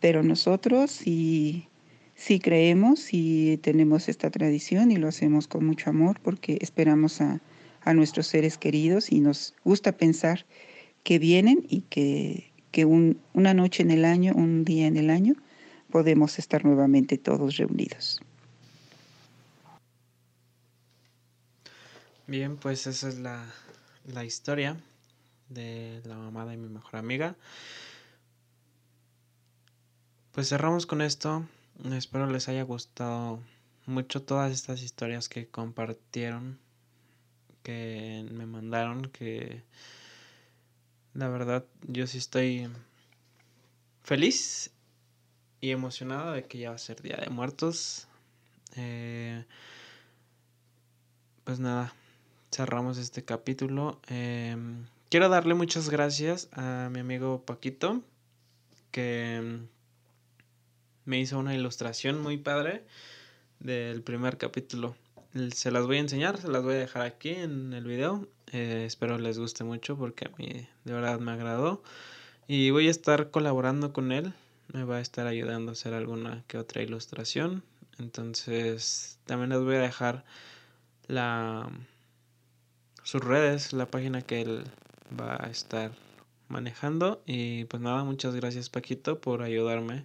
pero 0.00 0.24
nosotros 0.24 0.90
sí, 0.90 1.68
sí 2.16 2.40
creemos 2.40 3.14
y 3.14 3.58
tenemos 3.58 4.08
esta 4.08 4.28
tradición 4.28 4.90
y 4.90 4.96
lo 4.96 5.06
hacemos 5.06 5.46
con 5.46 5.64
mucho 5.64 5.88
amor 5.90 6.18
porque 6.20 6.58
esperamos 6.60 7.20
a, 7.20 7.40
a 7.82 7.94
nuestros 7.94 8.26
seres 8.26 8.58
queridos 8.58 9.12
y 9.12 9.20
nos 9.20 9.54
gusta 9.62 9.92
pensar 9.92 10.46
que 11.04 11.20
vienen 11.20 11.64
y 11.68 11.82
que, 11.82 12.50
que 12.72 12.86
un, 12.86 13.20
una 13.34 13.54
noche 13.54 13.84
en 13.84 13.92
el 13.92 14.04
año, 14.04 14.32
un 14.34 14.64
día 14.64 14.88
en 14.88 14.96
el 14.96 15.10
año, 15.10 15.36
podemos 15.90 16.38
estar 16.38 16.64
nuevamente 16.64 17.18
todos 17.18 17.56
reunidos. 17.56 18.20
Bien, 22.26 22.56
pues 22.56 22.86
esa 22.86 23.08
es 23.08 23.18
la, 23.18 23.44
la 24.04 24.24
historia 24.24 24.76
de 25.48 26.00
la 26.04 26.16
mamá 26.16 26.46
de 26.46 26.56
mi 26.56 26.68
mejor 26.68 26.96
amiga. 26.96 27.36
Pues 30.32 30.48
cerramos 30.48 30.86
con 30.86 31.02
esto. 31.02 31.44
Espero 31.92 32.26
les 32.26 32.48
haya 32.48 32.62
gustado 32.62 33.40
mucho 33.86 34.22
todas 34.22 34.52
estas 34.52 34.82
historias 34.82 35.28
que 35.28 35.48
compartieron, 35.48 36.58
que 37.64 38.24
me 38.30 38.46
mandaron, 38.46 39.10
que 39.10 39.64
la 41.14 41.28
verdad 41.28 41.64
yo 41.88 42.06
sí 42.06 42.18
estoy 42.18 42.68
feliz 44.04 44.70
y 45.60 45.70
emocionado 45.70 46.32
de 46.32 46.44
que 46.44 46.58
ya 46.58 46.70
va 46.70 46.76
a 46.76 46.78
ser 46.78 47.02
Día 47.02 47.16
de 47.16 47.30
Muertos. 47.30 48.08
Eh, 48.76 49.44
pues 51.44 51.60
nada, 51.60 51.94
cerramos 52.50 52.98
este 52.98 53.24
capítulo. 53.24 54.00
Em, 54.08 54.86
quiero 55.08 55.28
darle 55.28 55.54
muchas 55.54 55.90
gracias 55.90 56.48
a 56.52 56.88
mi 56.90 57.00
amigo 57.00 57.44
Paquito, 57.44 58.02
que 58.90 59.36
em, 59.36 59.66
me 61.04 61.20
hizo 61.20 61.38
una 61.38 61.54
ilustración 61.54 62.22
muy 62.22 62.38
padre 62.38 62.84
del 63.58 64.02
primer 64.02 64.38
capítulo. 64.38 64.96
Se 65.52 65.70
las 65.70 65.86
voy 65.86 65.98
a 65.98 66.00
enseñar, 66.00 66.38
se 66.38 66.48
las 66.48 66.62
voy 66.62 66.74
a 66.74 66.78
dejar 66.78 67.02
aquí 67.02 67.30
en 67.30 67.72
el 67.72 67.84
video. 67.84 68.28
Eh, 68.52 68.84
espero 68.86 69.18
les 69.18 69.38
guste 69.38 69.62
mucho 69.64 69.96
porque 69.96 70.26
a 70.26 70.30
mí 70.38 70.66
de 70.84 70.92
verdad 70.92 71.20
me 71.20 71.32
agradó. 71.32 71.82
Y 72.48 72.70
voy 72.70 72.88
a 72.88 72.90
estar 72.90 73.30
colaborando 73.30 73.92
con 73.92 74.10
él 74.10 74.34
me 74.72 74.84
va 74.84 74.96
a 74.96 75.00
estar 75.00 75.26
ayudando 75.26 75.70
a 75.70 75.72
hacer 75.72 75.94
alguna 75.94 76.44
que 76.46 76.58
otra 76.58 76.82
ilustración. 76.82 77.62
Entonces 77.98 79.18
también 79.26 79.50
les 79.50 79.60
voy 79.60 79.76
a 79.76 79.80
dejar 79.80 80.24
la 81.06 81.70
sus 83.02 83.22
redes, 83.22 83.72
la 83.72 83.86
página 83.90 84.22
que 84.22 84.42
él 84.42 84.64
va 85.18 85.36
a 85.44 85.50
estar 85.50 85.92
manejando. 86.48 87.22
Y 87.26 87.64
pues 87.64 87.82
nada, 87.82 88.04
muchas 88.04 88.34
gracias 88.34 88.70
Paquito 88.70 89.20
por 89.20 89.42
ayudarme. 89.42 90.04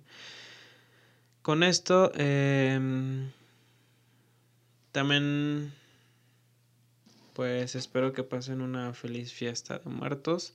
Con 1.42 1.64
esto 1.64 2.12
em, 2.16 3.32
también 4.92 5.74
pues 7.34 7.76
espero 7.76 8.14
que 8.14 8.24
pasen 8.24 8.62
una 8.62 8.94
feliz 8.94 9.32
fiesta 9.34 9.80
de 9.80 9.90
muertos. 9.90 10.54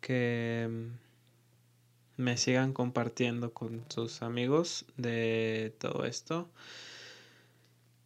Que 0.00 0.68
me 2.16 2.36
sigan 2.36 2.72
compartiendo 2.72 3.52
con 3.52 3.84
sus 3.88 4.22
amigos 4.22 4.84
de 4.96 5.74
todo 5.78 6.04
esto. 6.04 6.48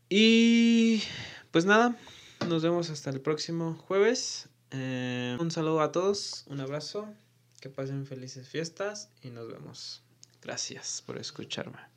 Y 0.08 1.02
pues 1.50 1.64
nada, 1.64 1.96
nos 2.48 2.62
vemos 2.62 2.90
hasta 2.90 3.10
el 3.10 3.20
próximo 3.20 3.74
jueves. 3.74 4.48
Eh, 4.70 5.36
un 5.40 5.50
saludo 5.50 5.80
a 5.80 5.92
todos, 5.92 6.44
un 6.48 6.60
abrazo, 6.60 7.08
que 7.60 7.70
pasen 7.70 8.06
felices 8.06 8.48
fiestas 8.48 9.10
y 9.22 9.30
nos 9.30 9.48
vemos. 9.48 10.02
Gracias 10.42 11.02
por 11.04 11.18
escucharme. 11.18 11.95